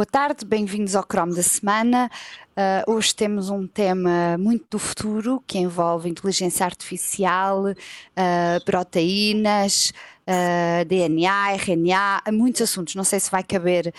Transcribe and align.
Boa 0.00 0.06
tarde, 0.06 0.46
bem-vindos 0.46 0.96
ao 0.96 1.04
Chrome 1.04 1.34
da 1.34 1.42
Semana. 1.42 2.10
Uh, 2.56 2.94
hoje 2.94 3.14
temos 3.14 3.50
um 3.50 3.66
tema 3.66 4.38
muito 4.38 4.64
do 4.70 4.78
futuro 4.78 5.44
que 5.46 5.58
envolve 5.58 6.08
inteligência 6.08 6.64
artificial, 6.64 7.64
uh, 7.66 8.64
proteínas, 8.64 9.92
uh, 10.26 10.86
DNA, 10.86 11.52
RNA, 11.52 12.22
muitos 12.32 12.62
assuntos. 12.62 12.94
Não 12.94 13.04
sei 13.04 13.20
se 13.20 13.30
vai 13.30 13.44
caber 13.44 13.92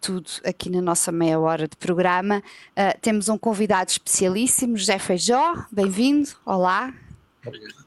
tudo 0.00 0.30
aqui 0.42 0.70
na 0.70 0.80
nossa 0.80 1.12
meia 1.12 1.38
hora 1.38 1.68
de 1.68 1.76
programa. 1.76 2.42
temos 3.02 3.28
um 3.28 3.36
convidado 3.36 3.90
especialíssimo, 3.90 4.74
José 4.74 4.98
Feijó. 4.98 5.66
Bem-vindo. 5.70 6.30
Olá. 6.46 6.94
Obrigado. 7.44 7.85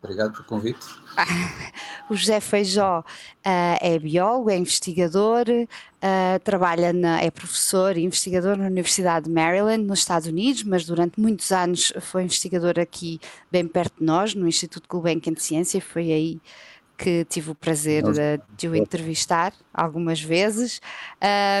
Obrigado 0.00 0.32
pelo 0.32 0.44
convite. 0.44 0.86
o 2.08 2.14
José 2.14 2.40
Feijó 2.40 3.00
uh, 3.00 3.04
é 3.80 3.98
biólogo, 3.98 4.48
é 4.48 4.56
investigador, 4.56 5.44
uh, 5.48 6.38
trabalha 6.44 6.92
na, 6.92 7.20
é 7.20 7.30
professor 7.32 7.96
e 7.96 8.04
investigador 8.04 8.56
na 8.56 8.66
Universidade 8.66 9.26
de 9.26 9.32
Maryland, 9.32 9.82
nos 9.84 9.98
Estados 9.98 10.28
Unidos, 10.28 10.62
mas 10.62 10.84
durante 10.84 11.20
muitos 11.20 11.50
anos 11.50 11.92
foi 12.00 12.22
investigador 12.22 12.78
aqui 12.78 13.20
bem 13.50 13.66
perto 13.66 13.98
de 13.98 14.04
nós, 14.04 14.34
no 14.34 14.46
Instituto 14.46 14.88
Gulbenkian 14.88 15.32
de 15.32 15.42
Ciência, 15.42 15.80
foi 15.80 16.12
aí 16.12 16.40
que 16.98 17.24
tive 17.26 17.52
o 17.52 17.54
prazer 17.54 18.02
de, 18.02 18.40
de 18.56 18.68
o 18.68 18.74
entrevistar 18.74 19.52
algumas 19.72 20.20
vezes 20.20 20.80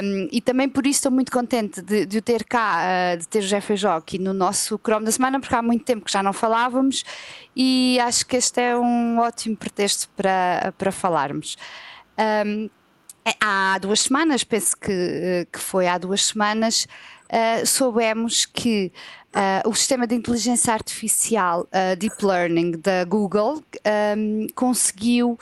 um, 0.02 0.28
e 0.32 0.40
também 0.40 0.68
por 0.68 0.84
isso 0.84 0.98
estou 0.98 1.12
muito 1.12 1.30
contente 1.30 1.80
de, 1.80 2.04
de 2.04 2.18
o 2.18 2.22
ter 2.22 2.42
cá, 2.42 2.82
uh, 3.14 3.16
de 3.16 3.28
ter 3.28 3.38
o 3.38 3.46
Jeffrey 3.46 3.76
Jó 3.76 3.96
aqui 3.96 4.18
no 4.18 4.34
nosso 4.34 4.78
Chrome 4.82 5.06
da 5.06 5.12
semana, 5.12 5.38
porque 5.38 5.54
há 5.54 5.62
muito 5.62 5.84
tempo 5.84 6.04
que 6.04 6.12
já 6.12 6.22
não 6.22 6.32
falávamos 6.32 7.04
e 7.54 7.98
acho 8.00 8.26
que 8.26 8.36
este 8.36 8.60
é 8.60 8.76
um 8.76 9.20
ótimo 9.20 9.56
pretexto 9.56 10.08
para, 10.16 10.74
para 10.76 10.90
falarmos. 10.90 11.56
Um, 12.18 12.68
é, 13.24 13.34
há 13.40 13.78
duas 13.78 14.00
semanas, 14.00 14.42
penso 14.42 14.76
que, 14.76 15.46
que 15.52 15.58
foi 15.58 15.86
há 15.86 15.98
duas 15.98 16.24
semanas, 16.24 16.88
uh, 17.30 17.66
soubemos 17.66 18.46
que 18.46 18.92
uh, 19.34 19.68
o 19.68 19.74
sistema 19.74 20.06
de 20.06 20.14
inteligência 20.14 20.72
artificial 20.72 21.62
uh, 21.62 21.96
Deep 21.96 22.24
Learning 22.24 22.72
da 22.72 23.04
Google 23.04 23.62
um, 24.16 24.46
conseguiu 24.54 25.38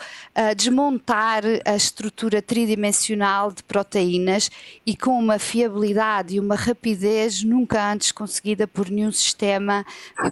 desmontar 0.57 1.43
a 1.65 1.75
estrutura 1.75 2.43
tridimensional 2.43 3.51
de 3.51 3.63
proteínas 3.63 4.51
e 4.85 4.97
com 4.97 5.19
uma 5.19 5.39
fiabilidade 5.39 6.37
e 6.37 6.41
uma 6.41 6.55
rapidez 6.55 7.43
nunca 7.43 7.93
antes 7.93 8.13
conseguida 8.13 8.67
por 8.67 8.91
nenhum 8.91 9.13
sistema, 9.13 9.85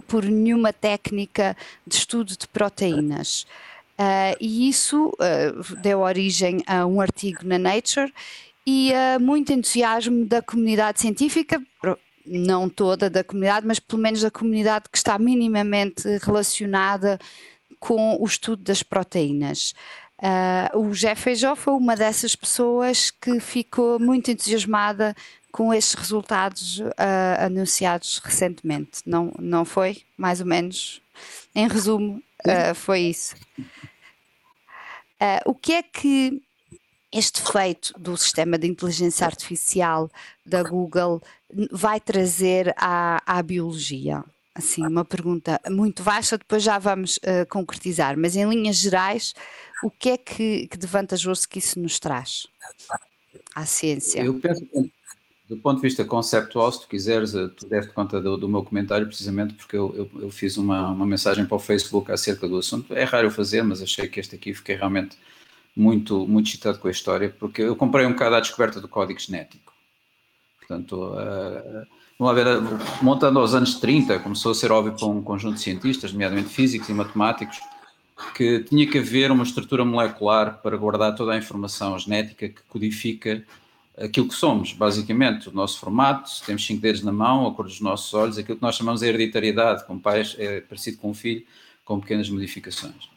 por 0.07 0.23
nenhuma 0.23 0.71
técnica 0.71 1.57
de 1.85 1.95
estudo 1.95 2.37
de 2.37 2.47
proteínas. 2.47 3.45
Uh, 3.97 4.35
e 4.41 4.67
isso 4.67 5.07
uh, 5.07 5.75
deu 5.77 6.01
origem 6.01 6.61
a 6.67 6.85
um 6.85 6.99
artigo 6.99 7.39
na 7.45 7.57
Nature 7.57 8.13
e 8.65 8.91
uh, 8.91 9.19
muito 9.21 9.53
entusiasmo 9.53 10.25
da 10.25 10.41
comunidade 10.41 10.99
científica, 10.99 11.61
não 12.25 12.67
toda 12.67 13.09
da 13.09 13.23
comunidade, 13.23 13.67
mas 13.67 13.79
pelo 13.79 14.01
menos 14.01 14.21
da 14.21 14.31
comunidade 14.31 14.85
que 14.91 14.97
está 14.97 15.19
minimamente 15.19 16.03
relacionada 16.23 17.19
com 17.79 18.17
o 18.19 18.25
estudo 18.25 18.63
das 18.63 18.81
proteínas. 18.81 19.73
Uh, 20.17 20.79
o 20.79 20.91
Jeff 20.91 21.21
Feijó 21.21 21.55
foi 21.55 21.73
uma 21.73 21.95
dessas 21.95 22.35
pessoas 22.35 23.11
que 23.11 23.39
ficou 23.39 23.99
muito 23.99 24.31
entusiasmada 24.31 25.15
com 25.51 25.73
estes 25.73 25.93
resultados 25.93 26.79
uh, 26.79 26.93
anunciados 27.39 28.19
recentemente. 28.19 29.01
Não, 29.05 29.31
não 29.37 29.65
foi? 29.65 30.01
Mais 30.17 30.39
ou 30.39 30.47
menos? 30.47 31.01
Em 31.53 31.67
resumo, 31.67 32.21
uh, 32.45 32.73
foi 32.73 33.01
isso. 33.01 33.35
o 35.45 35.53
que 35.53 35.73
é 35.73 35.83
que 35.83 36.41
este 37.15 37.41
feito 37.41 37.93
do 37.97 38.17
sistema 38.17 38.57
de 38.57 38.67
inteligência 38.67 39.25
artificial 39.25 40.11
da 40.45 40.61
Google 40.61 41.21
vai 41.71 41.99
trazer 41.99 42.73
à, 42.77 43.21
à 43.25 43.41
biologia? 43.41 44.21
Assim, 44.53 44.85
uma 44.85 45.05
pergunta 45.05 45.59
muito 45.69 46.03
vasta, 46.03 46.37
depois 46.37 46.61
já 46.61 46.77
vamos 46.77 47.17
uh, 47.17 47.45
concretizar, 47.49 48.17
mas 48.17 48.35
em 48.35 48.47
linhas 48.47 48.77
gerais, 48.77 49.33
o 49.83 49.89
que 49.89 50.09
é 50.09 50.17
que, 50.17 50.67
que 50.67 50.77
de 50.77 50.87
vantajoso 50.87 51.47
que 51.47 51.59
isso 51.59 51.79
nos 51.79 51.99
traz 51.99 52.47
à 53.53 53.65
ciência? 53.65 54.23
Eu 54.23 54.33
penso 54.39 54.65
que, 54.65 54.91
do 55.47 55.57
ponto 55.57 55.77
de 55.77 55.81
vista 55.81 56.03
conceptual, 56.03 56.71
se 56.71 56.81
tu 56.81 56.87
quiseres, 56.87 57.35
eh, 57.35 57.47
tu 57.49 57.67
deste 57.67 57.91
conta 57.91 58.19
do, 58.19 58.35
do, 58.37 58.49
meu 58.49 58.63
comentário, 58.63 59.05
precisamente 59.05 59.53
porque 59.53 59.77
eu, 59.77 59.93
eu, 59.95 60.21
eu, 60.23 60.29
fiz 60.31 60.57
uma, 60.57 60.89
uma 60.89 61.05
mensagem 61.05 61.45
para 61.45 61.55
o 61.55 61.59
Facebook 61.59 62.11
acerca 62.11 62.47
do 62.47 62.57
assunto. 62.57 62.93
É 62.95 63.03
raro 63.03 63.29
fazer, 63.29 63.61
mas 63.61 63.81
achei 63.81 64.07
que 64.07 64.19
este 64.19 64.35
aqui 64.35 64.53
fiquei 64.53 64.75
realmente 64.75 65.17
muito, 65.75 66.25
muito 66.27 66.47
excitado 66.47 66.79
com 66.79 66.87
a 66.87 66.91
história, 66.91 67.35
porque 67.37 67.61
eu 67.61 67.75
comprei 67.75 68.05
um 68.05 68.13
bocado 68.13 68.35
à 68.35 68.39
descoberta 68.39 68.79
do 68.79 68.87
código 68.87 69.19
genético. 69.19 69.73
Portanto, 70.59 71.13
uh, 71.13 72.33
ver, 72.33 72.45
montando 73.01 73.39
aos 73.39 73.53
anos 73.53 73.75
30, 73.75 74.19
começou 74.19 74.53
a 74.53 74.55
ser 74.55 74.71
óbvio 74.71 74.93
para 74.93 75.05
um 75.07 75.21
conjunto 75.21 75.55
de 75.55 75.61
cientistas, 75.61 76.13
nomeadamente 76.13 76.49
físicos 76.49 76.87
e 76.87 76.93
matemáticos, 76.93 77.59
que 78.33 78.63
tinha 78.63 78.89
que 78.89 78.97
haver 78.97 79.29
uma 79.29 79.43
estrutura 79.43 79.83
molecular 79.83 80.61
para 80.61 80.77
guardar 80.77 81.13
toda 81.15 81.33
a 81.33 81.37
informação 81.37 81.99
genética 81.99 82.47
que 82.47 82.61
codifica 82.69 83.43
aquilo 83.97 84.29
que 84.29 84.33
somos, 84.33 84.71
basicamente, 84.71 85.49
o 85.49 85.51
nosso 85.51 85.79
formato, 85.79 86.29
temos 86.45 86.65
cinco 86.65 86.81
dedos 86.81 87.03
na 87.03 87.11
mão, 87.11 87.47
a 87.47 87.53
cor 87.53 87.65
dos 87.65 87.81
nossos 87.81 88.13
olhos, 88.13 88.37
aquilo 88.37 88.57
que 88.57 88.63
nós 88.63 88.75
chamamos 88.75 89.01
de 89.01 89.07
hereditariedade, 89.07 89.85
com 89.85 89.99
pais 89.99 90.35
é 90.39 90.61
parecido 90.61 90.97
com 90.97 91.11
um 91.11 91.13
filho, 91.13 91.45
com 91.83 91.99
pequenas 91.99 92.29
modificações 92.29 93.14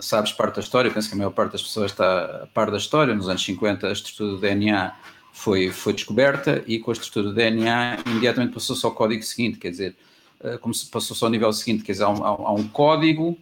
sabes 0.00 0.32
parte 0.32 0.56
da 0.56 0.60
história, 0.60 0.90
penso 0.90 1.08
que 1.08 1.14
a 1.14 1.18
maior 1.18 1.30
parte 1.30 1.52
das 1.52 1.62
pessoas 1.62 1.90
está 1.90 2.42
a 2.44 2.46
par 2.46 2.70
da 2.70 2.76
história. 2.76 3.14
Nos 3.14 3.28
anos 3.28 3.42
50, 3.44 3.86
a 3.86 3.92
estrutura 3.92 4.30
do 4.30 4.38
DNA 4.38 4.94
foi, 5.32 5.70
foi 5.70 5.92
descoberta 5.92 6.62
e 6.66 6.78
com 6.78 6.90
a 6.90 6.94
estrutura 6.94 7.26
do 7.26 7.34
DNA 7.34 7.98
imediatamente 8.06 8.52
passou-se 8.52 8.84
ao 8.84 8.92
código 8.92 9.22
seguinte, 9.22 9.58
quer 9.58 9.70
dizer, 9.70 9.96
eh, 10.40 10.58
como 10.58 10.74
se 10.74 10.86
passou-se 10.86 11.22
ao 11.22 11.30
nível 11.30 11.52
seguinte, 11.52 11.84
quer 11.84 11.92
dizer, 11.92 12.04
há 12.04 12.10
um, 12.10 12.24
há 12.24 12.52
um, 12.52 12.66
código 12.68 13.38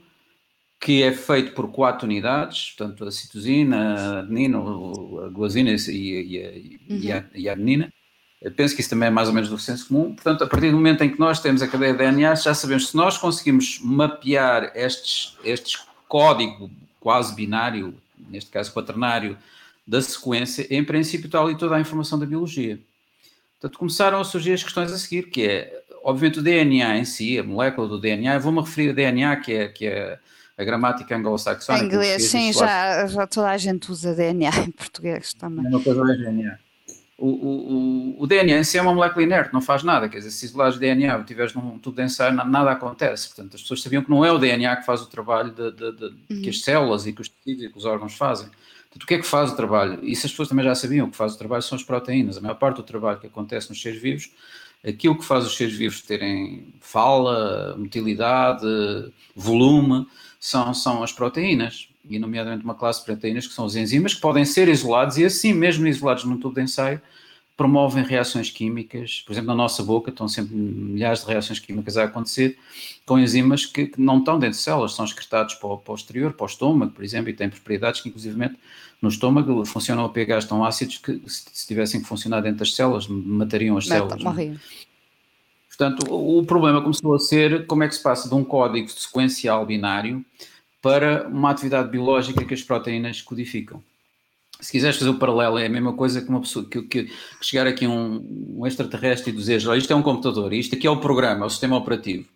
que 0.81 1.03
é 1.03 1.13
feito 1.13 1.53
por 1.53 1.69
quatro 1.73 2.07
unidades, 2.07 2.75
portanto, 2.77 3.05
a 3.05 3.11
citosina, 3.11 3.95
a 3.95 4.19
adenina, 4.21 4.59
a 4.59 5.29
guazina 5.31 5.71
e, 5.71 5.75
e, 5.89 6.81
uhum. 6.91 6.99
e, 7.01 7.13
a, 7.13 7.25
e 7.35 7.49
a 7.49 7.53
adenina. 7.53 7.93
Eu 8.43 8.53
penso 8.53 8.75
que 8.75 8.83
isso 8.83 8.91
também 8.91 9.09
é 9.09 9.11
mais 9.11 9.29
ou 9.29 9.35
menos 9.35 9.49
do 9.49 9.59
senso 9.59 9.89
comum. 9.89 10.15
Portanto, 10.15 10.45
a 10.45 10.47
partir 10.47 10.71
do 10.71 10.77
momento 10.77 11.03
em 11.03 11.11
que 11.11 11.19
nós 11.19 11.41
temos 11.41 11.63
a 11.63 11.67
cadeia 11.67 11.93
de 11.93 11.99
DNA, 11.99 12.35
já 12.35 12.53
sabemos 12.53 12.89
se 12.89 12.97
nós 12.97 13.17
conseguimos 13.17 13.81
mapear 13.83 14.71
estes, 14.75 15.37
estes 15.43 15.79
código 16.09 16.71
quase 17.01 17.35
binário, 17.35 17.95
neste 18.29 18.51
caso 18.51 18.73
quaternário, 18.73 19.37
da 19.87 20.03
sequência, 20.03 20.67
em 20.69 20.85
princípio 20.85 21.27
está 21.27 21.41
ali 21.41 21.57
toda 21.57 21.77
a 21.77 21.81
informação 21.81 22.19
da 22.19 22.27
biologia. 22.27 22.79
Portanto, 23.61 23.79
começaram 23.79 24.21
a 24.21 24.25
surgir 24.25 24.53
as 24.53 24.63
questões 24.63 24.93
a 24.93 24.99
seguir, 24.99 25.31
que 25.31 25.47
é, 25.47 25.83
obviamente, 26.03 26.41
o 26.41 26.43
DNA 26.43 26.99
em 26.99 27.05
si, 27.05 27.39
a 27.39 27.45
molécula 27.45 27.87
do 27.87 28.01
DNA, 28.01 28.39
vou-me 28.39 28.61
referir 28.61 28.91
a 28.91 28.93
DNA, 28.93 29.37
que 29.37 29.53
é, 29.53 29.69
que 29.69 29.87
é 29.87 30.19
a 30.59 30.65
gramática 30.65 31.17
anglo-saxónica. 31.17 31.85
Em 31.85 31.89
inglês, 31.89 32.25
sim, 32.25 32.53
já, 32.53 33.07
já 33.07 33.27
toda 33.27 33.51
a 33.51 33.57
gente 33.57 33.91
usa 33.91 34.15
DNA 34.15 34.51
em 34.67 34.71
português 34.73 35.33
também. 35.35 35.65
É 35.65 35.69
uma 35.69 35.81
coisa 35.81 36.13
é 36.13 36.17
DNA 36.17 36.66
o, 37.19 37.29
o, 37.29 38.23
o 38.23 38.27
DNA 38.27 38.59
em 38.59 38.65
si 38.65 38.77
é 38.77 38.83
uma 38.83 38.93
molécula 38.93 39.23
inerte, 39.23 39.53
não 39.53 39.63
faz 39.63 39.83
nada. 39.83 40.09
Quer 40.09 40.19
dizer, 40.19 40.31
se 40.31 40.45
isolares 40.45 40.79
DNA 40.79 41.19
e 41.19 41.25
tiveres 41.25 41.55
num 41.55 41.79
tubo 41.79 41.97
de 41.97 42.03
ensaio, 42.03 42.35
nada 42.35 42.71
acontece. 42.71 43.29
Portanto, 43.29 43.55
as 43.55 43.63
pessoas 43.63 43.83
sabiam 43.83 44.03
que 44.03 44.11
não 44.11 44.23
é 44.23 44.31
o 44.31 44.39
DNA 44.39 44.77
que 44.77 44.85
faz 44.85 45.01
o 45.01 45.07
trabalho 45.07 45.51
de, 45.51 45.73
de, 45.73 45.93
de, 45.93 46.05
uhum. 46.05 46.43
que 46.43 46.51
as 46.51 46.61
células 46.61 47.07
e 47.07 47.15
que 47.15 47.23
os 47.23 47.29
tecidos 47.29 47.65
e 47.65 47.69
que 47.71 47.79
os 47.79 47.87
órgãos 47.87 48.15
fazem. 48.15 48.49
Portanto, 48.49 49.03
o 49.03 49.07
que 49.07 49.15
é 49.15 49.19
que 49.19 49.27
faz 49.27 49.51
o 49.51 49.57
trabalho? 49.57 50.05
Isso 50.05 50.27
as 50.27 50.33
pessoas 50.33 50.49
também 50.49 50.65
já 50.65 50.75
sabiam. 50.75 51.07
O 51.07 51.11
que 51.11 51.17
faz 51.17 51.35
o 51.35 51.39
trabalho 51.39 51.63
são 51.63 51.77
as 51.77 51.83
proteínas. 51.83 52.37
A 52.37 52.41
maior 52.43 52.57
parte 52.57 52.77
do 52.77 52.83
trabalho 52.83 53.19
que 53.19 53.27
acontece 53.27 53.71
nos 53.71 53.81
seres 53.81 54.01
vivos, 54.01 54.31
aquilo 54.85 55.19
que 55.19 55.25
faz 55.25 55.47
os 55.47 55.57
seres 55.57 55.75
vivos 55.75 56.01
terem 56.01 56.75
fala, 56.81 57.77
motilidade, 57.77 58.67
volume, 59.35 60.07
são, 60.41 60.73
são 60.73 61.03
as 61.03 61.13
proteínas. 61.13 61.89
E 62.09 62.19
nomeadamente 62.19 62.65
uma 62.65 62.75
classe 62.75 63.01
de 63.01 63.07
proteínas 63.07 63.47
que 63.47 63.55
são 63.55 63.65
as 63.65 63.75
enzimas, 63.75 64.15
que 64.15 64.21
podem 64.21 64.45
ser 64.45 64.69
isolados 64.69 65.19
e 65.19 65.25
assim, 65.25 65.53
mesmo 65.53 65.87
isolados 65.87 66.25
num 66.25 66.39
tubo 66.39 66.55
de 66.55 66.63
ensaio, 66.63 67.01
promovem 67.57 68.05
reações 68.05 68.51
químicas. 68.51 69.23
Por 69.27 69.33
exemplo, 69.33 69.49
na 69.49 69.55
nossa 69.55 69.83
boca 69.83 70.11
estão 70.11 70.29
sempre 70.29 70.55
milhares 70.55 71.25
de 71.25 71.27
reações 71.27 71.59
químicas 71.59 71.97
a 71.97 72.05
acontecer 72.05 72.59
com 73.07 73.19
enzimas 73.19 73.65
que, 73.65 73.87
que 73.87 74.01
não 74.01 74.19
estão 74.19 74.39
dentro 74.39 74.57
de 74.59 74.63
células, 74.63 74.93
são 74.93 75.05
excretados 75.05 75.55
para 75.55 75.69
o, 75.69 75.79
para 75.79 75.93
o 75.93 75.95
exterior, 75.95 76.33
para 76.33 76.45
o 76.45 76.47
estômago, 76.47 76.93
por 76.93 77.03
exemplo, 77.03 77.31
e 77.31 77.33
têm 77.33 77.49
propriedades 77.49 78.01
que, 78.01 78.09
inclusivamente, 78.09 78.57
no 79.01 79.09
estômago 79.09 79.65
funcionam 79.65 80.05
a 80.05 80.09
pHs 80.09 80.45
tão 80.45 80.65
ácidos 80.65 80.99
que, 80.99 81.23
se, 81.27 81.45
se 81.53 81.67
tivessem 81.67 82.01
que 82.01 82.07
funcionar 82.07 82.41
dentro 82.41 82.59
das 82.59 82.75
células, 82.75 83.07
matariam 83.09 83.77
as 83.79 83.87
células. 83.87 84.23
Morriam. 84.23 84.57
Portanto, 85.69 86.11
o, 86.11 86.39
o 86.39 86.45
problema 86.45 86.83
começou 86.83 87.15
a 87.15 87.19
ser 87.19 87.67
como 87.67 87.85
é 87.85 87.89
que 87.89 87.95
se 87.95 88.03
passa 88.03 88.29
de 88.29 88.35
um 88.35 88.45
código 88.45 88.89
sequencial 88.91 89.65
binário 89.65 90.25
para 90.83 91.27
uma 91.29 91.51
atividade 91.51 91.91
biológica 91.91 92.45
que 92.45 92.55
as 92.55 92.63
proteínas 92.63 93.21
codificam. 93.21 93.83
Se 94.61 94.73
quiseres 94.73 94.97
fazer 94.97 95.11
o 95.11 95.19
paralelo, 95.19 95.59
é 95.59 95.67
a 95.67 95.69
mesma 95.69 95.93
coisa 95.93 96.23
que 96.23 96.29
uma 96.29 96.41
pessoa 96.41 96.65
que, 96.65 96.83
que, 96.83 97.05
que 97.05 97.13
chegar 97.43 97.67
aqui 97.67 97.87
um, 97.87 98.57
um, 98.59 98.67
extraterrestre 98.67 99.31
e 99.31 99.37
dizer: 99.37 99.61
isto 99.77 99.93
é 99.93 99.97
um 99.97 100.03
computador, 100.03 100.53
isto 100.53 100.75
aqui 100.75 100.87
é 100.87 100.91
o 100.91 100.99
programa, 100.99 101.45
é 101.45 101.47
o 101.47 101.51
sistema 101.51 101.77
operativo. 101.77 102.27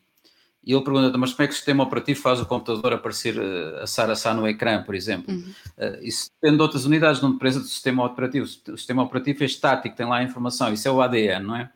E 0.62 0.75
ele 0.75 0.84
pergunta, 0.84 1.17
mas 1.17 1.32
como 1.32 1.44
é 1.44 1.46
que 1.46 1.55
o 1.55 1.56
sistema 1.56 1.82
operativo 1.82 2.20
faz 2.20 2.38
o 2.38 2.44
computador 2.44 2.93
aparecer 2.93 3.38
uh, 3.38 3.82
assar 3.82 4.11
assar 4.11 4.34
no 4.34 4.46
ecrã, 4.46 4.82
por 4.82 4.94
exemplo? 4.94 5.32
Uhum. 5.32 5.52
Uh, 5.78 5.99
isso 6.02 6.31
depende 6.34 6.58
de 6.58 6.62
outras 6.62 6.84
unidades, 6.84 7.22
não 7.22 7.32
depende 7.32 7.61
do 7.61 7.64
sistema 7.64 8.05
operativo. 8.05 8.44
O 8.44 8.76
sistema 8.76 9.02
operativo 9.02 9.43
é 9.43 9.46
estático, 9.46 9.96
tem 9.96 10.06
lá 10.06 10.19
a 10.19 10.22
informação, 10.22 10.72
isso 10.72 10.87
é 10.87 10.90
o 10.90 11.00
ADN, 11.00 11.46
não 11.46 11.56
é? 11.56 11.70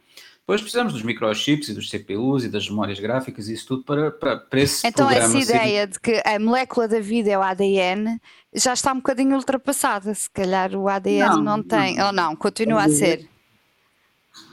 Depois 0.46 0.60
precisamos 0.60 0.92
dos 0.92 1.02
microchips 1.02 1.70
e 1.70 1.74
dos 1.74 1.88
CPUs 1.88 2.44
e 2.44 2.50
das 2.50 2.68
memórias 2.68 3.00
gráficas 3.00 3.48
e 3.48 3.54
isso 3.54 3.66
tudo 3.66 3.82
para, 3.82 4.10
para, 4.10 4.36
para 4.36 4.60
esse 4.60 4.86
então, 4.86 5.06
programa. 5.06 5.26
Então 5.26 5.40
essa 5.40 5.52
ideia 5.52 5.86
de 5.86 5.98
que 5.98 6.22
a 6.22 6.38
molécula 6.38 6.86
da 6.86 7.00
vida 7.00 7.30
é 7.30 7.38
o 7.38 7.42
ADN 7.42 8.20
já 8.52 8.74
está 8.74 8.92
um 8.92 8.96
bocadinho 8.96 9.34
ultrapassada. 9.36 10.14
Se 10.14 10.28
calhar 10.28 10.74
o 10.74 10.86
ADN 10.86 11.36
não, 11.36 11.42
não 11.42 11.62
tem, 11.62 11.96
não. 11.96 12.06
ou 12.06 12.12
não, 12.12 12.36
continua 12.36 12.82
a 12.82 12.88
ser. 12.90 13.26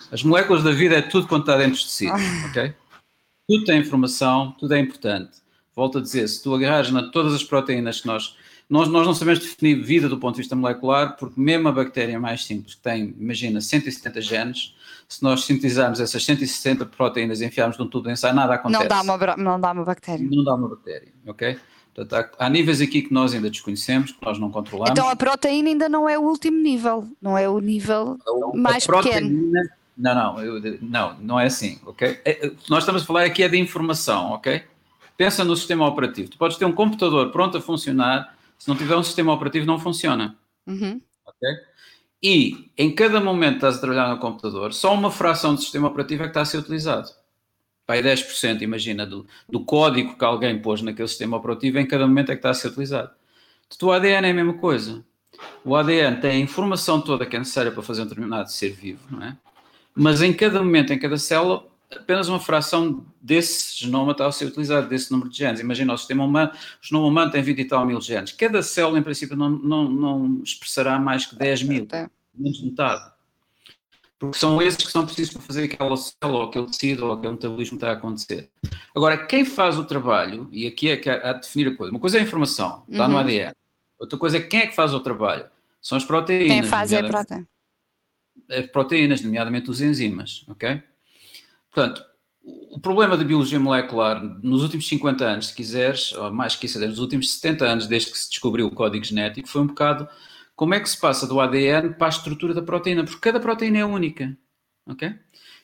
As 0.10 0.24
moléculas 0.24 0.64
da 0.64 0.72
vida 0.72 0.96
é 0.96 1.02
tudo 1.02 1.28
quanto 1.28 1.44
está 1.44 1.58
dentro 1.58 1.80
de 1.80 1.90
si, 1.90 2.08
ok? 2.50 2.74
Tudo 3.46 3.66
tem 3.66 3.82
informação, 3.82 4.56
tudo 4.58 4.74
é 4.74 4.80
importante. 4.80 5.42
Volto 5.76 5.98
a 5.98 6.02
dizer, 6.02 6.26
se 6.30 6.42
tu 6.42 6.56
agarras 6.56 6.90
na 6.90 7.12
todas 7.12 7.34
as 7.34 7.44
proteínas 7.44 8.00
que 8.00 8.08
nós, 8.08 8.38
nós... 8.72 8.88
Nós 8.88 9.06
não 9.06 9.14
sabemos 9.14 9.40
definir 9.40 9.76
vida 9.84 10.10
do 10.10 10.18
ponto 10.18 10.36
de 10.36 10.42
vista 10.42 10.56
molecular, 10.56 11.16
porque 11.18 11.40
mesmo 11.40 11.68
a 11.68 11.72
bactéria 11.72 12.20
mais 12.20 12.46
simples, 12.46 12.76
que 12.76 12.82
tem, 12.82 13.14
imagina, 13.20 13.62
170 13.62 14.22
genes, 14.22 14.76
se 15.08 15.22
nós 15.22 15.44
sintetizarmos 15.44 16.00
essas 16.00 16.24
160 16.24 16.86
proteínas 16.86 17.42
e 17.42 17.46
enfiarmos 17.46 17.78
num 17.78 17.86
tubo 17.86 18.08
de 18.08 18.14
ensaio, 18.14 18.34
nada 18.34 18.54
acontece. 18.54 18.82
Não 18.82 18.88
dá 18.88 19.02
uma, 19.02 19.36
não 19.36 19.60
dá 19.60 19.72
uma 19.72 19.84
bactéria. 19.84 20.26
Não 20.30 20.44
dá 20.44 20.56
uma 20.56 20.70
bactéria, 20.70 21.10
ok? 21.28 21.58
Portanto, 21.94 22.32
há, 22.40 22.46
há, 22.46 22.50
níveis 22.50 22.80
aqui 22.80 23.02
que 23.02 23.14
nós 23.14 23.34
ainda 23.34 23.50
desconhecemos, 23.50 24.14
que 24.14 24.26
nós 24.26 24.40
não 24.40 24.50
controlamos. 24.50 24.92
Então 24.92 25.10
a 25.10 25.16
proteína 25.16 25.70
ainda 25.70 25.90
não 25.90 26.08
é 26.08 26.18
o 26.18 26.22
último 26.22 26.58
nível, 26.58 27.06
não 27.22 27.38
é 27.38 27.50
o 27.50 27.60
nível 27.60 28.18
a, 28.26 28.58
mais 28.58 28.88
a 28.88 28.94
pequeno. 28.94 29.52
Não, 29.98 30.16
não, 30.16 30.40
eu, 30.42 30.80
não, 30.82 31.18
não 31.20 31.40
é 31.40 31.48
assim, 31.48 31.78
ok? 31.86 32.20
É, 32.24 32.48
é 32.48 32.52
nós 32.70 32.84
estamos 32.84 33.04
a 33.04 33.06
falar 33.06 33.26
aqui 33.26 33.44
é 33.44 33.50
de 33.50 33.58
informação, 33.58 34.32
ok? 34.32 34.64
Pensa 35.18 35.44
no 35.44 35.56
sistema 35.56 35.86
operativo. 35.86 36.30
Tu 36.30 36.38
podes 36.38 36.58
ter 36.58 36.64
um 36.64 36.72
computador 36.72 37.32
pronto 37.32 37.58
a 37.58 37.62
funcionar, 37.62 38.34
se 38.62 38.68
não 38.70 38.76
tiver 38.76 38.96
um 38.96 39.02
sistema 39.02 39.34
operativo 39.34 39.66
não 39.66 39.80
funciona. 39.80 40.38
Uhum. 40.68 41.02
E 42.22 42.70
em 42.78 42.94
cada 42.94 43.20
momento 43.20 43.56
estás 43.56 43.78
a 43.78 43.80
trabalhar 43.80 44.10
no 44.10 44.20
computador, 44.20 44.72
só 44.72 44.94
uma 44.94 45.10
fração 45.10 45.56
do 45.56 45.62
sistema 45.62 45.88
operativo 45.88 46.22
é 46.22 46.26
que 46.26 46.30
está 46.30 46.42
a 46.42 46.46
ser 46.46 46.60
utilizado. 46.60 47.10
Pai, 47.88 48.04
10%, 48.04 48.62
imagina, 48.62 49.04
do, 49.04 49.26
do 49.50 49.66
código 49.66 50.16
que 50.16 50.24
alguém 50.24 50.62
pôs 50.62 50.84
naquele 50.84 51.08
sistema 51.08 51.38
operativo, 51.38 51.80
em 51.80 51.88
cada 51.88 52.06
momento 52.06 52.32
é 52.32 52.36
que 52.36 52.38
está 52.38 52.52
a 52.52 52.54
ser 52.54 52.68
utilizado. 52.68 53.10
O 53.82 53.92
ADN 53.92 54.28
é 54.28 54.30
a 54.30 54.34
mesma 54.36 54.54
coisa. 54.54 55.04
O 55.66 55.76
ADN 55.76 56.22
tem 56.22 56.30
a 56.30 56.38
informação 56.38 57.02
toda 57.02 57.26
que 57.26 57.36
é 57.36 57.40
necessária 57.40 57.72
para 57.72 57.82
fazer 57.82 58.04
um 58.04 58.06
determinado 58.06 58.52
ser 58.52 58.70
vivo, 58.70 59.02
não 59.10 59.24
é? 59.26 59.36
Mas 59.96 60.22
em 60.22 60.32
cada 60.32 60.62
momento, 60.62 60.94
em 60.94 61.00
cada 61.00 61.18
célula, 61.18 61.66
apenas 61.92 62.28
uma 62.28 62.40
fração 62.40 63.06
desse 63.22 63.78
genoma 63.78 64.14
está 64.14 64.26
a 64.26 64.32
ser 64.32 64.46
utilizado, 64.46 64.88
desse 64.88 65.12
número 65.12 65.30
de 65.30 65.38
genes. 65.38 65.60
Imagina, 65.60 65.94
o 65.94 65.98
sistema 65.98 66.24
humano, 66.24 66.52
o 66.52 66.86
genoma 66.86 67.08
humano 67.08 67.32
tem 67.32 67.42
20 67.42 67.60
e 67.60 67.66
tal 67.66 67.86
mil 67.86 68.00
genes. 68.02 68.32
Cada 68.32 68.64
célula, 68.64 69.00
em 69.00 69.04
princípio, 69.04 69.36
não, 69.36 69.50
não, 69.50 69.90
não 69.90 70.42
expressará 70.44 70.98
mais 71.00 71.26
que 71.26 71.36
10 71.36 71.64
mil, 71.64 71.88
menos 72.34 72.62
metade. 72.64 73.12
Porque 74.18 74.38
são 74.38 74.62
esses 74.62 74.86
que 74.86 74.92
são 74.92 75.06
precisos 75.06 75.34
para 75.34 75.42
fazer 75.42 75.64
aquela 75.64 75.98
célula, 75.98 76.40
ou 76.40 76.50
aquele 76.50 76.68
tecido, 76.68 77.06
ou 77.08 77.14
aquele 77.14 77.34
metabolismo 77.34 77.78
que 77.78 77.84
está 77.84 77.90
a 77.90 77.98
acontecer. 77.98 78.50
Agora, 78.96 79.26
quem 79.26 79.44
faz 79.44 79.78
o 79.78 79.84
trabalho, 79.84 80.48
e 80.52 80.68
aqui 80.68 80.90
é 80.90 80.98
que 80.98 81.10
há, 81.10 81.34
de 81.34 81.42
definir 81.42 81.70
a 81.70 81.76
coisa, 81.76 81.92
uma 81.92 82.00
coisa 82.00 82.18
é 82.18 82.22
a 82.22 82.24
informação, 82.24 82.84
está 82.90 83.06
uhum. 83.06 83.14
no 83.14 83.18
ADN. 83.18 83.54
Outra 84.00 84.18
coisa 84.18 84.38
é 84.38 84.42
quem 84.42 84.62
é 84.62 84.68
que 84.68 84.76
faz 84.76 84.94
o 84.94 85.00
trabalho. 85.00 85.46
São 85.82 85.98
as 85.98 86.06
proteínas. 86.06 86.52
Quem 86.52 86.64
faz 86.64 86.94
é 86.94 87.00
a 87.00 87.04
proteína. 87.04 87.48
As 88.50 88.66
proteínas, 88.68 89.22
nomeadamente 89.22 89.70
os 89.70 89.82
enzimas, 89.82 90.46
ok? 90.48 90.84
Portanto, 91.72 92.04
o 92.44 92.80
problema 92.80 93.16
da 93.16 93.24
biologia 93.24 93.60
molecular 93.60 94.22
nos 94.44 94.64
últimos 94.64 94.88
50 94.88 95.26
anos, 95.26 95.48
se 95.48 95.56
quiseres, 95.56 96.12
ou 96.14 96.32
mais 96.32 96.56
que 96.56 96.66
isso, 96.66 96.80
nos 96.80 97.00
últimos 97.00 97.34
70 97.34 97.66
anos, 97.66 97.88
desde 97.88 98.12
que 98.12 98.18
se 98.18 98.30
descobriu 98.30 98.68
o 98.68 98.72
código 98.72 99.06
genético, 99.06 99.48
foi 99.48 99.62
um 99.62 99.68
bocado 99.68 100.08
como 100.56 100.74
é 100.74 100.80
que 100.80 100.90
se 100.90 101.00
passa 101.00 101.26
do 101.26 101.40
ADN 101.40 101.94
para 101.94 102.08
a 102.08 102.10
estrutura 102.10 102.54
da 102.54 102.62
proteína, 102.62 103.04
porque 103.04 103.20
cada 103.20 103.40
proteína 103.40 103.80
é 103.80 103.86
única, 103.86 104.38
ok? 104.88 105.14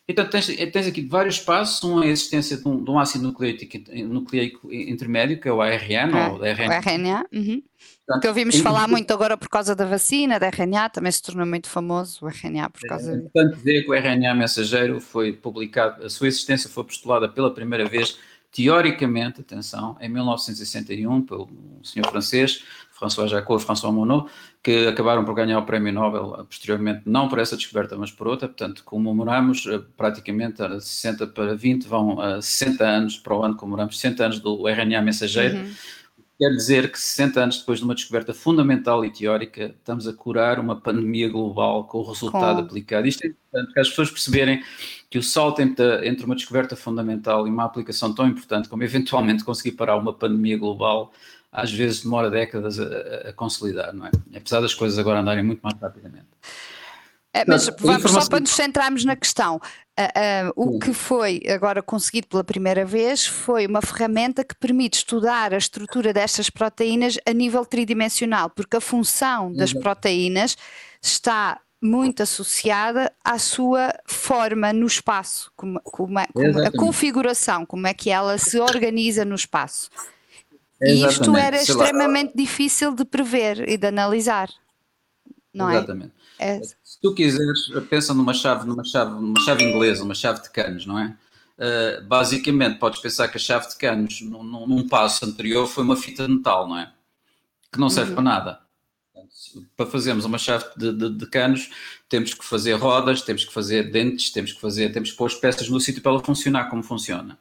Então 0.10 0.26
tens, 0.26 0.48
tens 0.48 0.88
aqui 0.88 1.02
vários 1.06 1.38
passos, 1.38 1.84
um 1.84 2.02
é 2.02 2.08
a 2.08 2.10
existência 2.10 2.56
de 2.56 2.66
um, 2.66 2.82
de 2.82 2.90
um 2.90 2.98
ácido 2.98 3.26
nucleico, 3.26 3.66
nucleico 4.06 4.74
intermédio, 4.74 5.40
que 5.40 5.50
é 5.50 5.52
o 5.52 5.62
ARN, 5.62 6.16
é, 6.16 6.28
ou 6.30 6.40
o 6.40 6.46
RNA. 6.46 6.68
O 6.68 6.72
RNA, 6.72 7.26
uhum. 7.34 7.64
Portanto, 8.08 8.22
que 8.22 8.28
ouvimos 8.30 8.56
em, 8.56 8.62
falar 8.62 8.88
muito 8.88 9.12
agora 9.12 9.36
por 9.36 9.50
causa 9.50 9.76
da 9.76 9.86
vacina, 9.86 10.40
da 10.40 10.48
RNA, 10.48 10.90
também 10.92 11.12
se 11.12 11.22
tornou 11.22 11.46
muito 11.46 11.68
famoso 11.68 12.26
o 12.26 12.30
RNA 12.30 12.70
por 12.70 12.80
causa... 12.88 13.12
É 13.12 13.16
importante 13.16 13.58
dizer 13.58 13.84
que 13.84 13.92
o 13.92 13.94
RNA 13.94 14.34
mensageiro 14.34 15.02
foi 15.02 15.34
publicado, 15.34 16.06
a 16.06 16.10
sua 16.10 16.30
existência 16.30 16.70
foi 16.70 16.86
postulada 16.86 17.28
pela 17.28 17.54
primeira 17.54 17.86
vez, 17.86 18.18
teoricamente, 18.58 19.42
atenção, 19.42 19.96
em 20.02 20.10
1961, 20.10 21.22
pelo 21.22 21.48
senhor 21.84 22.10
francês, 22.10 22.64
François 22.90 23.30
Jacot 23.30 23.62
e 23.62 23.64
François 23.64 23.94
Monod, 23.94 24.26
que 24.64 24.88
acabaram 24.88 25.24
por 25.24 25.36
ganhar 25.36 25.60
o 25.60 25.64
prémio 25.64 25.94
Nobel 25.94 26.44
posteriormente, 26.50 27.04
não 27.06 27.30
por 27.30 27.38
essa 27.38 27.56
descoberta, 27.56 27.96
mas 27.96 28.10
por 28.10 28.28
outra. 28.28 28.48
Portanto, 28.48 28.84
comemoramos 28.84 29.68
eh, 29.68 29.80
praticamente 29.96 30.64
a 30.64 30.80
60 30.80 31.28
para 31.28 31.56
20, 31.56 31.88
vão 31.88 32.20
a 32.20 32.42
60 32.42 32.84
anos 32.84 33.18
para 33.20 33.36
o 33.36 33.44
ano, 33.44 33.56
comemoramos 33.56 34.00
60 34.00 34.26
anos 34.26 34.40
do 34.40 34.68
RNA 34.68 35.04
mensageiro. 35.04 35.58
Uhum. 35.58 35.74
Quer 36.38 36.52
dizer 36.52 36.92
que 36.92 37.00
60 37.00 37.40
anos 37.42 37.60
depois 37.60 37.80
de 37.80 37.86
uma 37.86 37.96
descoberta 37.96 38.32
fundamental 38.32 39.04
e 39.04 39.12
teórica, 39.12 39.74
estamos 39.76 40.08
a 40.08 40.14
curar 40.14 40.60
uma 40.60 40.80
pandemia 40.80 41.28
global 41.28 41.86
com 41.86 41.98
o 41.98 42.08
resultado 42.08 42.58
com... 42.58 42.66
aplicado. 42.66 43.08
Isto 43.08 43.26
é 43.26 43.28
importante 43.30 43.74
para 43.74 43.82
as 43.82 43.90
pessoas 43.90 44.12
perceberem 44.12 44.64
que 45.10 45.18
o 45.18 45.24
salto 45.24 45.62
entre, 45.62 46.08
entre 46.08 46.26
uma 46.26 46.36
descoberta 46.36 46.76
fundamental 46.76 47.48
e 47.48 47.50
uma 47.50 47.66
aplicação 47.66 48.14
tão 48.14 48.28
importante 48.28 48.70
como 48.70 48.84
eventualmente 48.84 49.44
conseguir 49.44 49.76
parar 49.76 49.98
uma 49.98 50.14
pandemia 50.14 50.58
global 50.58 51.12
às 51.52 51.72
vezes 51.72 52.04
demora 52.04 52.30
décadas 52.30 52.80
a, 52.80 53.30
a, 53.30 53.34
consolidar, 53.34 53.92
não 53.94 54.06
é? 54.06 54.12
Apesar 54.36 54.62
das 54.62 54.76
coisas 54.76 55.00
agora 55.00 55.22
andarem 55.22 55.44
muito 55.44 55.62
mais 55.62 55.80
rapidamente. 55.80 56.28
É, 57.34 57.44
mas 57.48 57.66
vamos 57.66 57.98
informação... 58.00 58.22
só 58.22 58.30
para 58.30 58.40
nos 58.40 58.52
centrarmos 58.52 59.06
na 59.06 59.16
questão. 59.16 59.58
Uh, 60.00 60.50
uh, 60.50 60.76
o 60.76 60.80
que 60.80 60.94
foi 60.94 61.42
agora 61.50 61.82
conseguido 61.82 62.28
pela 62.28 62.44
primeira 62.44 62.86
vez 62.86 63.26
foi 63.26 63.66
uma 63.66 63.82
ferramenta 63.82 64.44
que 64.44 64.56
permite 64.56 64.98
estudar 64.98 65.54
a 65.54 65.58
estrutura 65.58 66.14
destas 66.14 66.50
proteínas 66.50 67.18
a 67.26 67.34
nível 67.34 67.66
tridimensional, 67.66 68.50
porque 68.50 68.78
a 68.78 68.82
função 68.82 69.52
das 69.52 69.72
Exato. 69.72 69.84
proteínas 69.84 70.58
está 71.02 71.60
muito 71.82 72.24
associada 72.24 73.12
à 73.24 73.38
sua 73.38 73.94
forma 74.06 74.74
no 74.74 74.86
espaço, 74.86 75.52
como, 75.56 75.80
como, 75.82 76.20
é, 76.20 76.28
como 76.34 76.66
a 76.66 76.72
configuração, 76.72 77.66
como 77.66 77.86
é 77.88 77.94
que 77.94 78.10
ela 78.10 78.38
se 78.38 78.60
organiza 78.60 79.24
no 79.24 79.36
espaço. 79.36 79.90
E 80.82 81.06
isto 81.06 81.36
era 81.36 81.58
extremamente 81.58 82.34
difícil 82.36 82.94
de 82.94 83.04
prever 83.04 83.68
e 83.68 83.78
de 83.78 83.88
analisar, 83.88 84.50
não 85.58 85.70
é? 85.70 85.78
Exatamente. 85.78 86.12
é? 86.40 86.62
Se 86.62 87.02
tu 87.02 87.14
quiseres, 87.14 87.70
pensa 87.90 88.14
numa 88.14 88.34
chave, 88.34 88.68
numa 88.68 88.84
chave, 88.84 89.12
numa 89.12 89.40
chave 89.42 89.64
inglesa, 89.64 90.04
uma 90.04 90.16
chave 90.16 90.42
de 90.42 90.50
canos, 90.50 90.86
não 90.86 91.00
é? 91.00 91.18
Uh, 91.58 92.06
basicamente, 92.06 92.78
podes 92.78 93.02
pensar 93.02 93.28
que 93.28 93.38
a 93.38 93.40
chave 93.40 93.68
de 93.68 93.76
canos, 93.78 94.22
num, 94.22 94.44
num, 94.44 94.88
passo 94.88 95.26
anterior, 95.26 95.66
foi 95.68 95.84
uma 95.84 95.96
fita 95.96 96.28
de 96.28 96.34
metal, 96.34 96.68
não 96.68 96.78
é? 96.78 96.94
Que 97.72 97.80
não 97.80 97.90
serve 97.90 98.12
uhum. 98.12 98.16
para 98.16 98.24
nada. 98.24 98.60
Para 99.76 99.88
fazermos 99.88 100.24
uma 100.24 100.38
chave 100.38 100.66
de, 100.78 100.94
de, 100.94 101.10
de, 101.10 101.26
canos, 101.28 101.70
temos 102.08 102.34
que 102.34 102.46
fazer 102.46 102.74
rodas, 102.74 103.24
temos 103.24 103.44
que 103.44 103.52
fazer 103.52 103.92
dentes, 103.92 104.32
temos 104.32 104.54
que 104.54 104.62
fazer, 104.62 104.92
temos 104.92 105.12
que 105.12 105.18
pôr 105.18 105.26
as 105.26 105.36
peças 105.36 105.68
no 105.68 105.80
sítio 105.80 106.02
para 106.02 106.12
ela 106.12 106.24
funcionar 106.24 106.70
como 106.70 106.84
funciona. 106.84 107.38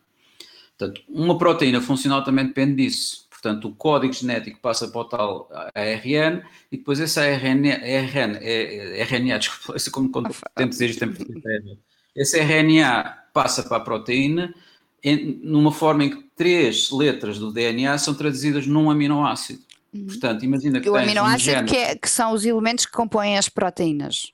Portanto, 0.79 1.03
uma 1.09 1.37
proteína 1.39 1.81
funcional 1.81 2.25
também 2.25 2.47
depende 2.47 2.83
disso. 2.83 3.26
Portanto, 3.37 3.69
o 3.69 3.75
código 3.75 4.15
genético 4.15 4.59
passa 4.61 4.89
para 4.89 5.01
o 5.01 5.05
tal 5.05 5.49
ARN 5.75 6.43
e 6.73 6.79
depois 6.79 6.99
esse 6.99 7.21
ARN, 7.21 7.69
ARN, 7.71 8.39
RNA, 8.41 9.39
desculpa, 9.39 9.79
como 9.93 10.11
quando 10.11 10.35
tento 10.55 10.71
dizer 10.71 10.89
isto 10.89 11.05
em 11.05 11.13
português. 11.13 11.65
Esse 12.15 12.41
RNA 12.41 13.25
passa 13.35 13.63
para 13.63 13.77
a 13.77 13.81
proteína 13.81 14.55
em, 15.05 15.39
numa 15.43 15.71
forma 15.71 16.05
em 16.05 16.11
que 16.11 16.23
três 16.35 16.91
letras 16.91 17.39
do 17.39 17.53
DNA 17.53 17.99
são 17.99 18.15
traduzidas 18.15 18.67
num 18.67 18.91
aminoácido. 18.91 19.63
Uhum. 19.93 20.07
Portanto, 20.07 20.43
imagina 20.43 20.81
que 20.81 20.89
o 20.89 20.95
tens 20.95 21.03
aminoácido 21.03 21.51
um 21.51 21.55
gene, 21.59 21.69
que, 21.69 21.77
é, 21.77 21.95
que, 21.95 22.09
são 22.09 22.33
os 22.33 22.47
elementos 22.47 22.87
que 22.87 22.93
compõem 22.93 23.37
as 23.37 23.51
proteínas. 23.51 24.33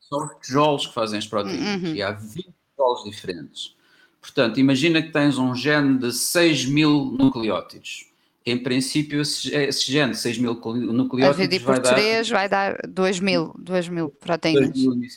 São 0.00 0.26
os 0.26 0.44
tijolos 0.44 0.88
que 0.88 0.94
fazem 0.94 1.20
as 1.20 1.26
proteínas. 1.26 1.82
Uhum. 1.84 1.94
E 1.94 2.02
há 2.02 2.10
20 2.10 2.48
tijolos 2.72 3.04
diferentes. 3.04 3.76
Portanto, 4.20 4.58
imagina 4.58 5.00
que 5.00 5.12
tens 5.12 5.38
um 5.38 5.54
gene 5.54 5.98
de 5.98 6.12
6 6.12 6.66
mil 6.66 7.04
nucleótidos 7.16 8.09
em 8.44 8.58
princípio, 8.58 9.20
esse, 9.20 9.92
gene, 9.92 10.14
6 10.14 10.38
mil 10.38 10.54
nucleótidos, 10.54 11.62
vai 11.62 11.80
dar... 11.80 11.94
3 11.94 12.28
vai 12.30 12.48
dar 12.48 12.78
2 12.88 13.20
mil, 13.20 13.54
2 13.58 13.88
mil 13.88 14.10
proteínas. 14.10 14.70
2 14.70 14.96
mil 14.96 15.08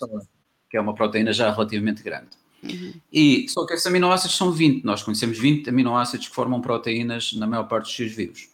que 0.69 0.77
é 0.77 0.81
uma 0.81 0.95
proteína 0.95 1.31
já 1.31 1.51
relativamente 1.51 2.01
grande. 2.01 2.29
Uhum. 2.63 2.93
E, 3.11 3.45
só 3.49 3.65
que 3.65 3.73
esses 3.73 3.85
aminoácidos 3.85 4.35
são 4.35 4.51
20, 4.51 4.83
nós 4.83 5.03
conhecemos 5.03 5.37
20 5.37 5.69
aminoácidos 5.69 6.27
que 6.27 6.33
formam 6.33 6.61
proteínas 6.61 7.33
na 7.33 7.45
maior 7.45 7.67
parte 7.67 7.85
dos 7.85 7.95
seres 7.95 8.15
vivos. 8.15 8.49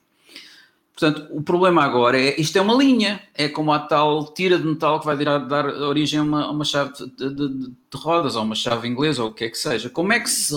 Portanto, 0.99 1.29
o 1.31 1.41
problema 1.41 1.81
agora 1.81 2.19
é, 2.19 2.39
isto 2.39 2.57
é 2.57 2.61
uma 2.61 2.73
linha, 2.73 3.21
é 3.33 3.47
como 3.47 3.71
a 3.71 3.79
tal 3.79 4.33
tira 4.33 4.59
de 4.59 4.65
metal 4.65 4.99
que 4.99 5.05
vai 5.05 5.15
dar, 5.15 5.37
dar 5.37 5.65
origem 5.65 6.19
a 6.19 6.23
uma, 6.23 6.51
uma 6.51 6.65
chave 6.65 6.91
de, 6.91 7.33
de, 7.33 7.47
de, 7.57 7.71
rodas, 7.95 8.35
ou 8.35 8.43
uma 8.43 8.55
chave 8.55 8.85
inglesa, 8.85 9.23
ou 9.23 9.29
o 9.29 9.33
que 9.33 9.45
é 9.45 9.49
que 9.49 9.57
seja. 9.57 9.89
Como 9.89 10.11
é 10.11 10.19
que 10.19 10.29
se 10.29 10.53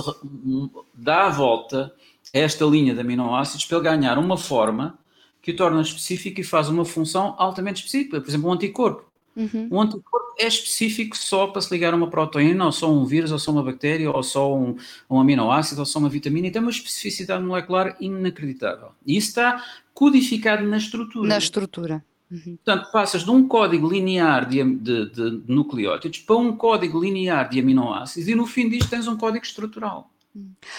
dá 0.92 1.26
a 1.26 1.30
volta 1.30 1.94
esta 2.32 2.64
linha 2.64 2.94
de 2.94 3.00
aminoácidos 3.00 3.64
para 3.64 3.78
ele 3.78 3.84
ganhar 3.84 4.18
uma 4.18 4.36
forma 4.36 4.98
que 5.40 5.50
o 5.50 5.56
torna 5.56 5.82
específico 5.82 6.40
e 6.40 6.44
faz 6.44 6.68
uma 6.68 6.84
função 6.84 7.34
altamente 7.36 7.84
específica. 7.84 8.20
Por 8.20 8.28
exemplo, 8.28 8.48
um 8.48 8.52
anticorpo. 8.52 9.04
Uhum. 9.34 9.68
Um 9.70 9.80
anticorpo 9.80 10.34
é 10.38 10.46
específico 10.46 11.16
só 11.16 11.48
para 11.48 11.60
se 11.60 11.72
ligar 11.72 11.92
a 11.92 11.96
uma 11.96 12.08
proteína, 12.08 12.64
ou 12.66 12.72
só 12.72 12.90
um 12.90 13.04
vírus, 13.04 13.32
ou 13.32 13.38
só 13.38 13.50
uma 13.50 13.62
bactéria, 13.62 14.10
ou 14.10 14.22
só 14.22 14.56
um, 14.56 14.76
um 15.10 15.20
aminoácido, 15.20 15.80
ou 15.80 15.86
só 15.86 15.98
uma 15.98 16.08
vitamina, 16.08 16.46
e 16.46 16.50
tem 16.50 16.62
uma 16.62 16.70
especificidade 16.70 17.42
molecular 17.42 17.96
inacreditável. 18.00 18.90
E 19.04 19.16
isso 19.16 19.28
está 19.28 19.62
codificado 19.92 20.64
na 20.64 20.76
estrutura. 20.76 21.28
Na 21.28 21.38
estrutura. 21.38 22.04
Uhum. 22.30 22.56
Portanto, 22.64 22.90
passas 22.90 23.24
de 23.24 23.30
um 23.30 23.46
código 23.46 23.90
linear 23.90 24.48
de, 24.48 24.64
de, 24.76 25.10
de, 25.10 25.42
nucleótidos 25.46 26.20
para 26.20 26.36
um 26.36 26.56
código 26.56 26.98
linear 26.98 27.48
de 27.50 27.60
aminoácidos 27.60 28.26
e 28.26 28.34
no 28.34 28.46
fim 28.46 28.70
disto 28.70 28.88
tens 28.88 29.06
um 29.06 29.18
código 29.18 29.44
estrutural. 29.44 30.10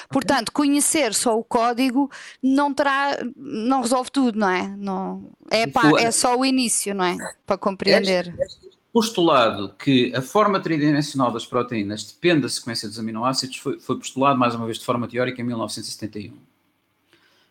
Portanto, 0.10 0.52
conhecer 0.52 1.14
só 1.14 1.38
o 1.38 1.44
código 1.44 2.10
não 2.42 2.74
terá, 2.74 3.18
não 3.36 3.82
resolve 3.82 4.12
tudo, 4.12 4.40
não 4.40 4.50
é? 4.50 4.68
Não, 4.78 5.32
é, 5.52 5.68
pá, 5.68 5.92
é 6.00 6.12
só 6.12 6.36
o 6.36 6.46
início, 6.46 6.94
não 6.96 7.06
é? 7.06 7.18
Para 7.46 7.58
compreender. 7.58 8.28
Este, 8.28 8.42
este 8.42 8.74
postulado 8.94 9.74
que 9.74 10.16
a 10.16 10.22
forma 10.22 10.60
tridimensional 10.60 11.32
das 11.32 11.48
proteínas 11.48 12.04
depende 12.04 12.44
da 12.44 12.50
sequência 12.50 12.88
dos 12.88 13.00
aminoácidos 13.00 13.58
foi, 13.58 13.80
foi 13.80 13.98
postulado, 13.98 14.38
mais 14.38 14.54
uma 14.54 14.66
vez, 14.66 14.78
de 14.78 14.86
forma 14.86 15.08
teórica 15.08 15.42
em 15.42 15.46
1971. 15.46 16.38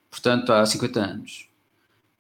Portanto, 0.09 0.53
há 0.53 0.65
50 0.65 1.01
anos. 1.01 1.49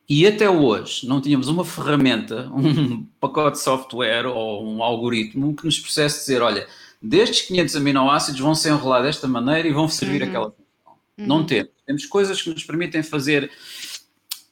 E 0.08 0.26
até 0.26 0.50
hoje 0.50 1.06
não 1.06 1.20
tínhamos 1.20 1.46
uma 1.46 1.64
ferramenta, 1.64 2.50
um 2.52 3.04
pacote 3.20 3.58
de 3.58 3.62
software 3.62 4.26
ou 4.26 4.66
um 4.66 4.82
algoritmo 4.82 5.54
que 5.54 5.64
nos 5.64 5.78
processe 5.78 6.20
dizer, 6.20 6.42
olha, 6.42 6.66
destes 7.02 7.42
500 7.42 7.76
aminoácidos 7.76 8.40
vão 8.40 8.54
se 8.54 8.68
enrolar 8.68 9.02
desta 9.02 9.26
maneira 9.26 9.66
e 9.66 9.72
vão 9.72 9.88
servir 9.88 10.22
uhum. 10.22 10.28
aquela 10.28 10.50
função. 10.50 10.98
Uhum. 11.18 11.26
Não 11.26 11.44
temos. 11.44 11.72
Temos 11.84 12.06
coisas 12.06 12.40
que 12.40 12.50
nos 12.50 12.64
permitem 12.64 13.02
fazer 13.02 13.50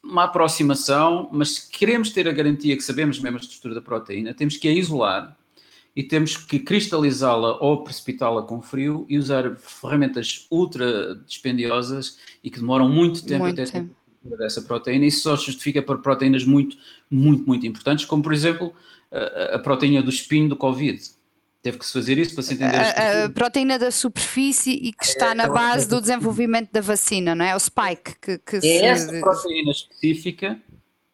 uma 0.02 0.24
aproximação, 0.24 1.28
mas 1.30 1.50
se 1.50 1.70
queremos 1.70 2.10
ter 2.10 2.26
a 2.26 2.32
garantia 2.32 2.76
que 2.76 2.82
sabemos 2.82 3.18
mesmo 3.20 3.38
a 3.38 3.40
estrutura 3.40 3.74
da 3.74 3.80
proteína, 3.80 4.34
temos 4.34 4.56
que 4.56 4.66
a 4.66 4.72
isolar 4.72 5.36
e 5.94 6.02
temos 6.02 6.36
que 6.36 6.58
cristalizá-la 6.58 7.58
ou 7.60 7.84
precipitá-la 7.84 8.42
com 8.42 8.60
frio 8.62 9.06
e 9.08 9.18
usar 9.18 9.56
ferramentas 9.56 10.46
ultra 10.50 11.14
dispendiosas 11.26 12.18
e 12.42 12.50
que 12.50 12.58
demoram 12.58 12.88
muito 12.88 13.24
tempo 13.24 13.44
muito 13.44 13.60
até 13.60 13.70
tempo. 13.70 13.94
dessa 14.38 14.62
proteína. 14.62 15.04
Isso 15.06 15.22
só 15.22 15.36
justifica 15.36 15.82
para 15.82 15.98
proteínas 15.98 16.44
muito, 16.44 16.76
muito, 17.10 17.44
muito 17.46 17.66
importantes, 17.66 18.04
como 18.04 18.22
por 18.22 18.32
exemplo 18.32 18.72
a, 19.10 19.56
a 19.56 19.58
proteína 19.58 20.02
do 20.02 20.10
espinho 20.10 20.48
do 20.48 20.56
Covid 20.56 21.19
Teve 21.62 21.78
que 21.78 21.84
se 21.84 21.92
fazer 21.92 22.16
isso 22.16 22.34
para 22.34 22.42
se 22.42 22.54
entender 22.54 22.76
a, 22.76 23.24
a 23.26 23.30
proteína 23.30 23.78
da 23.78 23.90
superfície 23.90 24.72
e 24.72 24.92
que 24.92 25.04
está 25.04 25.32
é, 25.32 25.34
na 25.34 25.46
base 25.46 25.86
do 25.86 26.00
desenvolvimento 26.00 26.70
da 26.72 26.80
vacina, 26.80 27.34
não 27.34 27.44
é? 27.44 27.54
O 27.54 27.60
spike 27.60 28.14
que, 28.20 28.38
que 28.38 28.56
é 28.56 28.60
se... 28.60 28.84
essa 28.84 29.20
proteína 29.20 29.70
específica, 29.70 30.58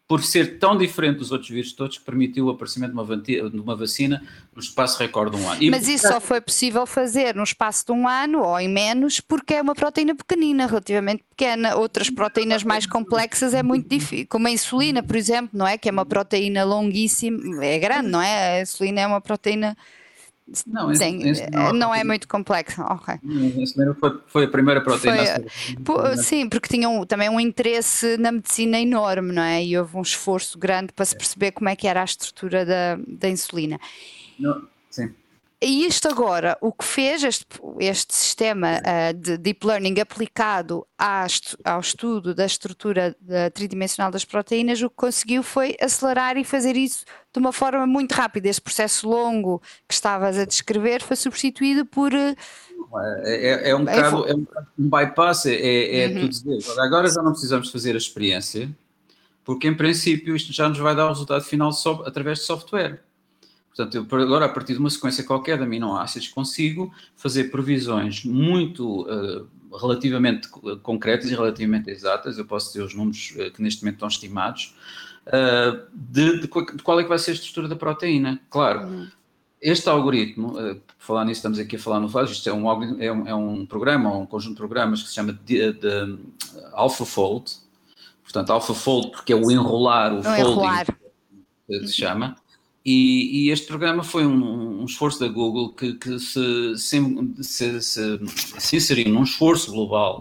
por 0.07 0.23
ser 0.23 0.61
tão 0.61 0.79
diferente 0.79 1.19
dos 1.19 1.33
outros 1.33 1.51
vírus 1.51 1.73
todos, 1.73 1.99
que 1.99 2.05
permitiu 2.05 2.47
o 2.47 2.51
aparecimento 2.51 2.93
de 2.93 3.59
uma, 3.59 3.75
vacina 3.75 4.23
no 4.55 4.63
espaço 4.63 5.01
recorde 5.01 5.37
de 5.37 5.43
um 5.43 5.51
ano. 5.51 5.61
E, 5.61 5.69
Mas 5.69 5.89
isso 5.89 6.07
só 6.07 6.21
foi 6.21 6.41
possível 6.41 6.87
fazer 6.87 7.35
no 7.35 7.43
espaço 7.43 7.85
de 7.85 7.91
um 7.91 8.07
ano 8.07 8.41
ou 8.41 8.61
em 8.61 8.69
menos, 8.69 9.19
porque 9.19 9.55
é 9.55 9.61
uma 9.61 9.75
proteína 9.75 10.15
pequenina, 10.15 10.67
relativamente 10.67 11.25
pequena. 11.29 11.75
Outras 11.75 12.09
proteínas 12.09 12.63
mais 12.63 12.87
complexas 12.87 13.53
é 13.53 13.65
muito 13.65 13.89
difícil, 13.89 14.29
como 14.29 14.47
a 14.47 14.51
insulina, 14.53 15.03
por 15.03 15.17
exemplo, 15.17 15.51
não 15.53 15.67
é? 15.67 15.77
Que 15.77 15.89
é 15.89 15.93
uma 15.93 16.07
proteína 16.07 16.63
longuíssima, 16.63 17.65
é 17.65 17.81
grande, 17.81 18.09
não 18.09 18.23
é? 18.23 18.59
A 18.59 18.63
insulina 18.63 19.01
é 19.01 19.07
uma 19.09 19.21
proteína 19.21 19.77
não, 20.67 20.95
Sim, 20.95 21.29
esse 21.29 21.51
não, 21.51 21.73
não 21.73 21.95
é 21.95 22.05
muito 22.05 22.29
complexo. 22.29 22.81
Okay. 22.83 23.17
Foi, 23.99 24.21
foi, 24.29 24.45
a 24.45 24.49
primeira 24.49 24.81
proteína. 24.81 25.45
Foi, 25.85 26.17
sim, 26.19 26.49
porque 26.49 26.69
tinham 26.69 27.05
também 27.05 27.29
um 27.29 27.41
interesse 27.41 28.17
na 28.17 28.31
medicina 28.31 28.79
enorme, 28.79 29.33
não 29.33 29.43
é? 29.43 29.65
E 29.65 29.77
houve 29.77 29.97
um 29.97 30.03
esforço 30.03 30.57
grande 30.57 30.93
para 30.93 31.05
se 31.05 31.17
perceber 31.17 31.51
como 31.51 31.69
é 31.69 31.75
que 31.75 31.89
era 31.89 32.01
a 32.01 32.05
estrutura 32.05 32.65
da, 32.65 32.97
da 33.09 33.29
insulina. 33.29 33.81
Não, 34.39 34.63
sim. 34.89 35.13
E 35.61 35.87
isto 35.87 36.07
agora, 36.07 36.59
o 36.61 36.71
que 36.71 36.85
fez 36.85 37.25
este, 37.25 37.47
este 37.81 38.15
sistema 38.15 38.79
uh, 38.79 39.15
de 39.15 39.39
deep 39.39 39.67
learning 39.67 39.99
aplicado 39.99 40.87
ao 40.99 41.81
estudo 41.81 42.35
da 42.35 42.45
estrutura 42.45 43.17
da, 43.19 43.51
tridimensional 43.51 44.11
das 44.11 44.23
proteínas, 44.23 44.83
o 44.83 44.91
que 44.91 44.97
conseguiu 44.97 45.43
foi 45.43 45.75
acelerar 45.81 46.37
e 46.37 46.45
fazer 46.45 46.77
isso 46.77 47.07
de 47.33 47.41
uma 47.41 47.53
forma 47.53 47.87
muito 47.87 48.13
rápida. 48.13 48.49
Esse 48.51 48.61
processo 48.61 49.09
longo 49.09 49.63
que 49.89 49.95
estavas 49.95 50.37
a 50.37 50.45
descrever 50.45 51.03
foi 51.03 51.17
substituído 51.17 51.87
por. 51.87 52.13
Uh, 52.13 52.37
é, 53.25 53.71
é, 53.71 53.75
um 53.75 53.87
bocado, 53.87 54.29
é 54.29 54.35
um, 54.35 54.47
um 54.79 54.91
bypass, 54.91 55.47
é, 55.47 56.05
é 56.05 56.09
uhum. 56.09 56.21
tu 56.21 56.29
dizer. 56.29 56.81
Agora 56.81 57.09
já 57.09 57.23
não 57.23 57.33
precisamos 57.33 57.71
fazer 57.71 57.95
a 57.95 57.99
experiência, 57.99 58.69
porque 59.43 59.67
em 59.67 59.75
princípio 59.75 60.37
isto 60.37 60.53
já 60.53 60.69
nos 60.69 60.79
vai 60.79 60.95
dar 60.95 61.07
o 61.07 61.09
resultado 61.09 61.45
final 61.45 61.73
só 61.73 62.03
através 62.05 62.41
de 62.41 62.45
software. 62.45 63.03
Portanto, 63.77 64.09
eu 64.11 64.23
agora, 64.23 64.47
a 64.47 64.49
partir 64.49 64.73
de 64.73 64.79
uma 64.79 64.89
sequência 64.89 65.23
qualquer 65.23 65.59
de 65.59 65.65
aminoácidos, 65.65 66.29
consigo 66.29 66.91
fazer 67.15 67.51
previsões 67.51 68.25
muito 68.25 69.03
uh, 69.03 69.47
relativamente 69.77 70.49
concretas 70.83 71.31
e 71.31 71.35
relativamente 71.35 71.91
exatas, 71.91 72.39
eu 72.39 72.47
posso 72.47 72.73
ter 72.73 72.81
os 72.81 72.95
números 72.95 73.35
uh, 73.37 73.51
que 73.51 73.61
neste 73.61 73.83
momento 73.83 73.97
estão 73.97 74.09
estimados, 74.09 74.75
uh, 75.27 75.87
de, 75.93 76.41
de, 76.41 76.49
qual 76.49 76.99
é 76.99 77.03
que 77.03 77.09
vai 77.09 77.19
ser 77.19 77.33
a 77.33 77.35
estrutura 77.35 77.69
da 77.69 77.77
proteína. 77.77 78.41
Claro, 78.49 78.87
uhum. 78.87 79.09
este 79.61 79.87
algoritmo, 79.91 80.59
uh, 80.59 80.81
falar 80.99 81.27
nisso, 81.27 81.41
estamos 81.41 81.59
aqui 81.59 81.77
a 81.77 81.79
falar 81.79 82.01
no 82.01 82.09
Flash, 82.09 82.31
isto 82.31 82.49
é 82.49 82.55
um, 82.55 82.71
é 82.99 83.13
um, 83.13 83.29
é 83.29 83.35
um 83.35 83.67
programa, 83.67 84.17
um 84.17 84.25
conjunto 84.25 84.53
de 84.53 84.59
programas 84.59 85.03
que 85.03 85.09
se 85.09 85.15
chama 85.15 85.39
de, 85.45 85.75
de 85.75 86.19
AlphaFold, 86.73 87.53
portanto, 88.23 88.51
AlphaFold 88.55 89.11
porque 89.11 89.35
é 89.35 89.37
o 89.37 89.51
enrolar, 89.51 90.15
o, 90.15 90.21
o 90.21 90.23
folding, 90.23 90.41
enrolar. 90.41 90.87
se 91.69 91.93
chama, 91.93 92.37
e, 92.89 93.49
e, 93.49 93.51
este 93.51 93.67
programa 93.67 94.05
foi 94.05 94.25
um, 94.25 94.83
um 94.83 94.85
esforço 94.85 95.19
da 95.19 95.27
Google 95.27 95.73
que, 95.73 95.95
que 95.95 96.21
se, 96.21 96.79
se, 96.79 97.83
se, 97.83 98.21
se, 98.61 98.77
inseriu 98.77 99.13
num 99.13 99.25
esforço 99.25 99.73
global, 99.73 100.21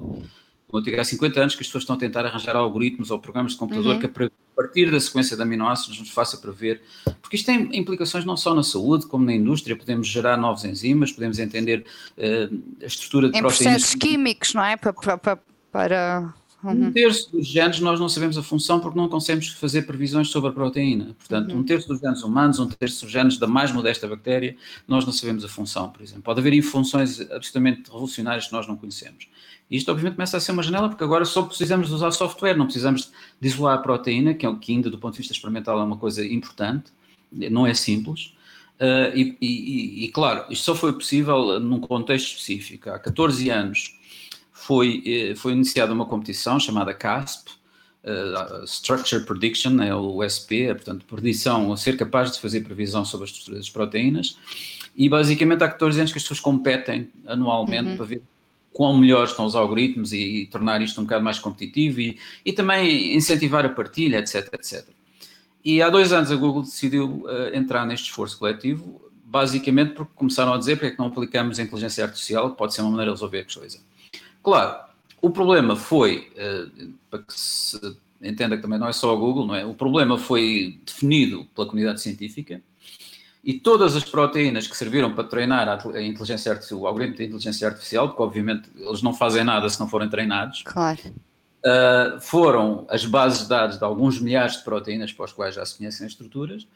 como 0.67 0.81
eu 0.81 0.81
digo, 0.81 0.99
há 0.99 1.03
50 1.03 1.39
anos 1.39 1.55
que 1.55 1.61
as 1.61 1.67
pessoas 1.67 1.83
estão 1.83 1.95
a 1.95 1.99
tentar 1.99 2.25
arranjar 2.25 2.55
algoritmos 2.55 3.11
ou 3.11 3.19
programas 3.19 3.51
de 3.51 3.59
computador 3.59 3.93
uhum. 3.93 3.99
que 3.99 4.07
a 4.07 4.29
partir 4.55 4.89
da 4.89 4.99
sequência 4.99 5.37
de 5.37 5.43
aminoácidos 5.43 5.99
nos 5.99 6.09
faça 6.09 6.37
prever, 6.37 6.81
porque 7.21 7.35
isto 7.35 7.45
tem 7.45 7.69
implicações 7.77 8.25
não 8.25 8.35
só 8.35 8.55
na 8.55 8.63
saúde, 8.63 9.05
como 9.05 9.23
na 9.25 9.33
indústria, 9.33 9.75
podemos 9.75 10.07
gerar 10.07 10.35
novas 10.35 10.65
enzimas, 10.65 11.11
podemos 11.11 11.37
entender 11.37 11.85
uh, 12.17 12.63
a 12.81 12.85
estrutura 12.87 13.29
de 13.29 13.37
em 13.37 13.41
processos 13.41 13.93
químicos, 13.93 14.55
não 14.55 14.63
é? 14.63 14.75
Para, 14.75 14.93
para, 14.93 15.39
para 15.71 16.33
Uhum. 16.71 16.87
Um 16.87 16.91
terço 16.91 17.31
dos 17.31 17.47
genes 17.47 17.79
nós 17.79 17.99
não 17.99 18.09
sabemos 18.09 18.37
a 18.37 18.43
função 18.43 18.79
porque 18.79 18.97
não 18.97 19.07
conseguimos 19.07 19.49
fazer 19.49 19.83
previsões 19.83 20.29
sobre 20.29 20.49
a 20.49 20.53
proteína. 20.53 21.15
Portanto, 21.17 21.51
uhum. 21.51 21.59
um 21.59 21.63
terço 21.63 21.87
dos 21.87 21.99
genes 21.99 22.23
humanos, 22.23 22.59
um 22.59 22.67
terço 22.67 23.03
dos 23.03 23.11
genes 23.11 23.37
da 23.37 23.47
mais 23.47 23.71
modesta 23.71 24.07
bactéria, 24.07 24.55
nós 24.87 25.05
não 25.05 25.13
sabemos 25.13 25.45
a 25.45 25.47
função, 25.47 25.89
por 25.89 26.01
exemplo. 26.01 26.23
Pode 26.23 26.39
haver 26.39 26.61
funções 26.61 27.21
absolutamente 27.21 27.83
revolucionárias 27.91 28.47
que 28.47 28.53
nós 28.53 28.67
não 28.67 28.75
conhecemos. 28.75 29.27
E 29.69 29.77
isto, 29.77 29.89
obviamente, 29.91 30.15
começa 30.15 30.37
a 30.37 30.39
ser 30.39 30.51
uma 30.51 30.63
janela 30.63 30.89
porque 30.89 31.03
agora 31.03 31.25
só 31.25 31.43
precisamos 31.43 31.91
usar 31.91 32.11
software, 32.11 32.55
não 32.55 32.65
precisamos 32.65 33.11
de 33.39 33.47
isolar 33.47 33.75
a 33.75 33.81
proteína, 33.81 34.33
que, 34.33 34.45
é, 34.45 34.55
que 34.55 34.71
ainda 34.71 34.89
do 34.89 34.97
ponto 34.97 35.13
de 35.13 35.19
vista 35.19 35.33
experimental 35.33 35.79
é 35.79 35.83
uma 35.83 35.97
coisa 35.97 36.25
importante, 36.25 36.91
não 37.31 37.65
é 37.65 37.73
simples. 37.73 38.33
Uh, 38.79 39.15
e, 39.15 39.37
e, 39.41 40.05
e, 40.05 40.07
claro, 40.09 40.45
isto 40.49 40.65
só 40.65 40.75
foi 40.75 40.91
possível 40.93 41.59
num 41.59 41.79
contexto 41.79 42.27
específico. 42.27 42.89
Há 42.89 42.99
14 42.99 43.49
anos 43.49 43.97
foi, 44.55 45.03
eh, 45.05 45.35
foi 45.35 45.51
iniciada 45.51 45.93
uma 45.93 46.05
competição 46.05 46.57
chamada 46.57 46.93
CASP, 46.93 47.51
uh, 48.05 48.63
Structure 48.63 49.25
Prediction, 49.25 49.81
é 49.81 49.93
o 49.93 50.23
SP, 50.23 50.71
é, 50.71 50.73
portanto, 50.73 51.05
predição, 51.05 51.75
ser 51.75 51.97
capaz 51.97 52.31
de 52.31 52.39
fazer 52.39 52.61
previsão 52.61 53.03
sobre 53.03 53.25
as 53.25 53.31
estruturas 53.31 53.59
das 53.59 53.69
proteínas, 53.69 54.37
e 54.95 55.09
basicamente 55.09 55.61
há 55.61 55.67
14 55.67 55.99
anos 55.99 56.11
que 56.13 56.17
as 56.17 56.23
pessoas 56.23 56.39
competem 56.39 57.09
anualmente 57.27 57.89
uhum. 57.89 57.97
para 57.97 58.05
ver 58.05 58.21
quão 58.71 58.97
melhores 58.97 59.31
estão 59.31 59.45
os 59.45 59.55
algoritmos 59.55 60.13
e, 60.13 60.17
e, 60.17 60.45
tornar 60.45 60.81
isto 60.81 61.01
um 61.01 61.03
bocado 61.03 61.23
mais 61.23 61.37
competitivo 61.37 61.99
e, 61.99 62.17
e 62.45 62.53
também 62.53 63.13
incentivar 63.13 63.65
a 63.65 63.69
partilha, 63.69 64.19
etc, 64.19 64.53
etc. 64.53 64.87
E 65.63 65.81
há 65.81 65.89
dois 65.89 66.13
anos 66.13 66.31
a 66.31 66.35
Google 66.35 66.61
decidiu 66.61 67.25
uh, 67.25 67.53
entrar 67.53 67.85
neste 67.85 68.07
esforço 68.09 68.39
coletivo, 68.39 69.01
basicamente 69.25 69.93
porque 69.93 70.13
começaram 70.15 70.53
a 70.53 70.57
dizer 70.57 70.77
porque 70.77 70.87
é 70.87 70.91
que 70.91 70.99
não 70.99 71.07
aplicamos 71.07 71.59
a 71.59 71.63
inteligência 71.63 72.05
artificial, 72.05 72.51
que 72.51 72.57
pode 72.57 72.73
ser 72.73 72.81
uma 72.81 72.91
maneira 72.91 73.11
de 73.11 73.15
resolver 73.15 73.39
a 73.39 73.53
coisa. 73.53 73.79
Claro, 74.45 74.77
o 75.23 75.31
problema 75.31 75.75
foi, 75.75 76.31
uh, 76.37 76.93
para 77.09 77.23
que 77.23 77.33
se 77.33 77.97
entenda 78.21 78.55
que 78.55 78.61
também 78.61 78.77
não 78.77 78.87
é 78.87 78.93
só 78.93 79.11
a 79.11 79.15
Google, 79.15 79.47
não 79.47 79.55
é? 79.55 79.65
O 79.65 79.73
problema 79.73 80.19
foi 80.19 80.79
definido 80.85 81.47
pela 81.55 81.65
comunidade 81.65 81.99
científica 81.99 82.61
e 83.43 83.55
todas 83.55 83.95
as 83.95 84.03
proteínas 84.03 84.67
que 84.67 84.77
serviram 84.77 85.15
para 85.15 85.23
treinar 85.23 85.67
a, 85.67 85.99
inteligência 85.99 86.51
artificial, 86.51 86.79
o 86.79 86.85
algoritmo 86.85 87.17
de 87.17 87.23
inteligência 87.23 87.67
artificial, 87.67 88.09
porque 88.09 88.21
obviamente 88.21 88.69
eles 88.75 89.01
não 89.01 89.15
fazem 89.15 89.43
nada 89.43 89.67
se 89.67 89.79
não 89.79 89.89
forem 89.89 90.07
treinados. 90.07 90.61
Claro. 90.63 91.01
Uh, 91.65 92.21
foram 92.21 92.85
as 92.87 93.03
bases 93.03 93.41
de 93.41 93.49
dados 93.49 93.79
de 93.79 93.83
alguns 93.83 94.21
milhares 94.21 94.57
de 94.57 94.63
proteínas 94.63 95.11
para 95.11 95.25
as 95.25 95.33
quais 95.33 95.55
já 95.55 95.65
se 95.65 95.75
conhecem 95.75 96.05
as 96.05 96.11
estruturas 96.11 96.67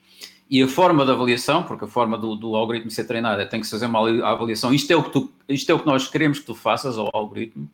e 0.50 0.64
a 0.64 0.68
forma 0.68 1.06
da 1.06 1.14
avaliação, 1.14 1.64
porque 1.64 1.86
a 1.86 1.88
forma 1.88 2.18
do, 2.18 2.36
do 2.36 2.56
algoritmo 2.56 2.90
ser 2.90 3.04
treinado 3.04 3.42
é 3.42 3.46
tem 3.46 3.62
que 3.62 3.68
fazer 3.68 3.86
uma 3.86 4.00
avaliação, 4.28 4.74
isto 4.74 4.92
é, 4.92 4.96
o 4.96 5.04
que 5.04 5.12
tu, 5.12 5.32
isto 5.48 5.70
é 5.70 5.76
o 5.76 5.80
que 5.80 5.86
nós 5.86 6.08
queremos 6.08 6.40
que 6.40 6.46
tu 6.46 6.56
faças 6.56 6.98
ao 6.98 7.10
algoritmo, 7.14 7.70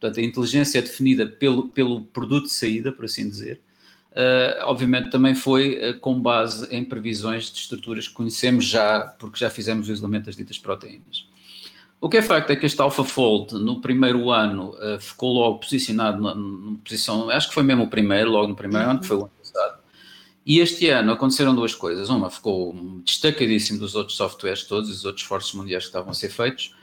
Portanto, 0.00 0.18
a 0.18 0.22
inteligência 0.22 0.78
é 0.78 0.82
definida 0.82 1.26
pelo, 1.26 1.68
pelo 1.68 2.00
produto 2.00 2.46
de 2.46 2.52
saída, 2.52 2.90
por 2.90 3.04
assim 3.04 3.28
dizer. 3.28 3.60
Uh, 4.12 4.64
obviamente 4.64 5.10
também 5.10 5.36
foi 5.36 5.90
uh, 5.90 6.00
com 6.00 6.20
base 6.20 6.66
em 6.74 6.84
previsões 6.84 7.52
de 7.52 7.58
estruturas 7.58 8.08
que 8.08 8.14
conhecemos 8.14 8.64
já, 8.64 9.00
porque 9.18 9.38
já 9.38 9.48
fizemos 9.48 9.88
o 9.88 9.92
isolamento 9.92 10.24
das 10.24 10.34
ditas 10.34 10.58
proteínas. 10.58 11.28
O 12.00 12.08
que 12.08 12.16
é 12.16 12.22
facto 12.22 12.50
é 12.50 12.56
que 12.56 12.64
este 12.64 12.80
AlphaFold, 12.80 13.54
no 13.54 13.80
primeiro 13.80 14.30
ano, 14.30 14.70
uh, 14.70 14.98
ficou 14.98 15.34
logo 15.34 15.58
posicionado 15.58 16.18
numa 16.34 16.78
posição, 16.78 17.28
acho 17.28 17.48
que 17.48 17.54
foi 17.54 17.62
mesmo 17.62 17.84
o 17.84 17.88
primeiro, 17.88 18.30
logo 18.30 18.48
no 18.48 18.56
primeiro 18.56 18.88
ano, 18.88 19.00
que 19.00 19.06
foi 19.06 19.18
o 19.18 19.20
ano. 19.20 19.30
E 20.44 20.58
este 20.58 20.88
ano 20.88 21.12
aconteceram 21.12 21.54
duas 21.54 21.74
coisas. 21.74 22.08
Uma, 22.08 22.30
ficou 22.30 22.74
destacadíssimo 23.04 23.78
dos 23.78 23.94
outros 23.94 24.16
softwares 24.16 24.64
todos, 24.64 24.90
os 24.90 25.04
outros 25.04 25.22
esforços 25.22 25.52
mundiais 25.54 25.84
que 25.84 25.88
estavam 25.88 26.10
a 26.10 26.14
ser 26.14 26.30
feitos. 26.30 26.74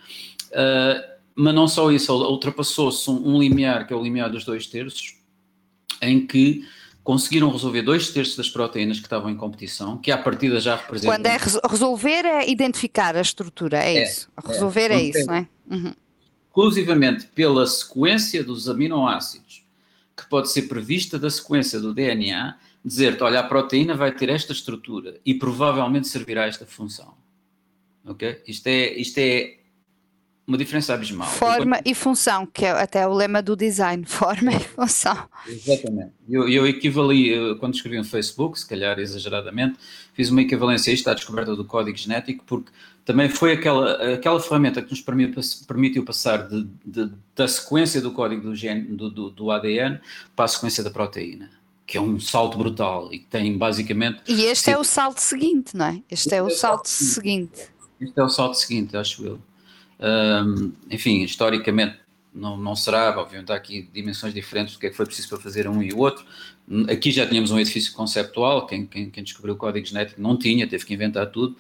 Uh, 0.51 1.17
mas 1.35 1.53
não 1.53 1.67
só 1.67 1.91
isso, 1.91 2.13
ultrapassou-se 2.13 3.09
um, 3.09 3.35
um 3.35 3.39
limiar, 3.39 3.85
que 3.85 3.93
é 3.93 3.95
o 3.95 4.01
limiar 4.01 4.29
dos 4.29 4.43
dois 4.43 4.65
terços, 4.65 5.15
em 6.01 6.25
que 6.25 6.65
conseguiram 7.03 7.49
resolver 7.49 7.83
dois 7.83 8.09
terços 8.09 8.35
das 8.35 8.49
proteínas 8.49 8.97
que 8.97 9.05
estavam 9.05 9.29
em 9.29 9.35
competição, 9.37 9.97
que 9.97 10.11
à 10.11 10.17
partida 10.17 10.59
já 10.59 10.75
representam. 10.75 11.15
Quando 11.15 11.25
é 11.25 11.37
resolver, 11.69 12.25
é 12.25 12.49
identificar 12.49 13.15
a 13.15 13.21
estrutura, 13.21 13.77
é, 13.77 13.95
é 13.95 14.03
isso. 14.03 14.27
Resolver 14.45 14.91
é, 14.91 14.95
é 14.95 15.03
isso, 15.03 15.25
não 15.25 15.35
é? 15.35 15.47
Uhum. 15.71 15.93
Exclusivamente 16.47 17.27
pela 17.27 17.65
sequência 17.65 18.43
dos 18.43 18.67
aminoácidos, 18.67 19.63
que 20.17 20.27
pode 20.27 20.51
ser 20.51 20.63
prevista 20.63 21.17
da 21.17 21.29
sequência 21.29 21.79
do 21.79 21.93
DNA, 21.93 22.57
dizer-te: 22.87 23.23
olha, 23.23 23.39
a 23.39 23.43
proteína 23.43 23.95
vai 23.95 24.11
ter 24.11 24.29
esta 24.29 24.53
estrutura 24.53 25.19
e 25.25 25.33
provavelmente 25.33 26.07
servirá 26.07 26.43
a 26.43 26.47
esta 26.47 26.65
função. 26.65 27.13
Ok? 28.05 28.41
Isto 28.47 28.67
é, 28.67 28.93
isto 28.93 29.17
é 29.17 29.57
uma 30.47 30.57
diferença 30.57 30.93
abismal. 30.93 31.27
Forma 31.27 31.81
e 31.83 31.93
função, 31.93 32.45
que 32.45 32.63
é 32.63 32.71
até 32.71 33.05
o 33.05 33.13
lema 33.13 33.41
do 33.41 33.53
design, 33.53 34.05
forma 34.07 34.53
e 34.53 34.59
função. 34.59 35.27
Exatamente. 35.45 36.11
Eu, 36.29 36.47
eu 36.47 36.65
equivali, 36.65 37.29
eu, 37.29 37.57
quando 37.57 37.75
escrevi 37.75 37.97
no 37.97 38.05
Facebook, 38.05 38.57
se 38.57 38.65
calhar 38.65 38.97
exageradamente, 38.97 39.77
fiz 40.13 40.29
uma 40.29 40.41
equivalência 40.41 40.89
a 40.89 40.93
isto 40.93 41.09
à 41.09 41.13
descoberta 41.13 41.53
do 41.53 41.65
código 41.65 41.97
genético, 41.97 42.45
porque 42.45 42.71
também 43.03 43.27
foi 43.27 43.53
aquela, 43.53 44.13
aquela 44.13 44.39
ferramenta 44.39 44.81
que 44.81 44.89
nos 44.89 45.01
permitiu, 45.01 45.41
permitiu 45.67 46.05
passar 46.05 46.47
de, 46.47 46.65
de, 46.85 47.11
da 47.35 47.47
sequência 47.47 47.99
do 47.99 48.11
código 48.11 48.43
do, 48.43 48.55
gene, 48.55 48.83
do, 48.83 49.09
do, 49.09 49.29
do 49.29 49.51
ADN 49.51 49.99
para 50.33 50.45
a 50.45 50.47
sequência 50.47 50.81
da 50.81 50.89
proteína 50.89 51.56
que 51.87 51.97
é 51.97 52.01
um 52.01 52.19
salto 52.19 52.57
brutal 52.57 53.07
e 53.13 53.19
que 53.19 53.25
tem 53.25 53.57
basicamente. 53.57 54.21
E 54.27 54.43
este 54.43 54.69
é 54.69 54.77
o 54.77 54.83
salto 54.83 55.19
seguinte, 55.19 55.75
não 55.75 55.85
é? 55.85 56.03
Este, 56.11 56.27
este 56.27 56.35
é 56.35 56.43
o 56.43 56.47
é 56.47 56.49
salto, 56.49 56.87
salto 56.87 56.87
seguinte. 56.89 57.69
Este 58.01 58.19
é 58.19 58.23
o 58.23 58.29
salto 58.29 58.55
seguinte, 58.55 58.97
acho 58.97 59.25
eu. 59.25 59.39
Um, 59.99 60.73
enfim, 60.91 61.23
historicamente 61.23 61.97
não, 62.33 62.57
não 62.57 62.75
será, 62.75 63.17
obviamente 63.17 63.51
há 63.51 63.55
aqui 63.55 63.89
dimensões 63.93 64.33
diferentes 64.33 64.75
do 64.75 64.79
que 64.79 64.87
é 64.87 64.89
que 64.89 64.95
foi 64.97 65.05
preciso 65.05 65.29
para 65.29 65.39
fazer 65.39 65.67
um 65.67 65.81
e 65.81 65.93
o 65.93 65.99
outro. 65.99 66.25
Aqui 66.89 67.11
já 67.11 67.25
tínhamos 67.25 67.49
um 67.49 67.57
edifício 67.57 67.93
conceptual, 67.93 68.65
quem, 68.67 68.85
quem, 68.85 69.09
quem, 69.09 69.23
descobriu 69.23 69.53
o 69.53 69.57
código 69.57 69.85
genético 69.85 70.21
não 70.21 70.35
tinha, 70.35 70.67
teve 70.67 70.85
que 70.85 70.93
inventar 70.93 71.27
tudo, 71.27 71.55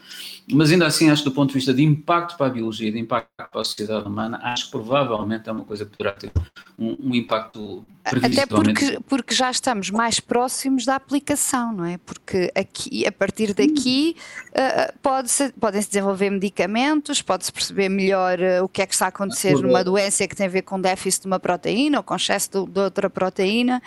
mas 0.51 0.69
ainda 0.69 0.85
assim 0.85 1.09
acho 1.09 1.23
que 1.23 1.29
do 1.29 1.33
ponto 1.33 1.47
de 1.47 1.53
vista 1.55 1.73
de 1.73 1.81
impacto 1.81 2.35
para 2.35 2.47
a 2.47 2.49
biologia, 2.49 2.91
de 2.91 2.99
impacto 2.99 3.29
para 3.37 3.61
a 3.61 3.63
sociedade 3.63 4.05
humana, 4.05 4.37
acho 4.43 4.65
que 4.65 4.71
provavelmente 4.71 5.47
é 5.47 5.51
uma 5.53 5.63
coisa 5.63 5.85
que 5.85 5.95
poderá 5.95 6.11
ter 6.11 6.29
um, 6.77 6.97
um 6.99 7.15
impacto 7.15 7.85
Até 8.03 8.45
porque, 8.45 8.99
porque 9.07 9.33
já 9.33 9.49
estamos 9.49 9.89
mais 9.91 10.19
próximos 10.19 10.83
da 10.83 10.95
aplicação, 10.95 11.71
não 11.71 11.85
é? 11.85 11.97
Porque 11.99 12.51
aqui, 12.53 13.07
a 13.07 13.11
partir 13.11 13.53
daqui 13.53 14.13
uh, 14.49 14.99
pode 15.01 15.29
podem-se 15.57 15.87
desenvolver 15.87 16.29
medicamentos, 16.31 17.21
pode-se 17.21 17.53
perceber 17.53 17.87
melhor 17.87 18.37
uh, 18.39 18.61
o 18.61 18.67
que 18.67 18.81
é 18.81 18.85
que 18.85 18.93
está 18.93 19.05
a 19.05 19.09
acontecer 19.09 19.53
numa 19.53 19.85
doença 19.85 20.27
que 20.27 20.35
tem 20.35 20.47
a 20.47 20.49
ver 20.49 20.63
com 20.63 20.81
déficit 20.81 21.21
de 21.21 21.27
uma 21.27 21.39
proteína 21.39 21.99
ou 21.99 22.03
com 22.03 22.13
excesso 22.13 22.49
de, 22.51 22.71
de 22.71 22.79
outra 22.81 23.09
proteína 23.09 23.81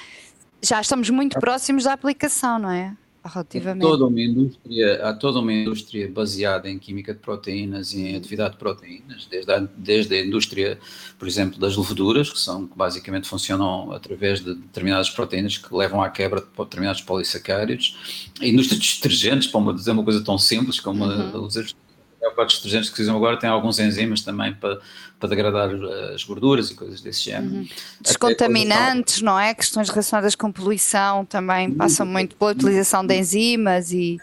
já 0.63 0.81
estamos 0.81 1.11
muito 1.11 1.39
próximos 1.39 1.85
da 1.85 1.93
aplicação, 1.93 2.59
não 2.59 2.71
é? 2.71 2.97
Relativamente. 3.23 3.85
Há 3.85 3.91
toda 3.91 4.07
uma 4.07 4.21
indústria, 4.21 5.07
há 5.07 5.13
toda 5.13 5.39
uma 5.41 5.53
indústria 5.53 6.11
baseada 6.11 6.71
em 6.71 6.79
química 6.79 7.13
de 7.13 7.21
proteínas 7.21 7.93
e 7.93 8.01
em 8.01 8.17
atividade 8.17 8.53
de 8.53 8.57
proteínas, 8.59 9.27
desde 9.31 9.53
a, 9.53 9.59
desde 9.77 10.15
a 10.15 10.25
indústria, 10.25 10.79
por 11.19 11.29
exemplo, 11.29 11.61
das 11.61 11.77
leveduras, 11.77 12.31
que 12.31 12.39
são 12.39 12.67
que 12.67 12.77
basicamente 12.77 13.29
funcionam 13.29 13.93
através 13.93 14.41
de 14.41 14.55
determinadas 14.55 15.11
proteínas 15.11 15.59
que 15.59 15.75
levam 15.75 16.03
à 16.03 16.09
quebra 16.09 16.41
de 16.41 16.47
determinados 16.57 17.03
polissacáridos, 17.03 18.31
a 18.41 18.47
indústria 18.47 18.81
de 18.81 18.95
detergentes, 18.95 19.49
para 19.49 19.73
dizer 19.75 19.91
uma 19.91 20.05
coisa 20.05 20.25
tão 20.25 20.39
simples 20.39 20.81
como 20.81 21.05
uhum. 21.05 21.45
os 21.45 21.75
dos 22.21 22.57
detergentes 22.57 22.91
que 22.91 23.03
usam 23.03 23.17
agora 23.17 23.39
tem 23.39 23.49
alguns 23.49 23.79
enzimas 23.79 24.21
também 24.21 24.53
para, 24.55 24.79
para 25.19 25.29
degradar 25.29 25.71
as 26.15 26.23
gorduras 26.25 26.71
e 26.71 26.75
coisas 26.75 27.01
desse 27.01 27.23
género. 27.23 27.55
Uhum. 27.55 27.69
Descontaminantes, 28.01 29.23
não 29.23 29.39
é? 29.39 29.55
Questões 29.55 29.89
relacionadas 29.89 30.35
com 30.35 30.53
poluição 30.53 31.25
também 31.25 31.69
uhum. 31.69 31.75
passam 31.75 32.07
muito 32.07 32.37
pela 32.37 32.53
utilização 32.53 33.05
de 33.05 33.15
enzimas 33.19 33.93
e, 33.93 34.19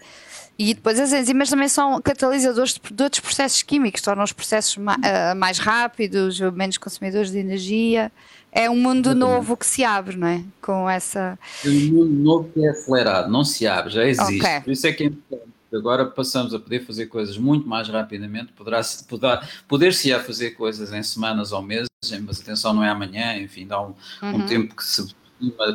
e 0.57 0.73
depois 0.73 0.99
as 0.99 1.11
enzimas 1.11 1.49
também 1.49 1.67
são 1.67 2.01
catalisadores 2.01 2.79
de, 2.91 3.03
outros 3.03 3.19
processos 3.19 3.63
químicos, 3.63 4.01
tornam 4.01 4.23
os 4.23 4.33
processos 4.33 4.77
uh, 4.77 5.35
mais 5.35 5.59
rápidos, 5.59 6.39
menos 6.53 6.77
consumidores 6.77 7.31
de 7.31 7.39
energia. 7.39 8.11
É 8.51 8.69
um 8.69 8.77
mundo 8.77 9.13
novo 9.13 9.55
que 9.55 9.65
se 9.65 9.83
abre, 9.83 10.15
não 10.15 10.27
é? 10.27 10.41
Com 10.61 10.89
essa. 10.89 11.37
É 11.63 11.69
um 11.69 11.91
mundo 11.91 12.09
novo 12.09 12.49
que 12.51 12.65
é 12.65 12.69
acelerado, 12.69 13.29
não 13.29 13.43
se 13.43 13.67
abre, 13.67 13.93
já 13.93 14.05
existe. 14.05 14.41
Okay. 14.41 14.61
Por 14.61 14.71
isso 14.71 14.87
é 14.87 14.93
que 14.93 15.03
é 15.03 15.05
importante 15.07 15.56
agora 15.73 16.05
passamos 16.05 16.53
a 16.53 16.59
poder 16.59 16.85
fazer 16.85 17.07
coisas 17.07 17.37
muito 17.37 17.67
mais 17.67 17.87
rapidamente, 17.89 18.53
poderá, 18.53 18.81
poder, 19.07 19.39
poder-se 19.67 20.13
a 20.13 20.23
fazer 20.23 20.51
coisas 20.51 20.93
em 20.93 21.03
semanas 21.03 21.51
ou 21.51 21.61
meses, 21.61 21.87
mas 22.21 22.41
atenção, 22.41 22.73
não 22.73 22.83
é 22.83 22.89
amanhã, 22.89 23.37
enfim, 23.37 23.67
dá 23.67 23.81
um, 23.81 23.93
uhum. 24.21 24.35
um 24.35 24.45
tempo 24.45 24.75
que 24.75 24.83
se 24.83 25.07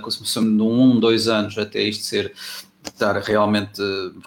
começamos 0.03 0.57
de 0.57 0.63
um, 0.63 0.99
dois 0.99 1.29
anos 1.29 1.57
até 1.59 1.83
isto 1.83 2.05
ser, 2.05 2.33
estar 2.85 3.17
realmente, 3.19 3.81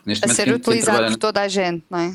neste 0.05 0.23
a 0.23 0.27
momento 0.27 0.35
ser 0.35 0.53
utilizado 0.53 1.07
por 1.07 1.17
toda 1.17 1.41
a 1.41 1.47
gente, 1.47 1.83
não 1.89 1.99
é? 1.99 2.13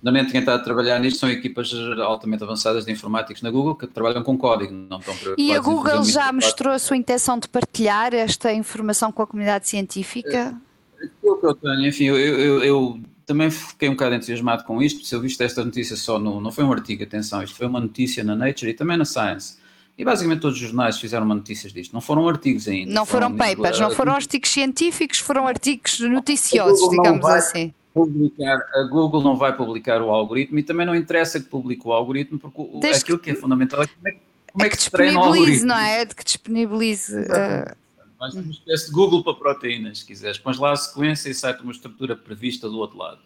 Momento 0.00 0.30
quem 0.30 0.38
está 0.38 0.54
a 0.54 0.58
trabalhar 0.60 1.00
nisto 1.00 1.18
são 1.18 1.28
equipas 1.28 1.72
altamente 2.04 2.44
avançadas 2.44 2.84
de 2.84 2.92
informáticos 2.92 3.42
na 3.42 3.50
Google 3.50 3.74
que 3.74 3.86
trabalham 3.88 4.22
com 4.22 4.38
código, 4.38 4.72
não 4.72 5.00
estão 5.00 5.14
E 5.36 5.52
a 5.52 5.58
Google 5.58 6.04
já 6.04 6.32
mostrou 6.32 6.72
a 6.72 6.78
sua 6.78 6.96
intenção 6.96 7.36
de 7.36 7.48
partilhar 7.48 8.14
esta 8.14 8.52
informação 8.52 9.10
com 9.10 9.22
a 9.22 9.26
comunidade 9.26 9.68
científica? 9.68 10.56
É 10.68 10.71
Aquilo 11.02 11.38
que 11.38 11.46
eu 11.46 11.54
tenho, 11.54 11.86
enfim, 11.86 12.04
eu, 12.04 12.16
eu, 12.16 12.64
eu, 12.64 13.00
também 13.26 13.50
fiquei 13.50 13.88
um 13.88 13.92
bocado 13.92 14.14
entusiasmado 14.14 14.64
com 14.64 14.82
isto, 14.82 15.04
se 15.04 15.14
eu 15.14 15.20
viste 15.20 15.42
esta 15.42 15.64
notícia 15.64 15.96
só 15.96 16.18
no. 16.18 16.40
Não 16.40 16.52
foi 16.52 16.64
um 16.64 16.72
artigo, 16.72 17.02
atenção, 17.02 17.42
isto 17.42 17.56
foi 17.56 17.66
uma 17.66 17.80
notícia 17.80 18.22
na 18.22 18.36
Nature 18.36 18.70
e 18.70 18.74
também 18.74 18.96
na 18.96 19.04
Science. 19.04 19.60
E 19.96 20.04
basicamente 20.04 20.40
todos 20.40 20.56
os 20.56 20.62
jornais 20.62 20.98
fizeram 20.98 21.26
notícias 21.26 21.72
disto. 21.72 21.92
Não 21.92 22.00
foram 22.00 22.26
artigos 22.28 22.66
ainda. 22.66 22.92
Não 22.92 23.04
foram, 23.04 23.30
foram 23.30 23.36
papers, 23.36 23.78
não 23.78 23.90
foram 23.90 24.14
artigos 24.14 24.50
científicos, 24.50 25.18
foram 25.18 25.46
artigos 25.46 26.00
noticiosos, 26.00 26.88
digamos 26.88 27.24
assim. 27.26 27.74
Publicar, 27.92 28.58
a 28.74 28.84
Google 28.84 29.22
não 29.22 29.36
vai 29.36 29.54
publicar 29.54 30.00
o 30.00 30.08
algoritmo 30.10 30.58
e 30.58 30.62
também 30.62 30.86
não 30.86 30.96
interessa 30.96 31.38
que 31.38 31.46
publique 31.46 31.86
o 31.86 31.92
algoritmo, 31.92 32.38
porque 32.38 32.78
Desde 32.80 33.02
aquilo 33.02 33.18
que 33.18 33.30
é 33.32 33.34
fundamental 33.34 33.82
é 33.82 33.86
como 33.86 34.08
é, 34.08 34.12
como 34.50 34.64
é, 34.64 34.66
é 34.66 34.70
que, 34.70 34.78
que 34.78 34.96
o 34.96 35.18
algoritmo. 35.18 35.66
não 35.66 35.78
é? 35.78 36.04
De 36.06 36.14
que 36.14 36.24
disponibilize. 36.24 37.14
Uh, 37.14 37.81
mas 38.22 38.34
uma 38.34 38.52
espécie 38.52 38.86
de 38.86 38.92
Google 38.92 39.24
para 39.24 39.34
proteínas, 39.34 39.98
se 39.98 40.06
quiseres. 40.06 40.38
Pões 40.38 40.56
lá 40.56 40.70
a 40.70 40.76
sequência 40.76 41.28
e 41.28 41.34
sai-te 41.34 41.60
uma 41.64 41.72
estrutura 41.72 42.14
prevista 42.14 42.68
do 42.68 42.78
outro 42.78 42.96
lado. 42.96 43.18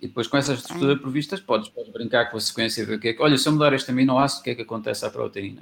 E 0.00 0.06
depois 0.06 0.26
com 0.26 0.38
essa 0.38 0.54
estrutura 0.54 0.96
prevista 0.96 1.36
podes, 1.36 1.68
podes 1.68 1.92
brincar 1.92 2.30
com 2.30 2.38
a 2.38 2.40
sequência 2.40 2.80
e 2.80 2.86
ver 2.86 2.96
o 2.96 2.98
que 2.98 3.08
é 3.08 3.12
que... 3.12 3.22
Olha, 3.22 3.36
se 3.36 3.46
eu 3.46 3.52
mudar 3.52 3.74
este 3.74 3.90
aminoácido, 3.90 4.40
o 4.40 4.44
que 4.44 4.50
é 4.50 4.54
que 4.54 4.62
acontece 4.62 5.04
à 5.04 5.10
proteína? 5.10 5.60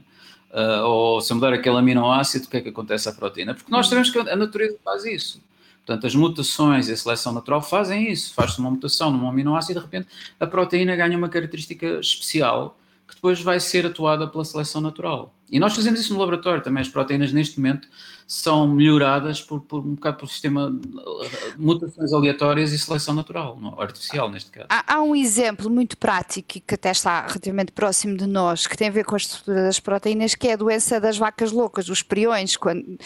Uh, 0.53 0.87
ou 0.87 1.21
se 1.21 1.33
eu 1.33 1.35
mudar 1.35 1.53
aquele 1.53 1.77
aminoácido, 1.77 2.47
o 2.47 2.49
que 2.49 2.59
é 2.59 2.61
que 2.61 2.69
acontece 2.69 3.09
à 3.09 3.13
proteína? 3.13 3.53
Porque 3.53 3.73
nós 3.73 3.89
sabemos 3.89 4.11
que 4.11 4.19
a 4.21 4.37
natureza 4.37 4.77
faz 4.85 5.05
isso. 5.05 5.43
Portanto, 5.85 6.07
as 6.07 6.15
mutações 6.15 6.89
e 6.89 6.93
a 6.93 6.97
seleção 6.97 7.33
natural 7.33 7.61
fazem 7.61 8.13
isso. 8.13 8.33
Faz-se 8.33 8.61
uma 8.61 8.71
mutação 8.71 9.11
num 9.11 9.29
aminoácido 9.29 9.73
e 9.73 9.75
de 9.75 9.85
repente 9.85 10.07
a 10.39 10.47
proteína 10.47 10.95
ganha 10.95 11.19
uma 11.19 11.29
característica 11.29 11.99
especial 11.99 12.79
que 13.09 13.15
depois 13.15 13.41
vai 13.41 13.59
ser 13.59 13.87
atuada 13.87 14.29
pela 14.29 14.45
seleção 14.45 14.83
natural. 14.83 15.35
E 15.51 15.59
nós 15.59 15.75
fazemos 15.75 15.99
isso 15.99 16.13
no 16.13 16.21
laboratório 16.21 16.63
também. 16.63 16.83
As 16.83 16.91
proteínas, 16.91 17.33
neste 17.33 17.59
momento, 17.59 17.89
são 18.27 18.69
melhoradas 18.69 19.41
por, 19.41 19.63
por 19.63 19.81
um 19.81 19.95
bocado 19.95 20.19
pelo 20.19 20.29
sistema 20.29 20.71
de 20.71 21.59
mutações 21.59 22.13
aleatórias 22.13 22.71
e 22.73 22.79
seleção 22.79 23.15
natural, 23.15 23.59
artificial, 23.79 24.31
neste 24.31 24.51
caso. 24.51 24.67
Há, 24.69 24.97
há, 24.97 25.03
um 25.03 25.17
exemplo 25.17 25.71
muito 25.71 25.97
prático 25.97 26.61
que 26.67 26.75
até 26.75 26.91
está 26.91 27.23
relativamente 27.23 27.73
próximo 27.73 28.15
de 28.15 28.27
nós, 28.27 28.67
que 28.67 28.77
tem 28.77 28.89
a 28.89 28.91
ver 28.91 29.07
com 29.07 29.15
a 29.15 29.17
estrutura 29.17 29.63
das 29.63 29.81
proteínas, 29.81 30.35
que 30.35 30.49
é 30.49 30.53
a 30.53 30.57
doença 30.57 31.01
das 31.01 31.17
vacas 31.17 31.51
loucas, 31.51 31.89
os 31.89 32.03
priões. 32.03 32.55
Quando 32.55 32.99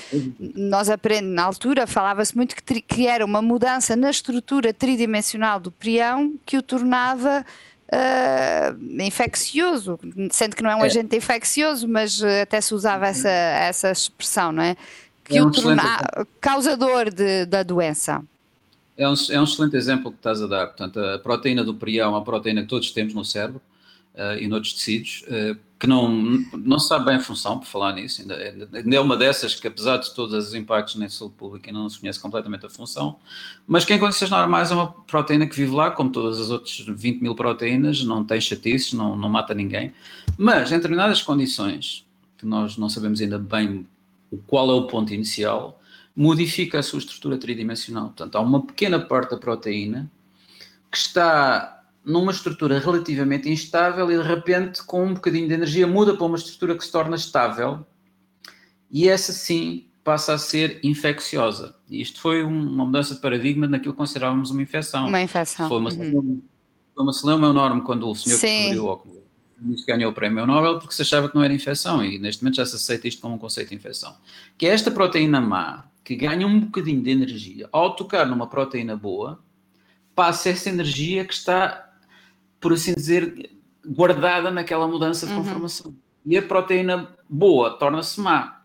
nós 0.57 0.91
aprendemos, 0.91 1.37
na 1.37 1.45
altura, 1.45 1.87
falava-se 1.87 2.35
muito 2.35 2.57
que, 2.57 2.81
que 2.81 3.07
era 3.07 3.25
uma 3.25 3.41
mudança 3.41 3.95
na 3.95 4.11
estrutura 4.11 4.75
tridimensional 4.75 5.61
do 5.61 5.71
prião 5.71 6.35
que 6.45 6.59
o 6.59 6.63
tornava 6.63 7.47
uh, 7.93 9.03
infeccioso, 9.03 9.99
sendo 10.31 10.57
que 10.57 10.63
não 10.63 10.71
é 10.71 10.77
um 10.77 10.83
é. 10.83 10.87
agente 10.87 11.15
infeccioso, 11.15 11.87
mas 11.87 12.23
eh, 12.23 12.43
até 12.43 12.61
se 12.61 12.75
usava 12.75 13.07
essa, 13.07 13.29
essa 13.29 13.91
expressão, 13.91 14.51
não 14.51 14.63
é? 14.63 14.77
Que 15.25 15.39
é 15.39 15.43
um 15.43 15.49
o 15.49 15.53
torna 15.53 16.09
causador 16.41 17.11
de, 17.11 17.45
da 17.47 17.63
doença. 17.63 18.23
É 18.97 19.09
um, 19.09 19.15
é 19.31 19.41
um 19.41 19.45
excelente 19.45 19.77
exemplo 19.77 20.11
que 20.11 20.19
estás 20.19 20.43
a 20.43 20.47
dar. 20.47 20.67
Portanto, 20.67 20.99
a 20.99 21.19
proteína 21.19 21.63
do 21.65 21.75
prião 21.75 22.09
é 22.09 22.11
uma 22.11 22.25
proteína 22.25 22.63
que 22.63 22.69
todos 22.69 22.91
temos 22.91 23.15
no 23.15 23.25
cérebro 23.25 23.61
uh, 24.15 24.39
e 24.39 24.49
noutros 24.49 24.75
tecidos, 24.75 25.25
uh, 25.29 25.59
que 25.83 25.89
não, 25.89 26.09
não 26.55 26.79
se 26.79 26.87
sabe 26.87 27.07
bem 27.07 27.17
a 27.17 27.21
função, 27.21 27.59
por 27.59 27.67
falar 27.67 27.93
nisso, 27.95 28.23
ainda, 28.23 28.37
ainda 28.37 28.97
é 28.97 29.01
uma 29.01 29.17
dessas 29.17 29.57
que, 29.57 29.67
apesar 29.67 29.97
de 29.97 30.15
todos 30.15 30.33
os 30.47 30.55
impactos 30.55 30.95
na 30.95 31.09
saúde 31.09 31.35
pública, 31.35 31.71
ainda 31.71 31.81
não 31.81 31.91
se 31.91 31.99
conhece 31.99 32.21
completamente 32.21 32.65
a 32.65 32.71
função, 32.71 33.19
mas 33.67 33.85
que 33.85 33.93
em 33.93 33.99
condições 33.99 34.31
normais 34.31 34.71
é 34.71 34.75
uma 34.75 34.93
proteína 34.93 35.45
que 35.45 35.57
vive 35.57 35.75
lá, 35.75 35.91
como 35.91 36.13
todas 36.13 36.39
as 36.39 36.51
outras 36.51 36.87
20 36.87 37.21
mil 37.21 37.35
proteínas, 37.35 38.05
não 38.05 38.25
tem 38.25 38.41
chatices, 38.41 38.93
não, 38.93 39.17
não 39.17 39.29
mata 39.29 39.55
ninguém, 39.55 39.93
mas 40.39 40.71
em 40.71 40.77
determinadas 40.77 41.21
condições, 41.21 42.07
que 42.39 42.47
nós 42.47 42.77
não 42.77 42.89
sabemos 42.89 43.21
ainda 43.21 43.41
bem 43.41 43.85
qual 44.47 44.71
é 44.71 44.75
o 44.75 44.87
ponto 44.87 45.13
inicial, 45.13 45.83
modifica 46.15 46.79
a 46.79 46.83
sua 46.85 47.01
estrutura 47.01 47.37
tridimensional. 47.37 48.05
Portanto, 48.05 48.37
há 48.37 48.41
uma 48.41 48.65
pequena 48.65 49.01
parte 49.01 49.33
da 49.33 49.37
proteína 49.37 50.09
que 50.89 50.97
está 50.97 51.82
numa 52.05 52.33
estrutura 52.33 52.79
relativamente 52.79 53.49
instável 53.49 54.11
e 54.11 54.17
de 54.17 54.23
repente, 54.23 54.83
com 54.83 55.05
um 55.05 55.15
bocadinho 55.15 55.49
de 55.49 55.55
energia, 55.55 55.87
muda 55.87 56.15
para 56.15 56.27
uma 56.27 56.37
estrutura 56.37 56.77
que 56.77 56.85
se 56.85 56.91
torna 56.91 57.17
estável 57.17 57.85
e 58.91 59.09
essa 59.09 59.33
sim 59.33 59.87
passa 60.05 60.35
a 60.35 60.39
ser 60.39 60.81
infecciosa. 60.83 61.75
E 61.89 62.01
isto 62.01 62.21
foi 62.21 62.43
uma 62.43 62.85
mudança 62.85 63.15
de 63.15 63.21
paradigma 63.21 63.67
naquilo 63.69 63.93
que 63.93 63.99
considerávamos 63.99 64.51
uma 64.51 64.63
infecção. 64.63 65.07
Uma 65.07 65.23
infecção. 65.23 65.69
Foi 65.69 65.79
uma, 65.79 65.91
uhum. 65.91 66.43
uma 66.99 67.13
celeuma 67.13 67.49
enorme 67.49 67.83
quando 67.83 68.09
o 68.09 68.15
senhor 68.15 68.37
sim. 68.37 68.47
que 68.47 68.71
descobriu 68.71 69.13
ganhou 69.87 70.11
o 70.11 70.15
prémio 70.15 70.45
Nobel 70.45 70.81
porque 70.81 70.93
se 70.93 71.03
achava 71.03 71.29
que 71.29 71.35
não 71.37 71.45
era 71.45 71.55
infecção 71.55 72.05
e 72.05 72.19
neste 72.19 72.43
momento 72.43 72.57
já 72.57 72.67
se 72.67 72.75
aceita 72.75 73.07
isto 73.07 73.23
como 73.23 73.37
um 73.37 73.39
conceito 73.39 73.69
de 73.69 73.77
infecção. 73.77 74.15
Que 74.59 74.67
é 74.67 74.71
esta 74.71 74.91
proteína 74.91 75.41
má 75.41 75.85
que 76.05 76.17
ganha 76.17 76.47
um 76.47 76.61
bocadinho 76.61 77.01
de 77.01 77.11
energia 77.11 77.69
ao 77.71 77.95
tocar 77.95 78.27
numa 78.27 78.49
proteína 78.49 78.97
boa, 78.97 79.39
passa 80.17 80.49
essa 80.49 80.69
energia 80.69 81.25
que 81.25 81.33
está 81.33 81.92
por 82.63 82.73
assim 82.73 82.95
dizer, 82.95 83.51
guardada 83.85 84.51
naquela 84.51 84.87
mudança 84.87 85.27
de 85.27 85.33
uhum. 85.33 85.39
conformação. 85.43 85.95
E 86.25 86.39
a 86.39 86.43
proteína 86.43 87.09
boa 87.29 87.77
torna-se 87.77 88.19
má. 88.21 88.63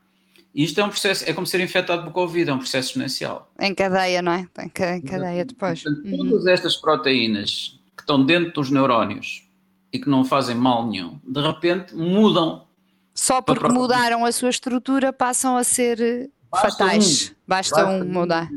E 0.54 0.64
isto 0.64 0.80
é 0.80 0.84
um 0.84 0.90
processo, 0.90 1.28
é 1.28 1.34
como 1.34 1.46
ser 1.46 1.60
infectado 1.60 2.04
por 2.04 2.12
Covid, 2.12 2.50
é 2.50 2.54
um 2.54 2.60
processo 2.60 2.90
exponencial. 2.90 3.52
Em 3.60 3.74
cadeia, 3.74 4.22
não 4.22 4.32
é? 4.32 4.48
Em 4.60 5.02
cadeia 5.02 5.44
depois. 5.44 5.84
Portanto, 5.84 6.08
uhum. 6.08 6.30
Todas 6.30 6.46
estas 6.46 6.76
proteínas 6.76 7.80
que 7.96 8.04
estão 8.04 8.24
dentro 8.24 8.54
dos 8.54 8.70
neurónios 8.70 9.44
e 9.92 10.00
que 10.00 10.10
não 10.10 10.24
fazem 10.24 10.56
mal 10.56 10.88
nenhum, 10.88 11.20
de 11.24 11.42
repente 11.42 11.96
mudam. 11.96 12.66
Só 13.14 13.42
porque 13.42 13.68
mudaram 13.68 14.24
a 14.24 14.32
sua 14.32 14.50
estrutura 14.50 15.12
passam 15.12 15.58
a 15.58 15.64
ser 15.64 16.00
eh, 16.00 16.30
basta 16.52 16.72
fatais. 16.72 17.32
Um. 17.32 17.38
Basta, 17.48 17.76
basta, 17.76 17.92
um 17.92 18.06
mudar. 18.06 18.50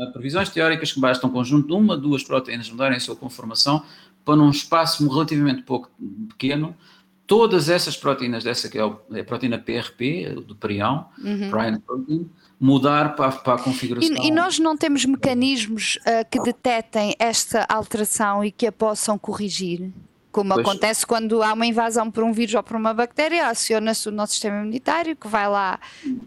Há 0.00 0.06
previsões 0.10 0.50
teóricas 0.50 0.92
que 0.92 1.00
basta 1.00 1.26
um 1.26 1.30
conjunto 1.30 1.68
de 1.68 1.72
uma, 1.72 1.96
duas 1.96 2.22
proteínas 2.22 2.68
mudarem 2.68 2.96
a 2.96 3.00
sua 3.00 3.16
conformação 3.16 3.82
para 4.24 4.36
num 4.36 4.50
espaço 4.50 5.06
relativamente 5.08 5.62
pouco 5.62 5.90
pequeno, 6.28 6.76
todas 7.26 7.68
essas 7.68 7.96
proteínas, 7.96 8.44
dessa 8.44 8.68
que 8.68 8.78
é 8.78 8.82
a 8.82 8.92
é 9.14 9.22
proteína 9.22 9.58
PRP, 9.58 10.34
do 10.46 10.54
prião, 10.54 11.06
uhum. 11.18 11.50
Prion 11.50 11.80
Protein, 11.80 12.30
mudar 12.60 13.16
para, 13.16 13.32
para 13.32 13.54
a 13.54 13.58
configuração. 13.58 14.16
E, 14.16 14.28
e, 14.28 14.30
nós 14.30 14.58
não 14.58 14.76
temos 14.76 15.04
mecanismos 15.04 15.98
uh, 16.02 16.28
que 16.30 16.40
detetem 16.42 17.14
esta 17.18 17.64
alteração 17.68 18.44
e 18.44 18.52
que 18.52 18.66
a 18.66 18.72
possam 18.72 19.18
corrigir? 19.18 19.90
Como 20.30 20.54
pois. 20.54 20.66
acontece 20.66 21.06
quando 21.06 21.42
há 21.42 21.52
uma 21.52 21.66
invasão 21.66 22.10
por 22.10 22.22
um 22.22 22.32
vírus 22.32 22.54
ou 22.54 22.62
por 22.62 22.76
uma 22.76 22.94
bactéria, 22.94 23.48
aciona-se 23.48 24.08
o 24.08 24.12
nosso 24.12 24.32
sistema 24.32 24.60
imunitário 24.60 25.16
que 25.16 25.28
vai 25.28 25.48
lá 25.48 25.78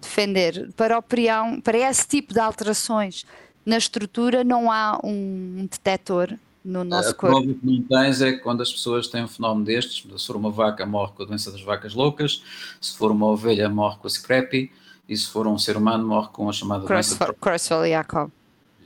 defender. 0.01 0.71
Para 0.75 0.97
o 0.97 1.01
prião, 1.01 1.59
para 1.61 1.77
esse 1.77 2.07
tipo 2.07 2.33
de 2.33 2.39
alterações 2.39 3.25
na 3.65 3.77
estrutura, 3.77 4.43
não 4.43 4.71
há 4.71 4.99
um 5.03 5.67
detector 5.69 6.35
no 6.65 6.83
nosso 6.83 7.09
a 7.09 7.13
corpo. 7.13 7.37
prova 7.37 7.53
que 7.53 7.65
não 7.65 7.81
tens 7.83 8.21
é 8.21 8.33
que 8.33 8.39
quando 8.39 8.61
as 8.61 8.71
pessoas 8.71 9.07
têm 9.07 9.23
um 9.23 9.27
fenómeno 9.27 9.63
destes, 9.63 10.03
se 10.19 10.27
for 10.27 10.35
uma 10.35 10.49
vaca 10.49 10.83
morre 10.85 11.13
com 11.15 11.21
a 11.21 11.25
doença 11.27 11.51
das 11.51 11.61
vacas 11.61 11.93
loucas, 11.93 12.43
se 12.81 12.97
for 12.97 13.11
uma 13.11 13.27
ovelha 13.27 13.69
morre 13.69 13.97
com 13.99 14.07
a 14.07 14.09
scrappy 14.09 14.71
e 15.07 15.15
se 15.15 15.27
for 15.27 15.45
um 15.45 15.59
ser 15.59 15.77
humano 15.77 16.07
morre 16.07 16.29
com 16.33 16.49
a 16.49 16.53
chamada 16.53 16.85
Cross, 16.85 17.09
doença 17.09 17.33
Creutzfeldt-Jakob. 17.39 18.31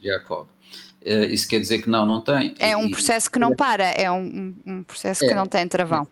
Jacob. 0.04 0.48
Uh, 1.02 1.32
isso 1.32 1.48
quer 1.48 1.62
dizer 1.62 1.82
que 1.82 1.90
não, 1.90 2.06
não 2.06 2.20
tem. 2.20 2.54
É 2.60 2.76
um 2.76 2.92
processo 2.92 3.32
que 3.32 3.40
não 3.40 3.56
para, 3.56 3.86
é 3.86 4.12
um, 4.12 4.54
um 4.66 4.84
processo 4.84 5.24
é, 5.24 5.30
que 5.30 5.34
não 5.34 5.46
tem 5.46 5.66
travão. 5.66 6.06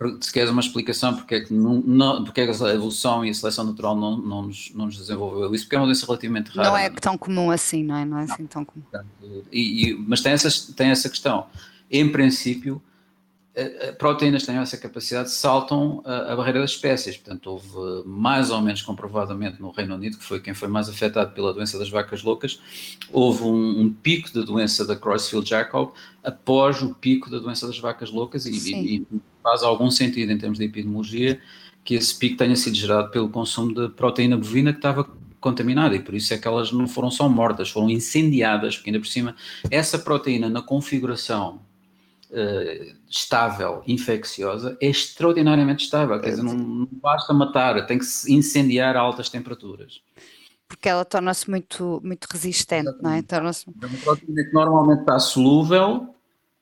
É 0.00 0.04
se 0.20 0.32
queres 0.32 0.50
uma 0.50 0.60
explicação 0.60 1.14
porque 1.14 1.34
é 1.34 1.40
que, 1.40 1.52
não, 1.52 1.74
não, 1.80 2.24
porque 2.24 2.40
é 2.40 2.46
que 2.46 2.62
a 2.62 2.74
evolução 2.74 3.24
e 3.24 3.30
a 3.30 3.34
seleção 3.34 3.64
natural 3.64 3.96
não, 3.96 4.16
não, 4.16 4.42
nos, 4.42 4.72
não 4.74 4.86
nos 4.86 4.96
desenvolveu 4.96 5.52
isso, 5.54 5.64
porque 5.64 5.76
é 5.76 5.78
uma 5.78 5.86
doença 5.86 6.06
relativamente 6.06 6.50
rara. 6.50 6.68
Não 6.68 6.76
é 6.76 6.90
tão 6.90 7.18
comum 7.18 7.50
assim, 7.50 7.82
não 7.82 7.96
é? 7.96 8.04
Não 8.04 8.18
é 8.18 8.24
assim 8.24 8.46
tão 8.46 8.64
comum. 8.64 8.84
E, 9.50 9.90
e, 9.90 9.94
mas 10.06 10.20
tem, 10.20 10.32
essas, 10.32 10.66
tem 10.66 10.90
essa 10.90 11.08
questão. 11.08 11.46
Em 11.90 12.10
princípio, 12.10 12.80
proteínas 13.98 14.44
têm 14.44 14.56
essa 14.56 14.76
capacidade, 14.76 15.30
saltam 15.30 16.00
a, 16.04 16.32
a, 16.32 16.36
barreira 16.36 16.60
das 16.60 16.70
espécies. 16.70 17.16
Portanto, 17.16 17.50
houve 17.50 18.06
mais 18.06 18.50
ou 18.50 18.60
menos 18.60 18.82
comprovadamente 18.82 19.60
no 19.60 19.70
Reino 19.70 19.94
Unido, 19.94 20.16
que 20.16 20.24
foi 20.24 20.40
quem 20.40 20.54
foi 20.54 20.68
mais 20.68 20.88
afetado 20.88 21.32
pela 21.32 21.52
doença 21.52 21.78
das 21.78 21.90
vacas 21.90 22.22
loucas, 22.22 22.60
houve 23.10 23.42
um, 23.42 23.80
um 23.80 23.92
pico 23.92 24.32
da 24.32 24.42
doença 24.42 24.86
da 24.86 24.94
Creutzfeldt-Jakob 24.94 25.92
após 26.22 26.82
o 26.82 26.94
pico 26.94 27.30
da 27.30 27.38
doença 27.38 27.66
das 27.66 27.78
vacas 27.78 28.10
loucas 28.10 28.46
e, 28.46 28.50
e, 28.50 28.96
e, 28.96 29.06
faz 29.48 29.62
algum 29.62 29.90
sentido 29.90 30.30
em 30.30 30.38
termos 30.38 30.58
de 30.58 30.64
epidemiologia 30.66 31.40
que 31.82 31.94
esse 31.94 32.14
pico 32.18 32.36
tenha 32.36 32.54
sido 32.54 32.76
gerado 32.76 33.10
pelo 33.10 33.30
consumo 33.30 33.72
de 33.74 33.88
proteína 33.94 34.36
bovina 34.36 34.72
que 34.72 34.78
estava 34.78 35.08
contaminada 35.40 35.96
e 35.96 36.00
por 36.00 36.14
isso 36.14 36.34
é 36.34 36.38
que 36.38 36.46
elas 36.46 36.70
não 36.70 36.86
foram 36.86 37.10
só 37.10 37.28
mortas, 37.28 37.70
foram 37.70 37.88
incendiadas, 37.88 38.76
porque 38.76 38.90
ainda 38.90 39.00
por 39.00 39.06
cima 39.06 39.34
essa 39.70 39.98
proteína 39.98 40.50
na 40.50 40.60
configuração 40.60 41.62
uh, 42.30 42.94
estável, 43.08 43.82
infecciosa, 43.86 44.76
é 44.82 44.88
extraordinariamente 44.88 45.84
estável. 45.84 46.20
Quer 46.20 46.30
dizer, 46.30 46.42
não, 46.42 46.54
não 46.54 46.88
basta 46.92 47.32
matar, 47.32 47.86
tem 47.86 47.98
que 47.98 48.04
se 48.04 48.30
incendiar 48.34 48.94
a 48.96 49.00
altas 49.00 49.30
temperaturas. 49.30 50.02
Porque 50.66 50.90
ela 50.90 51.06
torna-se 51.06 51.48
muito, 51.48 52.02
muito 52.04 52.26
resistente, 52.30 52.88
Exatamente. 52.88 53.02
não 53.02 53.12
é? 53.12 53.22
Torna-se... 53.22 53.64
É 53.66 53.86
uma 53.86 53.98
proteína 53.98 54.44
que 54.44 54.52
normalmente 54.52 55.00
está 55.00 55.18
solúvel 55.18 56.14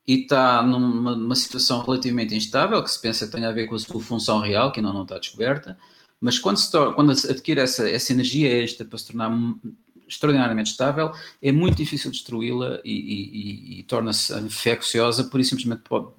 e 0.07 0.23
está 0.23 0.63
numa, 0.63 1.17
numa, 1.17 1.35
situação 1.35 1.83
relativamente 1.83 2.35
instável, 2.35 2.83
que 2.83 2.91
se 2.91 3.01
pensa 3.01 3.27
que 3.27 3.33
tem 3.33 3.45
a 3.45 3.53
ver 3.53 3.67
com 3.67 3.75
a 3.75 3.79
sua 3.79 4.01
função 4.01 4.41
real, 4.41 4.71
que 4.71 4.81
ainda 4.81 4.93
não 4.93 5.03
está 5.03 5.19
descoberta, 5.19 5.77
mas 6.21 6.39
quando, 6.39 6.59
se 6.59 6.71
quando 6.95 7.11
adquire 7.11 7.61
essa, 7.61 7.89
essa 7.89 8.13
energia 8.13 8.63
extra 8.63 8.87
para 8.87 8.99
se 8.99 9.07
tornar 9.07 9.31
extraordinariamente 10.09 10.71
estável, 10.71 11.13
é 11.43 11.51
muito 11.51 11.77
difícil 11.77 12.11
destruí-la 12.11 12.81
e, 12.85 12.93
e, 12.93 13.81
e 13.81 13.83
torna-se 13.83 14.33
infecciosa, 14.39 15.25
por 15.25 15.41
isso 15.41 15.51
simplesmente 15.51 15.83
pode, 15.83 16.13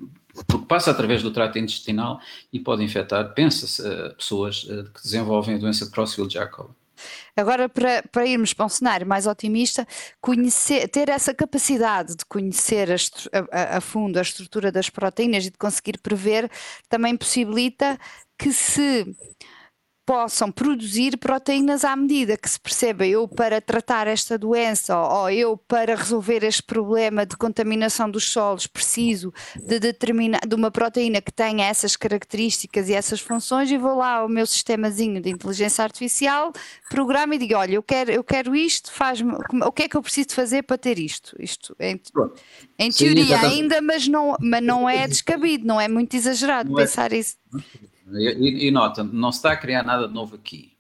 porque 0.46 0.66
passa 0.66 0.92
através 0.92 1.24
do 1.24 1.32
trato 1.32 1.58
intestinal 1.58 2.20
e 2.52 2.60
pode 2.60 2.84
infectar, 2.84 3.34
pensa-se, 3.34 3.82
uh, 3.82 4.14
pessoas 4.16 4.64
uh, 4.64 4.84
que 4.92 5.02
desenvolvem 5.02 5.56
a 5.56 5.58
doença 5.58 5.86
de 5.86 5.92
Creutzfeldt-Jakob. 5.92 6.70
Agora, 7.36 7.70
para, 7.70 8.04
para 8.12 8.26
irmos 8.26 8.54
para 8.54 8.66
um 8.66 8.70
cenário 8.70 9.08
mais 9.08 9.28
otimista, 9.28 9.88
conhecer, 10.22 10.88
ter 10.90 11.10
essa 11.10 11.34
capacidade 11.34 12.16
de 12.16 12.26
conhecer 12.26 12.90
a, 12.92 12.96
a, 13.52 13.78
a, 13.78 13.82
fundo 13.82 14.18
a 14.18 14.22
estrutura 14.22 14.72
das 14.72 14.90
proteínas 14.90 15.46
e 15.46 15.52
de 15.52 15.58
conseguir 15.58 15.98
prever 16.00 16.50
também 16.90 17.16
possibilita 17.16 18.00
que 18.38 18.52
se 18.52 19.06
possam 20.08 20.50
produzir 20.50 21.18
proteínas 21.18 21.84
à 21.84 21.94
medida 21.94 22.38
que 22.38 22.50
se 22.50 22.58
perceba 22.58 23.06
eu 23.06 23.28
para 23.28 23.60
tratar 23.60 24.08
esta 24.08 24.38
doença 24.38 24.98
ou 24.98 25.30
eu 25.30 25.58
para 25.58 25.96
resolver 25.96 26.46
este 26.46 26.64
problema 26.64 27.26
de 27.26 27.36
contaminação 27.36 28.10
dos 28.10 28.24
solos 28.32 28.66
preciso 28.68 29.34
de 29.58 29.82
determinar 29.82 30.40
de 30.48 30.56
uma 30.56 30.72
proteína 30.72 31.20
que 31.20 31.30
tenha 31.30 31.66
essas 31.66 31.98
características 31.98 32.88
e 32.88 32.94
essas 32.94 33.20
funções 33.20 33.70
e 33.70 33.78
vou 33.78 33.98
lá 33.98 34.20
ao 34.20 34.30
meu 34.30 34.48
sistemazinho 34.48 35.22
de 35.22 35.30
inteligência 35.30 35.84
artificial, 35.84 36.54
programa 36.90 37.36
e 37.36 37.40
digo, 37.40 37.56
olha, 37.56 37.74
eu 37.74 37.84
quero, 37.84 38.10
eu 38.10 38.24
quero 38.24 38.56
isto, 38.56 38.90
faz 38.90 39.20
o 39.22 39.72
que 39.74 39.84
é 39.84 39.90
que 39.90 39.98
eu 39.98 40.02
preciso 40.02 40.30
fazer 40.30 40.64
para 40.64 40.78
ter 40.78 41.00
isto? 41.00 41.36
Isto 41.38 41.76
em, 41.78 42.00
em 42.80 42.92
teoria 42.92 43.40
Sim, 43.40 43.46
ainda, 43.46 43.82
mas 43.82 44.08
não, 44.08 44.38
mas 44.40 44.64
não 44.64 44.90
é 44.90 45.06
descabido, 45.06 45.68
não 45.68 45.82
é 45.82 45.90
muito 45.90 46.16
exagerado 46.16 46.72
não 46.72 46.80
é. 46.80 46.84
pensar 46.84 47.12
é. 47.12 47.18
isso. 47.18 47.36
E, 48.14 48.68
e, 48.68 48.72
nota, 48.72 49.04
não 49.04 49.32
se 49.32 49.40
está 49.40 49.52
a 49.52 49.58
criar 49.58 49.84
nada 49.84 50.08
de 50.08 50.14
novo 50.14 50.36
aqui. 50.36 50.74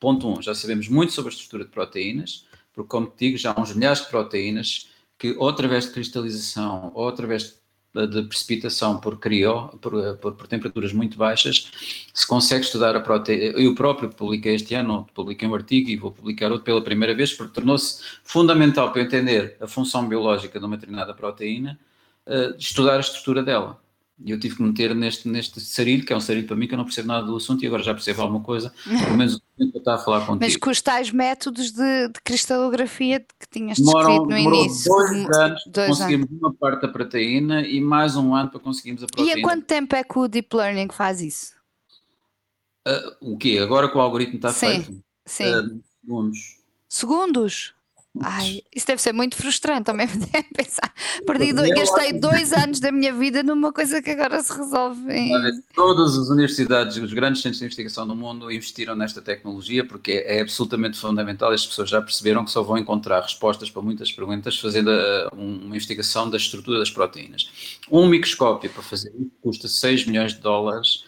Ponto 0.00 0.28
1, 0.28 0.32
um, 0.38 0.42
já 0.42 0.54
sabemos 0.54 0.88
muito 0.88 1.12
sobre 1.12 1.30
a 1.30 1.34
estrutura 1.34 1.64
de 1.64 1.70
proteínas, 1.70 2.46
porque, 2.72 2.88
como 2.88 3.06
te 3.06 3.26
digo, 3.26 3.38
já 3.38 3.52
há 3.52 3.60
uns 3.60 3.74
milhares 3.74 4.02
de 4.02 4.08
proteínas 4.08 4.88
que, 5.18 5.32
ou 5.38 5.48
através 5.48 5.86
de 5.86 5.92
cristalização, 5.92 6.92
ou 6.94 7.08
através 7.08 7.58
de 8.04 8.22
precipitação 8.24 9.00
por 9.00 9.18
crió, 9.18 9.68
por, 9.80 10.16
por, 10.18 10.32
por, 10.34 10.46
temperaturas 10.46 10.92
muito 10.92 11.16
baixas, 11.16 11.70
se 12.12 12.26
consegue 12.26 12.64
estudar 12.64 12.94
a 12.94 13.00
proteína. 13.00 13.58
Eu 13.58 13.74
próprio 13.74 14.10
publiquei 14.10 14.54
este 14.54 14.74
ano, 14.74 15.06
publiquei 15.14 15.48
um 15.48 15.54
artigo 15.54 15.88
e 15.88 15.96
vou 15.96 16.10
publicar 16.10 16.50
outro 16.50 16.64
pela 16.64 16.82
primeira 16.82 17.14
vez, 17.14 17.32
porque 17.32 17.54
tornou-se 17.54 18.02
fundamental 18.22 18.92
para 18.92 19.00
eu 19.00 19.06
entender 19.06 19.56
a 19.60 19.66
função 19.66 20.06
biológica 20.06 20.58
de 20.58 20.66
uma 20.66 20.76
determinada 20.76 21.14
proteína, 21.14 21.78
uh, 22.26 22.54
estudar 22.58 22.96
a 22.96 23.00
estrutura 23.00 23.42
dela. 23.42 23.80
E 24.24 24.30
eu 24.30 24.40
tive 24.40 24.56
que 24.56 24.62
meter 24.62 24.94
neste, 24.94 25.28
neste 25.28 25.60
sarilho, 25.60 26.04
que 26.04 26.10
é 26.10 26.16
um 26.16 26.20
sarilho 26.20 26.46
para 26.46 26.56
mim 26.56 26.66
que 26.66 26.72
eu 26.72 26.78
não 26.78 26.86
percebo 26.86 27.08
nada 27.08 27.26
do 27.26 27.36
assunto 27.36 27.62
e 27.62 27.66
agora 27.66 27.82
já 27.82 27.92
percebo 27.92 28.22
alguma 28.22 28.42
coisa, 28.42 28.72
pelo 28.84 29.16
menos 29.16 29.34
o 29.34 29.40
tempo 29.58 29.72
que 29.72 29.76
eu 29.76 29.80
estava 29.80 30.00
a 30.00 30.04
falar 30.04 30.20
contigo. 30.20 30.38
Mas 30.40 30.56
com 30.56 30.70
os 30.70 30.80
tais 30.80 31.10
métodos 31.10 31.70
de, 31.70 32.08
de 32.08 32.20
cristalografia 32.24 33.20
que 33.20 33.48
tinhas 33.50 33.76
descrito 33.76 34.24
no 34.24 34.38
início. 34.38 34.90
dois 34.90 35.30
anos 35.38 35.62
dois 35.66 35.88
conseguimos 35.88 36.28
anos. 36.30 36.40
uma 36.40 36.54
parte 36.54 36.82
da 36.82 36.88
proteína 36.88 37.60
e 37.66 37.78
mais 37.78 38.16
um 38.16 38.34
ano 38.34 38.48
para 38.48 38.58
conseguirmos 38.58 39.02
a 39.02 39.06
proteína. 39.06 39.36
E 39.36 39.38
há 39.38 39.42
quanto 39.42 39.66
tempo 39.66 39.94
é 39.94 40.02
que 40.02 40.18
o 40.18 40.26
Deep 40.26 40.56
Learning 40.56 40.88
faz 40.90 41.20
isso? 41.20 41.54
Uh, 42.88 43.34
o 43.34 43.36
quê? 43.36 43.58
Agora 43.60 43.90
que 43.90 43.98
o 43.98 44.00
algoritmo 44.00 44.36
está 44.36 44.50
sim, 44.50 44.66
feito? 44.66 45.04
Sim. 45.26 45.54
Uh, 45.54 45.82
segundos. 46.00 46.38
Segundos? 46.88 47.75
Ai, 48.22 48.62
isso 48.74 48.86
deve 48.86 49.00
ser 49.00 49.12
muito 49.12 49.36
frustrante 49.36 49.90
ao 49.90 49.96
mesmo 49.96 50.24
tempo 50.26 50.48
pensar. 50.54 50.92
Perdi 51.26 51.52
dois, 51.52 51.70
gastei 51.70 52.12
dois 52.12 52.52
anos 52.52 52.80
da 52.80 52.90
minha 52.90 53.12
vida 53.12 53.42
numa 53.42 53.72
coisa 53.72 54.00
que 54.00 54.10
agora 54.10 54.42
se 54.42 54.56
resolve. 54.56 55.12
Em... 55.12 55.32
Todas 55.74 56.16
as 56.16 56.28
universidades, 56.28 56.96
os 56.96 57.12
grandes 57.12 57.42
centros 57.42 57.58
de 57.58 57.64
investigação 57.64 58.06
do 58.06 58.14
mundo 58.14 58.50
investiram 58.50 58.94
nesta 58.94 59.20
tecnologia 59.20 59.86
porque 59.86 60.12
é, 60.12 60.38
é 60.38 60.40
absolutamente 60.40 60.98
fundamental. 60.98 61.52
As 61.52 61.66
pessoas 61.66 61.90
já 61.90 62.00
perceberam 62.00 62.44
que 62.44 62.50
só 62.50 62.62
vão 62.62 62.78
encontrar 62.78 63.20
respostas 63.20 63.70
para 63.70 63.82
muitas 63.82 64.12
perguntas 64.12 64.58
fazendo 64.58 64.90
a, 64.90 65.28
uma 65.32 65.74
investigação 65.74 66.28
da 66.28 66.36
estrutura 66.36 66.78
das 66.78 66.90
proteínas. 66.90 67.50
Um 67.90 68.06
microscópio 68.06 68.70
para 68.70 68.82
fazer 68.82 69.10
isso 69.10 69.30
custa 69.42 69.68
6 69.68 70.06
milhões 70.06 70.34
de 70.34 70.40
dólares 70.40 71.04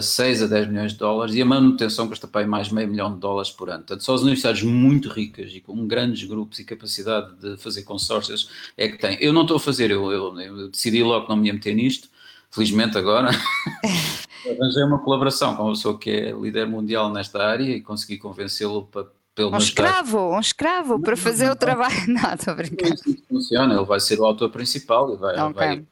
6 0.00 0.42
a 0.42 0.46
10 0.46 0.68
milhões 0.68 0.92
de 0.92 0.98
dólares 0.98 1.34
e 1.34 1.42
a 1.42 1.44
manutenção 1.44 2.08
custa 2.08 2.26
para 2.26 2.46
mais 2.46 2.70
meio 2.70 2.88
milhão 2.88 3.12
de 3.12 3.20
dólares 3.20 3.50
por 3.50 3.68
ano. 3.68 3.80
Portanto, 3.80 4.02
só 4.02 4.14
as 4.14 4.22
universidades 4.22 4.62
muito 4.62 5.08
ricas 5.08 5.52
e 5.52 5.60
com 5.60 5.86
grandes 5.86 6.26
grupos 6.26 6.58
e 6.58 6.64
capacidade 6.64 7.34
de 7.36 7.56
fazer 7.58 7.82
consórcios 7.82 8.50
é 8.76 8.88
que 8.88 8.98
têm. 8.98 9.18
Eu 9.20 9.32
não 9.32 9.42
estou 9.42 9.58
a 9.58 9.60
fazer, 9.60 9.90
eu, 9.90 10.10
eu, 10.10 10.40
eu 10.40 10.68
decidi 10.68 11.02
logo 11.02 11.24
que 11.24 11.30
não 11.30 11.36
me 11.36 11.48
ia 11.48 11.54
meter 11.54 11.74
nisto, 11.74 12.08
felizmente 12.50 12.96
agora. 12.96 13.30
Arranjei 14.48 14.84
uma 14.84 14.98
colaboração 14.98 15.56
com 15.56 15.64
uma 15.64 15.72
pessoa 15.72 15.98
que 15.98 16.10
é 16.10 16.30
líder 16.32 16.66
mundial 16.66 17.12
nesta 17.12 17.44
área 17.44 17.64
e 17.64 17.80
consegui 17.80 18.16
convencê-lo 18.16 18.86
para 18.86 19.06
pelo 19.34 19.52
um 19.52 19.58
escravo, 19.58 20.34
um 20.34 20.40
escravo 20.40 20.98
para 20.98 21.14
fazer 21.14 21.50
o 21.50 21.56
trabalho. 21.56 21.94
Não, 22.08 22.32
estou 22.32 22.54
a 22.54 22.56
brincar. 22.56 22.88
Isso 22.88 23.22
funciona, 23.28 23.74
ele 23.74 23.84
vai 23.84 24.00
ser 24.00 24.18
o 24.18 24.24
autor 24.24 24.48
principal 24.48 25.12
e 25.12 25.16
vai, 25.16 25.38
okay. 25.38 25.52
vai 25.52 25.84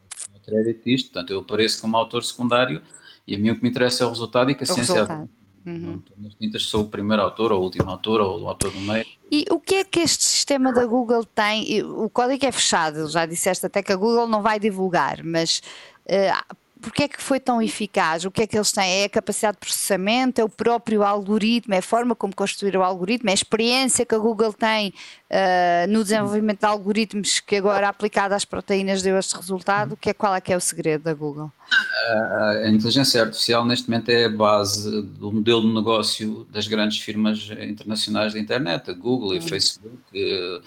crédito 0.44 0.84
disto, 0.84 1.10
portanto 1.10 1.30
eu 1.32 1.40
apareço 1.40 1.80
como 1.80 1.96
autor 1.96 2.22
secundário 2.22 2.82
e 3.26 3.34
a 3.34 3.38
mim 3.38 3.50
o 3.50 3.56
que 3.56 3.62
me 3.62 3.70
interessa 3.70 4.04
é 4.04 4.06
o 4.06 4.10
resultado 4.10 4.50
e 4.50 4.54
que 4.54 4.64
a 4.64 4.66
o 4.70 4.74
ciência. 4.74 4.94
Resultado. 4.94 5.28
Uhum. 5.66 6.02
Tintas 6.38 6.64
sou 6.64 6.82
o 6.82 6.88
primeiro 6.88 7.22
autor, 7.22 7.50
ou 7.50 7.60
o 7.60 7.64
último 7.64 7.90
autor, 7.90 8.20
ou 8.20 8.42
o 8.42 8.48
autor 8.48 8.70
do 8.70 8.80
meio. 8.80 9.06
E 9.30 9.46
o 9.50 9.58
que 9.58 9.76
é 9.76 9.84
que 9.84 10.00
este 10.00 10.22
sistema 10.22 10.72
da 10.72 10.84
Google 10.84 11.24
tem? 11.24 11.82
O 11.82 12.10
código 12.10 12.44
é 12.44 12.52
fechado, 12.52 13.08
já 13.08 13.24
disseste 13.24 13.64
até 13.64 13.82
que 13.82 13.92
a 13.92 13.96
Google 13.96 14.28
não 14.28 14.42
vai 14.42 14.60
divulgar, 14.60 15.24
mas 15.24 15.62
uh, 16.04 16.54
porque 16.84 17.04
é 17.04 17.08
que 17.08 17.20
foi 17.20 17.40
tão 17.40 17.62
eficaz? 17.62 18.26
O 18.26 18.30
que 18.30 18.42
é 18.42 18.46
que 18.46 18.56
eles 18.56 18.70
têm? 18.70 19.02
É 19.02 19.04
a 19.04 19.08
capacidade 19.08 19.56
de 19.56 19.60
processamento? 19.60 20.40
É 20.40 20.44
o 20.44 20.48
próprio 20.50 21.02
algoritmo? 21.02 21.72
É 21.72 21.78
a 21.78 21.82
forma 21.82 22.14
como 22.14 22.36
construir 22.36 22.76
o 22.76 22.82
algoritmo? 22.82 23.30
É 23.30 23.32
a 23.32 23.34
experiência 23.34 24.04
que 24.04 24.14
a 24.14 24.18
Google 24.18 24.52
tem 24.52 24.92
uh, 25.30 25.90
no 25.90 26.02
desenvolvimento 26.02 26.60
de 26.60 26.66
algoritmos 26.66 27.40
que 27.40 27.56
agora 27.56 27.88
aplicado 27.88 28.34
às 28.34 28.44
proteínas 28.44 29.00
deu 29.00 29.18
este 29.18 29.34
resultado? 29.34 29.96
Que 29.96 30.10
é, 30.10 30.14
qual 30.14 30.34
é 30.34 30.40
que 30.42 30.52
é 30.52 30.56
o 30.56 30.60
segredo 30.60 31.04
da 31.04 31.14
Google? 31.14 31.50
A 31.72 32.68
inteligência 32.68 33.22
artificial 33.22 33.64
neste 33.64 33.88
momento 33.88 34.10
é 34.10 34.26
a 34.26 34.28
base 34.28 35.02
do 35.02 35.32
modelo 35.32 35.62
de 35.62 35.74
negócio 35.74 36.46
das 36.50 36.66
grandes 36.66 36.98
firmas 36.98 37.50
internacionais 37.50 38.34
da 38.34 38.38
internet, 38.38 38.90
a 38.90 38.94
Google 38.94 39.34
e 39.34 39.38
o 39.38 39.42
Facebook, 39.42 39.98
eh, 40.14 40.60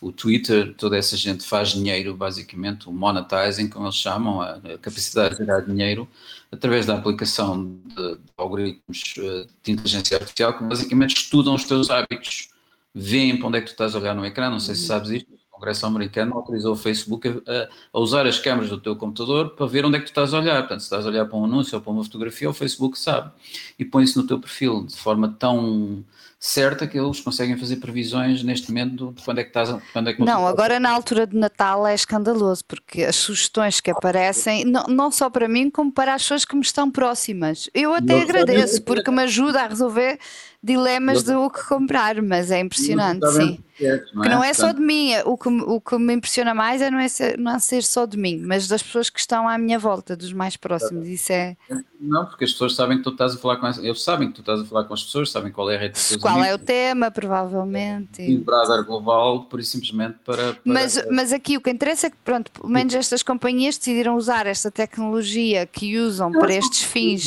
o 0.00 0.12
Twitter, 0.12 0.74
toda 0.74 0.96
essa 0.96 1.16
gente 1.16 1.44
faz 1.44 1.70
dinheiro 1.70 2.14
basicamente, 2.14 2.88
o 2.88 2.92
monetizing, 2.92 3.68
como 3.68 3.86
eles 3.86 3.96
chamam, 3.96 4.42
a 4.42 4.60
capacidade 4.80 5.36
de 5.36 5.44
gerar 5.44 5.60
dinheiro 5.60 6.06
através 6.50 6.84
da 6.84 6.96
aplicação 6.98 7.78
de, 7.86 8.18
algoritmos 8.36 9.14
eh, 9.18 9.46
de 9.62 9.72
inteligência 9.72 10.18
artificial 10.18 10.58
que 10.58 10.64
basicamente 10.64 11.16
estudam 11.16 11.54
os 11.54 11.64
teus 11.64 11.88
hábitos, 11.90 12.50
veem 12.94 13.38
para 13.38 13.48
onde 13.48 13.58
é 13.58 13.60
que 13.62 13.68
tu 13.68 13.72
estás 13.72 13.94
a 13.94 13.98
olhar 13.98 14.14
no 14.14 14.26
ecrã, 14.26 14.50
não 14.50 14.60
sei 14.60 14.74
se 14.74 14.82
uhum. 14.82 14.88
sabes 14.88 15.10
isto, 15.10 15.41
Congresso 15.62 15.86
americano 15.86 16.34
autorizou 16.34 16.72
o 16.72 16.76
Facebook 16.76 17.28
a, 17.28 17.68
a, 17.92 18.00
usar 18.00 18.26
as 18.26 18.36
câmaras 18.36 18.68
do 18.68 18.80
teu 18.80 18.96
computador 18.96 19.50
para 19.50 19.64
ver 19.64 19.84
onde 19.84 19.96
é 19.96 20.00
que 20.00 20.06
tu 20.06 20.08
estás 20.08 20.34
a 20.34 20.40
olhar. 20.40 20.58
Portanto, 20.58 20.80
se 20.80 20.86
estás 20.86 21.06
a 21.06 21.08
olhar 21.08 21.24
para 21.24 21.38
um 21.38 21.44
anúncio 21.44 21.76
ou 21.76 21.80
para 21.80 21.92
uma 21.92 22.02
fotografia, 22.02 22.50
o 22.50 22.52
Facebook 22.52 22.98
sabe 22.98 23.30
e 23.78 23.84
põe 23.84 24.02
isso 24.02 24.20
no 24.20 24.26
teu 24.26 24.40
perfil 24.40 24.84
de 24.84 24.96
forma 24.96 25.28
tão 25.38 26.04
certa 26.44 26.88
que 26.88 26.98
eles 26.98 27.20
conseguem 27.20 27.56
fazer 27.56 27.76
previsões 27.76 28.42
neste 28.42 28.68
momento 28.72 29.12
de 29.12 29.22
quando 29.22 29.38
é 29.38 29.44
que 29.44 29.50
estás 29.50 29.70
quando 29.92 30.10
é 30.10 30.12
que 30.12 30.20
Não, 30.20 30.44
agora 30.44 30.80
na 30.80 30.90
altura 30.90 31.24
de 31.24 31.36
Natal 31.36 31.86
é 31.86 31.94
escandaloso, 31.94 32.64
porque 32.64 33.04
as 33.04 33.14
sugestões 33.14 33.80
que 33.80 33.92
aparecem, 33.92 34.64
não, 34.64 34.82
não 34.88 35.12
só 35.12 35.30
para 35.30 35.46
mim, 35.46 35.70
como 35.70 35.92
para 35.92 36.14
as 36.14 36.22
pessoas 36.22 36.44
que 36.44 36.56
me 36.56 36.62
estão 36.62 36.90
próximas. 36.90 37.70
Eu 37.72 37.94
até 37.94 38.22
agradeço, 38.22 38.82
porque 38.82 39.08
me 39.12 39.22
ajuda 39.22 39.62
a 39.62 39.68
resolver 39.68 40.18
dilemas 40.62 41.24
de 41.24 41.34
o 41.34 41.50
que 41.50 41.64
comprar, 41.66 42.22
mas 42.22 42.50
é 42.50 42.60
impressionante, 42.60 43.26
sim. 43.32 43.58
não 43.80 43.90
é? 43.90 43.98
Que 43.98 44.28
não 44.28 44.44
é 44.44 44.54
só 44.54 44.70
de 44.70 44.80
mim, 44.80 45.10
o 45.24 45.36
que, 45.36 45.48
o 45.48 45.80
que 45.80 45.98
me 45.98 46.14
impressiona 46.14 46.54
mais 46.54 46.80
é 46.80 46.88
não, 46.88 47.00
é 47.00 47.08
ser, 47.08 47.36
não 47.36 47.56
é 47.56 47.58
ser 47.58 47.82
só 47.82 48.06
de 48.06 48.16
mim, 48.16 48.38
mas 48.38 48.68
das 48.68 48.80
pessoas 48.80 49.10
que 49.10 49.18
estão 49.18 49.48
à 49.48 49.58
minha 49.58 49.76
volta, 49.76 50.16
dos 50.16 50.32
mais 50.32 50.56
próximos. 50.56 51.08
Isso 51.08 51.32
é. 51.32 51.56
Não, 52.00 52.26
porque 52.26 52.44
as 52.44 52.52
pessoas 52.52 52.76
sabem 52.76 52.98
que 52.98 53.04
tu 53.04 53.10
estás 53.10 53.34
a 53.34 53.38
falar 53.38 53.56
com 53.56 53.66
eles 53.66 54.02
sabem 54.02 54.28
que 54.28 54.34
tu 54.34 54.40
estás 54.40 54.60
a 54.60 54.64
falar 54.64 54.84
com 54.84 54.94
as 54.94 55.02
pessoas, 55.02 55.30
sabem 55.30 55.50
qual 55.50 55.68
é 55.68 55.76
a 55.76 55.80
rede 55.80 55.94
de 55.94 56.18
Qual 56.34 56.44
é 56.44 56.54
o 56.54 56.58
tema, 56.58 57.10
provavelmente. 57.10 58.22
E 58.22 58.42
radar 58.48 58.84
global, 58.84 59.44
por 59.44 59.60
e 59.60 59.64
simplesmente 59.64 60.16
para. 60.24 60.54
para 60.54 60.60
mas, 60.64 61.02
mas 61.10 61.32
aqui 61.32 61.56
o 61.56 61.60
que 61.60 61.70
interessa 61.70 62.08
é 62.08 62.10
que, 62.10 62.16
pronto, 62.24 62.50
pelo 62.50 62.68
menos 62.68 62.94
estas 62.94 63.22
companhias 63.22 63.76
decidiram 63.78 64.16
usar 64.16 64.46
esta 64.46 64.70
tecnologia 64.70 65.66
que 65.66 65.98
usam 65.98 66.30
para 66.32 66.54
estes 66.54 66.82
fins 66.82 67.26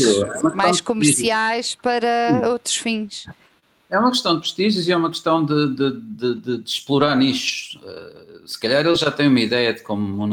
mais 0.56 0.82
comerciais 0.82 1.76
para 1.76 2.50
outros 2.50 2.76
fins. 2.76 3.28
É 3.90 4.00
uma 4.00 4.10
questão 4.10 4.34
de 4.34 4.40
prestígios 4.40 4.88
e 4.88 4.92
é 4.92 4.98
uma 4.98 5.10
questão 5.10 5.46
de, 5.46 5.76
de, 5.76 6.00
de, 6.02 6.36
de, 6.36 6.64
explorar 6.66 7.16
nichos. 7.16 7.80
Uh, 7.84 8.48
se 8.48 8.60
calhar 8.60 8.86
eles 8.86 9.00
já 9.00 9.12
têm 9.12 9.28
uma 9.28 9.40
ideia 9.40 9.74
de 9.74 9.82
como, 9.84 10.28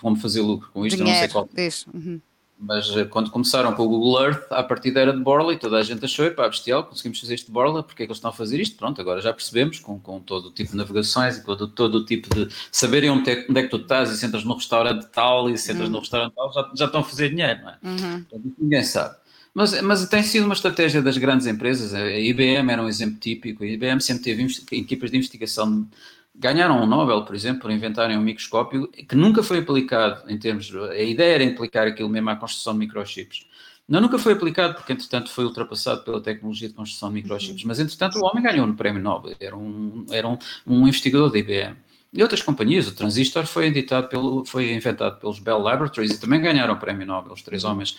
como 0.00 0.16
fazer 0.16 0.40
lucro 0.40 0.70
com 0.72 0.86
isto, 0.86 0.96
Dinheiro, 0.96 1.12
não 1.12 1.20
sei 1.20 1.28
qual. 1.28 1.48
Uhum. 1.92 2.20
Mas 2.62 2.88
uh, 2.94 3.06
quando 3.06 3.28
começaram 3.28 3.72
com 3.74 3.82
o 3.82 3.88
Google 3.88 4.22
Earth, 4.22 4.46
a 4.50 4.62
partida 4.62 5.00
era 5.00 5.12
de 5.12 5.18
Borla 5.20 5.52
e 5.52 5.58
toda 5.58 5.78
a 5.78 5.82
gente 5.82 6.04
achou, 6.04 6.30
pá, 6.30 6.48
bestial, 6.48 6.84
conseguimos 6.84 7.18
fazer 7.18 7.34
isto 7.34 7.46
de 7.46 7.52
Borla, 7.52 7.82
porque 7.82 8.04
é 8.04 8.06
que 8.06 8.12
eles 8.12 8.18
estão 8.18 8.30
a 8.30 8.32
fazer 8.32 8.60
isto? 8.60 8.76
Pronto, 8.76 9.00
agora 9.00 9.20
já 9.20 9.32
percebemos, 9.32 9.80
com, 9.80 9.98
com 9.98 10.20
todo 10.20 10.46
o 10.46 10.50
tipo 10.52 10.70
de 10.70 10.76
navegações 10.76 11.38
e 11.38 11.42
com 11.42 11.56
todo, 11.56 11.72
todo 11.72 11.94
o 11.96 12.04
tipo 12.04 12.32
de 12.32 12.48
saberem 12.70 13.10
onde 13.10 13.28
é, 13.28 13.46
onde 13.50 13.58
é 13.58 13.62
que 13.64 13.68
tu 13.68 13.78
estás 13.78 14.10
e 14.10 14.16
se 14.16 14.24
entras 14.24 14.44
no 14.44 14.54
restaurante 14.54 15.06
tal 15.12 15.50
e 15.50 15.58
se 15.58 15.72
entras 15.72 15.88
uhum. 15.88 15.94
no 15.94 15.98
restaurante 15.98 16.34
tal, 16.34 16.52
já, 16.52 16.70
já 16.74 16.84
estão 16.84 17.00
a 17.00 17.04
fazer 17.04 17.30
dinheiro, 17.30 17.60
não 17.62 17.70
é? 17.70 17.78
Uhum. 17.82 18.24
Ninguém 18.58 18.84
sabe. 18.84 19.16
Mas, 19.54 19.82
mas 19.82 20.06
tem 20.06 20.22
sido 20.22 20.44
uma 20.44 20.54
estratégia 20.54 21.02
das 21.02 21.18
grandes 21.18 21.46
empresas. 21.46 21.92
A 21.92 22.10
IBM 22.18 22.70
era 22.70 22.82
um 22.82 22.88
exemplo 22.88 23.18
típico. 23.18 23.64
A 23.64 23.66
IBM 23.66 24.00
sempre 24.00 24.22
teve 24.22 24.46
equipas 24.72 25.10
de 25.10 25.16
investigação. 25.18 25.86
Ganharam 26.34 26.82
um 26.82 26.86
Nobel, 26.86 27.24
por 27.24 27.34
exemplo, 27.34 27.62
por 27.62 27.70
inventarem 27.70 28.16
um 28.16 28.22
microscópio 28.22 28.88
que 28.88 29.14
nunca 29.14 29.42
foi 29.42 29.58
aplicado 29.58 30.30
em 30.30 30.38
termos. 30.38 30.74
A 30.74 30.96
ideia 30.96 31.34
era 31.34 31.44
implicar 31.44 31.86
aquilo 31.86 32.08
mesmo 32.08 32.30
à 32.30 32.36
construção 32.36 32.72
de 32.72 32.80
microchips. 32.80 33.46
Não, 33.86 34.00
nunca 34.00 34.18
foi 34.18 34.32
aplicado 34.32 34.74
porque, 34.74 34.92
entretanto, 34.92 35.30
foi 35.30 35.44
ultrapassado 35.44 36.02
pela 36.02 36.20
tecnologia 36.20 36.68
de 36.68 36.74
construção 36.74 37.10
de 37.10 37.16
microchips. 37.16 37.64
Mas, 37.64 37.78
entretanto, 37.78 38.18
o 38.18 38.24
homem 38.24 38.42
ganhou 38.42 38.66
no 38.66 38.74
prémio 38.74 39.02
Nobel. 39.02 39.34
Era 39.38 39.56
um, 39.56 40.06
era 40.10 40.26
um, 40.26 40.38
um 40.66 40.88
investigador 40.88 41.30
da 41.30 41.38
IBM. 41.38 41.76
E 42.12 42.22
outras 42.22 42.42
companhias, 42.42 42.88
o 42.88 42.94
transistor 42.94 43.46
foi, 43.46 43.66
editado 43.66 44.08
pelo, 44.08 44.44
foi 44.44 44.72
inventado 44.72 45.18
pelos 45.18 45.38
Bell 45.38 45.58
Laboratories 45.58 46.12
e 46.12 46.20
também 46.20 46.40
ganharam 46.40 46.74
o 46.74 46.78
prémio 46.78 47.06
Nobel, 47.06 47.32
os 47.32 47.42
três 47.42 47.64
homens 47.64 47.96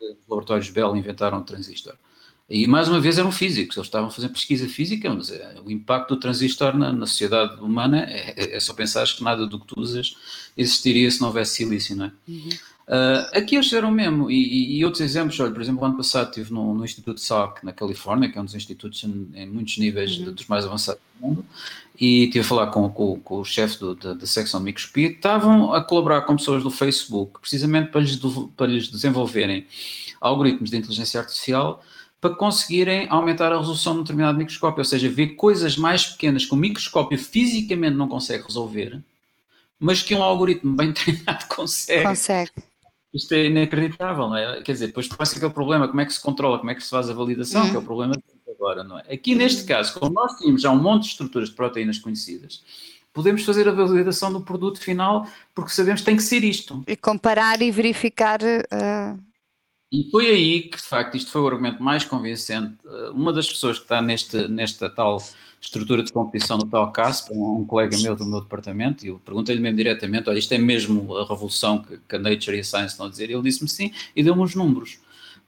os 0.00 0.28
laboratórios 0.28 0.70
Bell 0.70 0.96
inventaram 0.96 1.38
o 1.38 1.42
transistor. 1.42 1.94
E 2.54 2.68
mais 2.68 2.88
uma 2.88 3.00
vez 3.00 3.18
eram 3.18 3.32
físicos, 3.32 3.76
eles 3.76 3.88
estavam 3.88 4.06
a 4.06 4.10
fazer 4.12 4.28
pesquisa 4.28 4.68
física, 4.68 5.12
mas 5.12 5.28
é, 5.28 5.56
o 5.64 5.72
impacto 5.72 6.14
do 6.14 6.20
transistor 6.20 6.78
na, 6.78 6.92
na 6.92 7.04
sociedade 7.04 7.60
humana 7.60 8.04
é, 8.04 8.32
é, 8.36 8.56
é, 8.56 8.60
só 8.60 8.72
pensar 8.72 9.04
que 9.08 9.24
nada 9.24 9.44
do 9.44 9.58
que 9.58 9.66
tu 9.66 9.80
usas 9.80 10.16
existiria 10.56 11.10
se 11.10 11.20
não 11.20 11.26
houvesse 11.26 11.56
silício, 11.56 11.96
não 11.96 12.04
é? 12.04 12.12
Uhum. 12.28 12.48
Uh, 12.86 13.38
aqui 13.38 13.56
eles 13.56 13.66
fizeram 13.66 13.90
mesmo, 13.90 14.30
e, 14.30 14.78
e, 14.78 14.84
outros 14.84 15.00
exemplos, 15.00 15.40
olha, 15.40 15.50
por 15.50 15.62
exemplo, 15.62 15.82
o 15.82 15.84
ano 15.84 15.96
passado 15.96 16.28
estive 16.28 16.52
no, 16.52 16.74
no 16.74 16.84
Instituto 16.84 17.18
Salk, 17.20 17.64
na 17.64 17.72
Califórnia, 17.72 18.30
que 18.30 18.38
é 18.38 18.40
um 18.40 18.44
dos 18.44 18.54
institutos 18.54 19.02
em, 19.02 19.30
em 19.34 19.46
muitos 19.48 19.76
níveis 19.78 20.16
uhum. 20.18 20.30
dos 20.30 20.46
mais 20.46 20.64
avançados 20.64 21.02
do 21.18 21.26
mundo, 21.26 21.44
e 22.00 22.26
estive 22.26 22.44
a 22.44 22.48
falar 22.48 22.66
com, 22.68 22.88
com, 22.88 23.18
com 23.18 23.40
o 23.40 23.44
chefe 23.44 23.78
da 23.96 24.26
secção 24.26 24.60
de 24.60 24.66
microscopia, 24.66 25.08
estavam 25.08 25.72
a 25.72 25.82
colaborar 25.82 26.20
com 26.20 26.36
pessoas 26.36 26.62
do 26.62 26.70
Facebook, 26.70 27.40
precisamente 27.40 27.90
para 27.90 28.00
lhes, 28.00 28.16
para 28.56 28.66
lhes 28.68 28.86
desenvolverem 28.86 29.66
algoritmos 30.20 30.70
de 30.70 30.76
inteligência 30.76 31.18
artificial 31.18 31.82
para 32.24 32.34
conseguirem 32.34 33.06
aumentar 33.10 33.52
a 33.52 33.58
resolução 33.58 33.92
de 33.92 33.98
um 33.98 34.02
determinado 34.02 34.38
microscópio, 34.38 34.78
ou 34.78 34.84
seja, 34.86 35.10
ver 35.10 35.34
coisas 35.36 35.76
mais 35.76 36.06
pequenas 36.06 36.46
que 36.46 36.54
o 36.54 36.56
microscópio 36.56 37.18
fisicamente 37.18 37.94
não 37.98 38.08
consegue 38.08 38.44
resolver, 38.44 38.98
mas 39.78 40.02
que 40.02 40.14
um 40.14 40.22
algoritmo 40.22 40.74
bem 40.74 40.90
treinado 40.94 41.44
consegue. 41.54 42.02
Consegue. 42.02 42.50
Isto 43.12 43.34
é 43.34 43.44
inacreditável, 43.44 44.26
não 44.26 44.36
é? 44.38 44.62
Quer 44.62 44.72
dizer, 44.72 44.86
depois 44.86 45.06
passa 45.06 45.36
aquele 45.36 45.52
problema, 45.52 45.86
como 45.86 46.00
é 46.00 46.06
que 46.06 46.14
se 46.14 46.20
controla, 46.22 46.58
como 46.58 46.70
é 46.70 46.74
que 46.74 46.82
se 46.82 46.88
faz 46.88 47.10
a 47.10 47.12
validação, 47.12 47.62
uhum. 47.64 47.70
que 47.70 47.76
é 47.76 47.78
o 47.78 47.82
problema 47.82 48.14
agora, 48.48 48.82
não 48.82 48.98
é? 48.98 49.02
Aqui 49.12 49.34
neste 49.34 49.64
caso, 49.64 49.92
como 50.00 50.14
nós 50.14 50.38
tínhamos 50.38 50.62
já 50.62 50.70
um 50.70 50.80
monte 50.80 51.02
de 51.02 51.08
estruturas 51.10 51.50
de 51.50 51.54
proteínas 51.54 51.98
conhecidas, 51.98 52.64
podemos 53.12 53.44
fazer 53.44 53.68
a 53.68 53.72
validação 53.72 54.32
do 54.32 54.40
produto 54.40 54.80
final 54.80 55.28
porque 55.54 55.72
sabemos 55.72 56.00
que 56.00 56.06
tem 56.06 56.16
que 56.16 56.22
ser 56.22 56.42
isto. 56.42 56.82
E 56.86 56.96
comparar 56.96 57.60
e 57.60 57.70
verificar. 57.70 58.40
Uh... 58.42 59.33
E 59.94 60.10
foi 60.10 60.26
aí 60.26 60.62
que, 60.62 60.76
de 60.76 60.82
facto, 60.82 61.16
isto 61.16 61.30
foi 61.30 61.40
o 61.40 61.46
argumento 61.46 61.80
mais 61.80 62.04
convincente. 62.04 62.74
Uh, 62.84 63.12
uma 63.12 63.32
das 63.32 63.48
pessoas 63.48 63.78
que 63.78 63.84
está 63.84 64.02
neste, 64.02 64.48
nesta 64.48 64.90
tal 64.90 65.22
estrutura 65.60 66.02
de 66.02 66.12
competição 66.12 66.58
no 66.58 66.66
tal 66.66 66.90
caso, 66.90 67.32
um 67.32 67.64
colega 67.64 67.96
meu 67.98 68.16
do 68.16 68.26
meu 68.26 68.40
departamento, 68.40 69.06
e 69.06 69.08
eu 69.10 69.20
perguntei-lhe 69.20 69.60
mesmo 69.60 69.76
diretamente, 69.76 70.28
olha, 70.28 70.38
isto 70.38 70.52
é 70.52 70.58
mesmo 70.58 71.16
a 71.16 71.22
revolução 71.22 71.78
que, 71.78 71.96
que 72.08 72.16
a 72.16 72.18
Nature 72.18 72.56
e 72.56 72.60
a 72.60 72.64
Science 72.64 72.94
estão 72.94 73.06
a 73.06 73.08
dizer? 73.08 73.30
E 73.30 73.34
ele 73.34 73.42
disse-me 73.44 73.68
sim, 73.68 73.92
e 74.16 74.22
deu-me 74.24 74.42
os 74.42 74.56
números. 74.56 74.98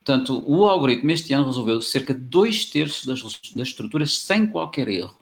Portanto, 0.05 0.41
o 0.47 0.65
algoritmo 0.65 1.11
este 1.11 1.33
ano 1.33 1.47
resolveu 1.47 1.83
cerca 1.83 2.15
de 2.15 2.21
dois 2.21 2.67
terços 2.67 3.05
das, 3.05 3.21
das 3.53 3.69
estruturas 3.69 4.17
sem 4.17 4.47
qualquer 4.47 4.87
erro. 4.87 5.17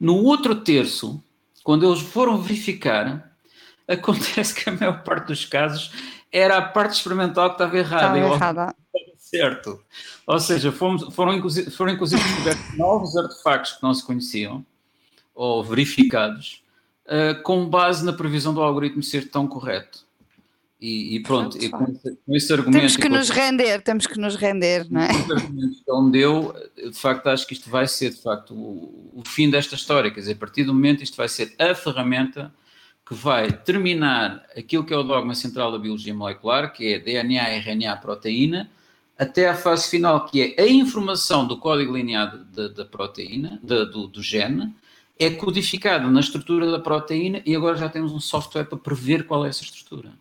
No 0.00 0.16
outro 0.16 0.56
terço, 0.56 1.22
quando 1.62 1.86
eles 1.86 2.00
foram 2.00 2.42
verificar, 2.42 3.32
acontece 3.86 4.52
que 4.52 4.68
a 4.68 4.72
maior 4.72 5.04
parte 5.04 5.28
dos 5.28 5.44
casos 5.44 5.92
era 6.34 6.58
a 6.58 6.62
parte 6.62 6.96
experimental 6.96 7.50
que 7.50 7.54
estava 7.54 7.78
errada. 7.78 8.18
Estava 8.18 8.34
errada. 8.34 8.76
Certo. 9.16 9.80
Ou 10.26 10.38
seja, 10.40 10.72
fomos, 10.72 11.14
foram, 11.14 11.32
inclusive, 11.32 11.70
foram 11.70 11.92
inclusive 11.92 12.20
descobertos 12.22 12.64
novos 12.76 13.16
artefactos 13.16 13.72
que 13.74 13.82
não 13.84 13.94
se 13.94 14.04
conheciam, 14.04 14.66
ou 15.32 15.62
verificados, 15.62 16.64
uh, 17.06 17.40
com 17.42 17.68
base 17.68 18.04
na 18.04 18.12
previsão 18.12 18.52
do 18.52 18.60
algoritmo 18.60 19.02
ser 19.02 19.30
tão 19.30 19.46
correto. 19.46 20.04
E, 20.80 21.16
e 21.16 21.22
pronto, 21.22 21.56
e 21.56 21.70
com, 21.70 21.84
esse, 21.84 22.18
com, 22.26 22.34
esse 22.34 22.52
argumento. 22.52 22.80
Temos 22.80 22.96
que 22.96 23.08
nos 23.08 23.30
render, 23.30 23.80
temos 23.80 24.06
que 24.06 24.18
nos 24.18 24.36
render, 24.36 24.86
não 24.90 25.00
é? 25.00 25.08
ele 25.08 26.10
deu, 26.10 26.54
de 26.76 26.92
facto, 26.92 27.28
acho 27.28 27.46
que 27.46 27.54
isto 27.54 27.70
vai 27.70 27.86
ser, 27.86 28.10
de 28.10 28.20
facto, 28.20 28.52
o, 28.52 29.12
o 29.14 29.22
fim 29.24 29.48
desta 29.48 29.76
história. 29.76 30.10
Quer 30.10 30.20
dizer, 30.20 30.32
a 30.32 30.36
partir 30.36 30.64
do 30.64 30.74
momento, 30.74 31.02
isto 31.02 31.16
vai 31.16 31.28
ser 31.28 31.54
a 31.58 31.74
ferramenta 31.74 32.52
que 33.06 33.14
vai 33.14 33.52
terminar 33.52 34.44
aquilo 34.56 34.84
que 34.84 34.94
é 34.94 34.96
o 34.96 35.02
dogma 35.02 35.34
central 35.34 35.70
da 35.70 35.78
biologia 35.78 36.14
molecular, 36.14 36.72
que 36.72 36.94
é 36.94 36.98
DNA, 36.98 37.58
RNA, 37.58 37.96
proteína, 37.96 38.70
até 39.18 39.48
à 39.48 39.54
fase 39.54 39.88
final, 39.88 40.26
que 40.26 40.54
é 40.56 40.62
a 40.62 40.66
informação 40.66 41.46
do 41.46 41.58
código 41.58 41.96
linear 41.96 42.36
da 42.74 42.84
proteína, 42.84 43.60
de, 43.62 43.84
do, 43.86 44.08
do 44.08 44.22
gene, 44.22 44.74
é 45.18 45.30
codificada 45.30 46.10
na 46.10 46.20
estrutura 46.20 46.70
da 46.70 46.78
proteína 46.78 47.40
e 47.46 47.54
agora 47.54 47.76
já 47.76 47.88
temos 47.88 48.12
um 48.12 48.20
software 48.20 48.64
para 48.64 48.78
prever 48.78 49.26
qual 49.26 49.46
é 49.46 49.48
essa 49.48 49.62
estrutura. 49.62 50.12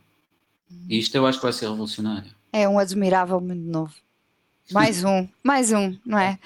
E 0.88 1.00
isto 1.00 1.15
eu 1.15 1.26
acho 1.26 1.39
que 1.39 1.46
vai 1.46 1.54
ser 1.54 1.65
revolucionário. 1.65 2.32
É 2.52 2.67
um 2.67 2.78
admirável 2.78 3.39
mundo 3.39 3.56
novo. 3.56 3.93
Mais 4.72 5.04
um, 5.04 5.28
mais 5.43 5.74
um, 5.74 5.98
não 6.06 6.17
é? 6.17 6.39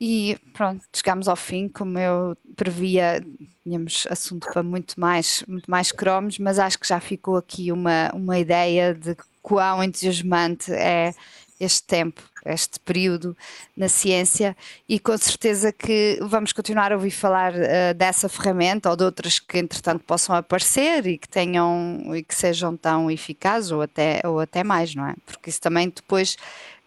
E 0.00 0.36
pronto, 0.52 0.84
chegamos 0.94 1.26
ao 1.26 1.36
fim, 1.36 1.68
como 1.68 1.98
eu 1.98 2.36
previa, 2.54 3.24
tínhamos 3.62 4.06
assunto 4.10 4.46
para 4.52 4.62
muito 4.62 4.98
mais, 5.00 5.42
muito 5.48 5.70
mais 5.70 5.90
cromos, 5.90 6.38
mas 6.38 6.58
acho 6.58 6.78
que 6.78 6.86
já 6.86 7.00
ficou 7.00 7.36
aqui 7.36 7.72
uma, 7.72 8.10
uma 8.12 8.38
ideia 8.38 8.94
de 8.94 9.16
quão 9.42 9.82
entusiasmante 9.82 10.70
é 10.72 11.14
este 11.58 11.82
tempo, 11.84 12.22
este 12.44 12.78
período 12.80 13.34
na 13.74 13.88
ciência 13.88 14.54
e 14.86 15.00
com 15.00 15.16
certeza 15.16 15.72
que 15.72 16.18
vamos 16.20 16.52
continuar 16.52 16.92
a 16.92 16.96
ouvir 16.96 17.10
falar 17.10 17.54
uh, 17.54 17.94
dessa 17.96 18.28
ferramenta 18.28 18.90
ou 18.90 18.96
de 18.96 19.04
outras 19.04 19.38
que 19.38 19.58
entretanto 19.58 20.04
possam 20.04 20.36
aparecer 20.36 21.06
e 21.06 21.16
que 21.16 21.28
tenham 21.28 22.14
e 22.14 22.22
que 22.22 22.34
sejam 22.34 22.76
tão 22.76 23.10
eficazes 23.10 23.70
ou 23.70 23.80
até, 23.80 24.20
ou 24.24 24.38
até 24.38 24.62
mais, 24.62 24.94
não 24.94 25.06
é? 25.06 25.14
Porque 25.24 25.48
isso 25.48 25.60
também 25.60 25.88
depois 25.88 26.36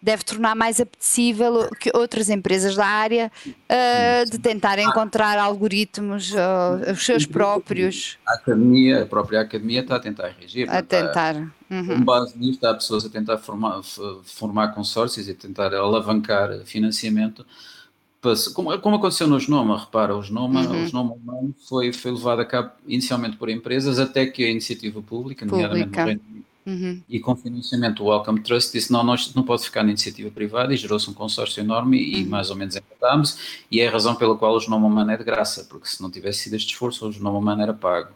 deve 0.02 0.24
tornar 0.24 0.54
mais 0.54 0.80
apetecível 0.80 1.68
que 1.78 1.90
outras 1.94 2.30
empresas 2.30 2.74
da 2.74 2.86
área 2.86 3.30
uh, 3.46 4.30
de 4.30 4.38
tentar 4.38 4.78
encontrar 4.78 5.38
algoritmos, 5.38 6.32
uh, 6.32 6.92
os 6.92 7.04
seus 7.04 7.26
próprios. 7.26 8.18
A 8.26 8.34
academia, 8.34 9.02
a 9.02 9.06
própria 9.06 9.40
academia 9.40 9.80
está 9.80 9.96
a 9.96 10.00
tentar 10.00 10.34
reagir. 10.38 10.68
A 10.70 10.82
tentar. 10.82 11.36
Uhum. 11.70 11.86
Com 11.86 12.04
base 12.04 12.38
nisto, 12.38 12.64
há 12.64 12.74
pessoas 12.74 13.04
a 13.04 13.10
tentar 13.10 13.38
formar, 13.38 13.80
formar 14.24 14.74
consórcios 14.74 15.28
e 15.28 15.34
tentar 15.34 15.72
alavancar 15.74 16.64
financiamento. 16.64 17.44
Como, 18.54 18.78
como 18.80 18.96
aconteceu 18.96 19.26
no 19.26 19.40
Genoma, 19.40 19.78
repara, 19.78 20.14
o 20.14 20.22
Genoma, 20.22 20.60
uhum. 20.62 20.82
o 20.82 20.86
Genoma 20.86 21.14
humano 21.14 21.54
foi, 21.68 21.92
foi 21.92 22.10
levado 22.10 22.40
a 22.40 22.44
cabo 22.44 22.70
inicialmente 22.86 23.36
por 23.36 23.48
empresas 23.48 23.98
até 23.98 24.26
que 24.26 24.44
a 24.44 24.50
iniciativa 24.50 25.00
pública, 25.00 25.46
nomeadamente 25.46 25.96
no 25.98 26.04
Reino 26.04 26.20
Unido, 26.28 26.49
Uhum. 26.66 27.00
E 27.08 27.18
com 27.18 27.34
financiamento, 27.34 28.02
o 28.02 28.08
Welcome 28.08 28.40
Trust 28.42 28.72
disse: 28.72 28.92
não, 28.92 29.02
nós 29.02 29.34
não 29.34 29.42
pode 29.42 29.62
ficar 29.62 29.82
na 29.82 29.90
iniciativa 29.90 30.30
privada, 30.30 30.72
e 30.74 30.76
gerou-se 30.76 31.08
um 31.08 31.14
consórcio 31.14 31.60
enorme 31.60 31.98
e 31.98 32.22
uhum. 32.22 32.28
mais 32.28 32.50
ou 32.50 32.56
menos 32.56 32.76
empatámos. 32.76 33.60
E 33.70 33.80
é 33.80 33.88
a 33.88 33.90
razão 33.90 34.14
pela 34.14 34.36
qual 34.36 34.54
o 34.54 34.60
Genoma 34.60 34.86
Humano 34.86 35.10
é 35.10 35.16
de 35.16 35.24
graça, 35.24 35.64
porque 35.64 35.88
se 35.88 36.02
não 36.02 36.10
tivesse 36.10 36.40
sido 36.40 36.56
este 36.56 36.72
esforço, 36.72 37.08
o 37.08 37.12
Genoma 37.12 37.38
Humano 37.38 37.62
era 37.62 37.72
pago. 37.72 38.10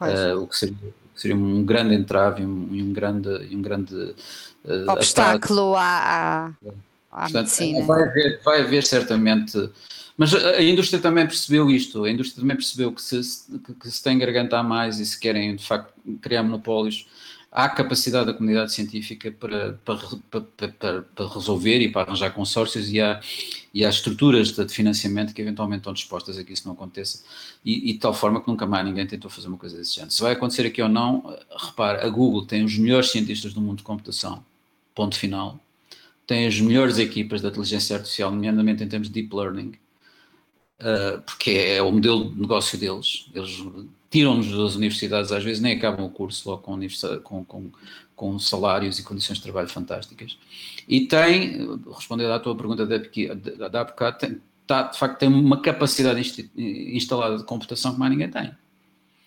Uh, 0.00 0.42
o 0.42 0.46
que 0.48 0.56
seria, 0.56 0.76
seria, 1.14 1.36
um 1.36 1.64
grande 1.64 1.94
entrave 1.94 2.42
e 2.42 2.46
um, 2.46 2.68
um, 2.72 2.92
grande, 2.92 3.28
um 3.54 3.62
grande 3.62 3.94
uh, 3.94 4.90
obstáculo 4.90 5.76
à, 5.76 6.52
à, 7.10 7.22
Portanto, 7.22 7.34
medicina. 7.34 7.86
Vai 7.86 8.02
haver, 8.02 8.40
vai 8.42 8.60
haver 8.62 8.84
certamente. 8.84 9.70
Mas 10.16 10.34
a 10.34 10.60
indústria 10.60 11.00
também 11.00 11.26
percebeu 11.26 11.70
isto, 11.70 12.04
a 12.04 12.10
indústria 12.10 12.42
também 12.42 12.56
percebeu 12.56 12.92
que 12.92 13.00
se, 13.00 13.20
que, 13.64 13.74
que 13.74 13.90
se 13.90 14.02
tem 14.02 14.18
que 14.18 14.26
gargantar 14.26 14.62
mais 14.62 15.00
e 15.00 15.06
se 15.06 15.18
querem, 15.18 15.56
de 15.56 15.66
facto, 15.66 15.94
criar 16.20 16.42
monopólios, 16.42 17.06
há 17.50 17.68
capacidade 17.68 18.26
da 18.26 18.34
comunidade 18.34 18.72
científica 18.72 19.30
para, 19.32 19.74
para, 19.84 19.98
para, 20.30 21.02
para, 21.02 21.28
resolver 21.28 21.80
e 21.80 21.90
para 21.90 22.02
arranjar 22.02 22.30
consórcios 22.30 22.90
e 22.92 23.00
há, 23.00 23.20
e 23.74 23.84
há 23.84 23.88
estruturas 23.88 24.52
de 24.52 24.68
financiamento 24.68 25.34
que 25.34 25.42
eventualmente 25.42 25.80
estão 25.80 25.92
dispostas 25.92 26.38
a 26.38 26.44
que 26.44 26.52
isso 26.52 26.66
não 26.66 26.74
aconteça. 26.74 27.24
E, 27.64 27.90
e 27.90 27.92
de 27.92 27.98
tal 27.98 28.14
forma 28.14 28.40
que 28.40 28.48
nunca 28.48 28.66
mais 28.66 28.84
ninguém 28.84 29.06
tentou 29.06 29.30
fazer 29.30 29.48
uma 29.48 29.56
coisa 29.56 29.76
desse 29.76 29.94
género. 29.94 30.12
Se 30.12 30.22
vai 30.22 30.32
acontecer 30.32 30.66
aqui 30.66 30.80
ou 30.80 30.88
não, 30.88 31.36
repare, 31.56 32.06
a 32.06 32.08
Google 32.08 32.46
tem 32.46 32.64
os 32.64 32.78
melhores 32.78 33.10
cientistas 33.10 33.52
do 33.52 33.60
mundo 33.60 33.78
de 33.78 33.84
computação, 33.84 34.44
ponto 34.94 35.16
final, 35.16 35.58
tem 36.26 36.46
as 36.46 36.60
melhores 36.60 36.98
equipas 36.98 37.42
da 37.42 37.48
inteligência 37.48 37.96
artificial, 37.96 38.30
nomeadamente 38.30 38.84
em 38.84 38.88
termos 38.88 39.08
de 39.08 39.14
deep 39.14 39.34
learning, 39.34 39.72
uh, 40.80 41.20
porque 41.22 41.50
é, 41.50 41.76
é 41.78 41.82
o 41.82 41.90
modelo 41.90 42.30
de 42.30 42.40
negócio 42.40 42.78
deles, 42.78 43.28
eles 43.34 43.60
tiram-nos 44.10 44.50
das 44.50 44.74
universidades, 44.74 45.30
às 45.30 45.44
vezes 45.44 45.62
nem 45.62 45.76
acabam 45.76 46.04
o 46.04 46.10
curso 46.10 46.50
logo 46.50 46.62
com, 46.62 46.78
com, 47.22 47.44
com, 47.44 47.70
com, 48.16 48.38
salários 48.38 48.98
e 48.98 49.04
condições 49.04 49.38
de 49.38 49.44
trabalho 49.44 49.68
fantásticas. 49.68 50.36
E 50.88 51.06
tem, 51.06 51.68
respondendo 51.94 52.32
à 52.32 52.40
tua 52.40 52.56
pergunta 52.56 52.84
da, 52.84 52.98
da, 52.98 53.68
da 53.68 54.12
tem, 54.12 54.40
tá, 54.66 54.82
de 54.82 54.98
facto 54.98 55.18
tem 55.18 55.28
uma 55.28 55.62
capacidade 55.62 56.50
instalada 56.56 57.38
de 57.38 57.44
computação 57.44 57.92
que 57.94 58.00
mais 58.00 58.10
ninguém 58.10 58.28
tem. 58.28 58.50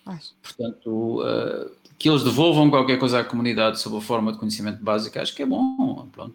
Mas. 0.04 0.34
Portanto, 0.42 1.22
uh, 1.22 1.70
que 1.98 2.10
eles 2.10 2.22
devolvam 2.22 2.68
qualquer 2.68 2.98
coisa 2.98 3.20
à 3.20 3.24
comunidade 3.24 3.80
sob 3.80 3.96
a 3.96 4.00
forma 4.02 4.32
de 4.32 4.38
conhecimento 4.38 4.84
básico, 4.84 5.18
acho 5.18 5.34
que 5.34 5.42
é 5.42 5.46
bom. 5.46 6.06
Pronto, 6.12 6.34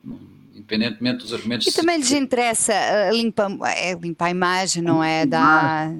independentemente 0.56 1.20
dos 1.20 1.34
argumentos. 1.34 1.68
E 1.68 1.72
também 1.72 1.98
lhes 1.98 2.12
interessa 2.12 2.74
uh, 2.74 3.16
limpar, 3.16 3.52
é, 3.78 3.94
limpar 3.94 4.26
a 4.26 4.32
imagem, 4.32 4.82
não 4.82 5.04
é? 5.04 5.28
Da 5.28 5.94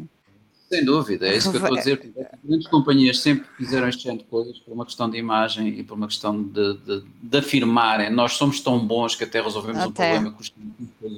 sem 0.70 0.86
dúvida, 0.86 1.28
é 1.28 1.36
isso 1.36 1.50
que 1.50 1.58
eu 1.58 1.62
estou 1.62 1.76
a 1.76 1.80
dizer. 1.82 2.14
Grandes 2.44 2.68
companhias 2.68 3.20
sempre 3.20 3.48
fizeram 3.58 3.90
este 3.90 4.04
género 4.04 4.24
de 4.24 4.30
coisas 4.30 4.60
por 4.60 4.74
uma 4.74 4.86
questão 4.86 5.10
de 5.10 5.18
imagem 5.18 5.68
e 5.68 5.84
por 5.84 5.96
uma 5.96 6.08
questão 6.08 6.42
de, 6.42 6.78
de, 6.78 7.04
de 7.22 7.38
afirmarem 7.38 8.10
nós 8.12 8.34
somos 8.34 8.60
tão 8.60 8.86
bons 8.86 9.16
que 9.16 9.24
até 9.24 9.42
resolvemos 9.42 9.82
até. 9.82 9.88
um 9.88 9.92
problema 9.92 10.32
que 10.38 10.42
os, 10.42 10.54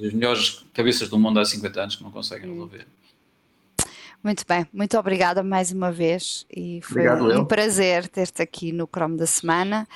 as 0.04 0.12
melhores 0.12 0.64
cabeças 0.72 1.08
do 1.08 1.18
mundo 1.18 1.38
há 1.38 1.44
50 1.44 1.80
anos 1.80 1.96
que 1.96 2.02
não 2.02 2.10
conseguem 2.10 2.50
resolver. 2.50 2.86
Muito 4.24 4.44
bem, 4.48 4.66
muito 4.72 4.96
obrigada 4.96 5.42
mais 5.42 5.72
uma 5.72 5.90
vez 5.90 6.46
e 6.48 6.80
foi 6.82 7.08
Obrigado, 7.08 7.24
um 7.24 7.30
eu. 7.30 7.46
prazer 7.46 8.08
ter-te 8.08 8.40
aqui 8.40 8.72
no 8.72 8.88
Chrome 8.88 9.16
da 9.16 9.26
Semana. 9.26 9.86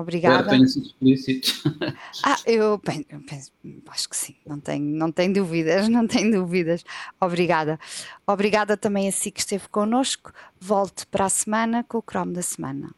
Obrigada. 0.00 0.40
Espero 0.40 0.56
tenha 0.56 0.68
sido 0.68 0.86
explícito. 0.86 1.50
Ah, 2.24 2.38
eu 2.44 2.78
penso, 2.78 3.04
eu 3.08 3.20
penso, 3.20 3.52
acho 3.88 4.08
que 4.08 4.16
sim, 4.16 4.36
não 4.46 4.58
tenho, 4.60 4.84
não 4.84 5.10
tenho 5.12 5.32
dúvidas, 5.32 5.88
não 5.88 6.06
tenho 6.06 6.32
dúvidas. 6.32 6.84
Obrigada. 7.20 7.78
Obrigada 8.26 8.76
também 8.76 9.08
a 9.08 9.12
si 9.12 9.30
que 9.30 9.40
esteve 9.40 9.68
connosco. 9.68 10.32
Volte 10.60 11.06
para 11.06 11.26
a 11.26 11.28
semana 11.28 11.84
com 11.84 11.98
o 11.98 12.02
Chrome 12.02 12.32
da 12.32 12.42
semana. 12.42 12.94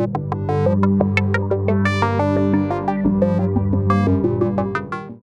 Música 0.00 1.19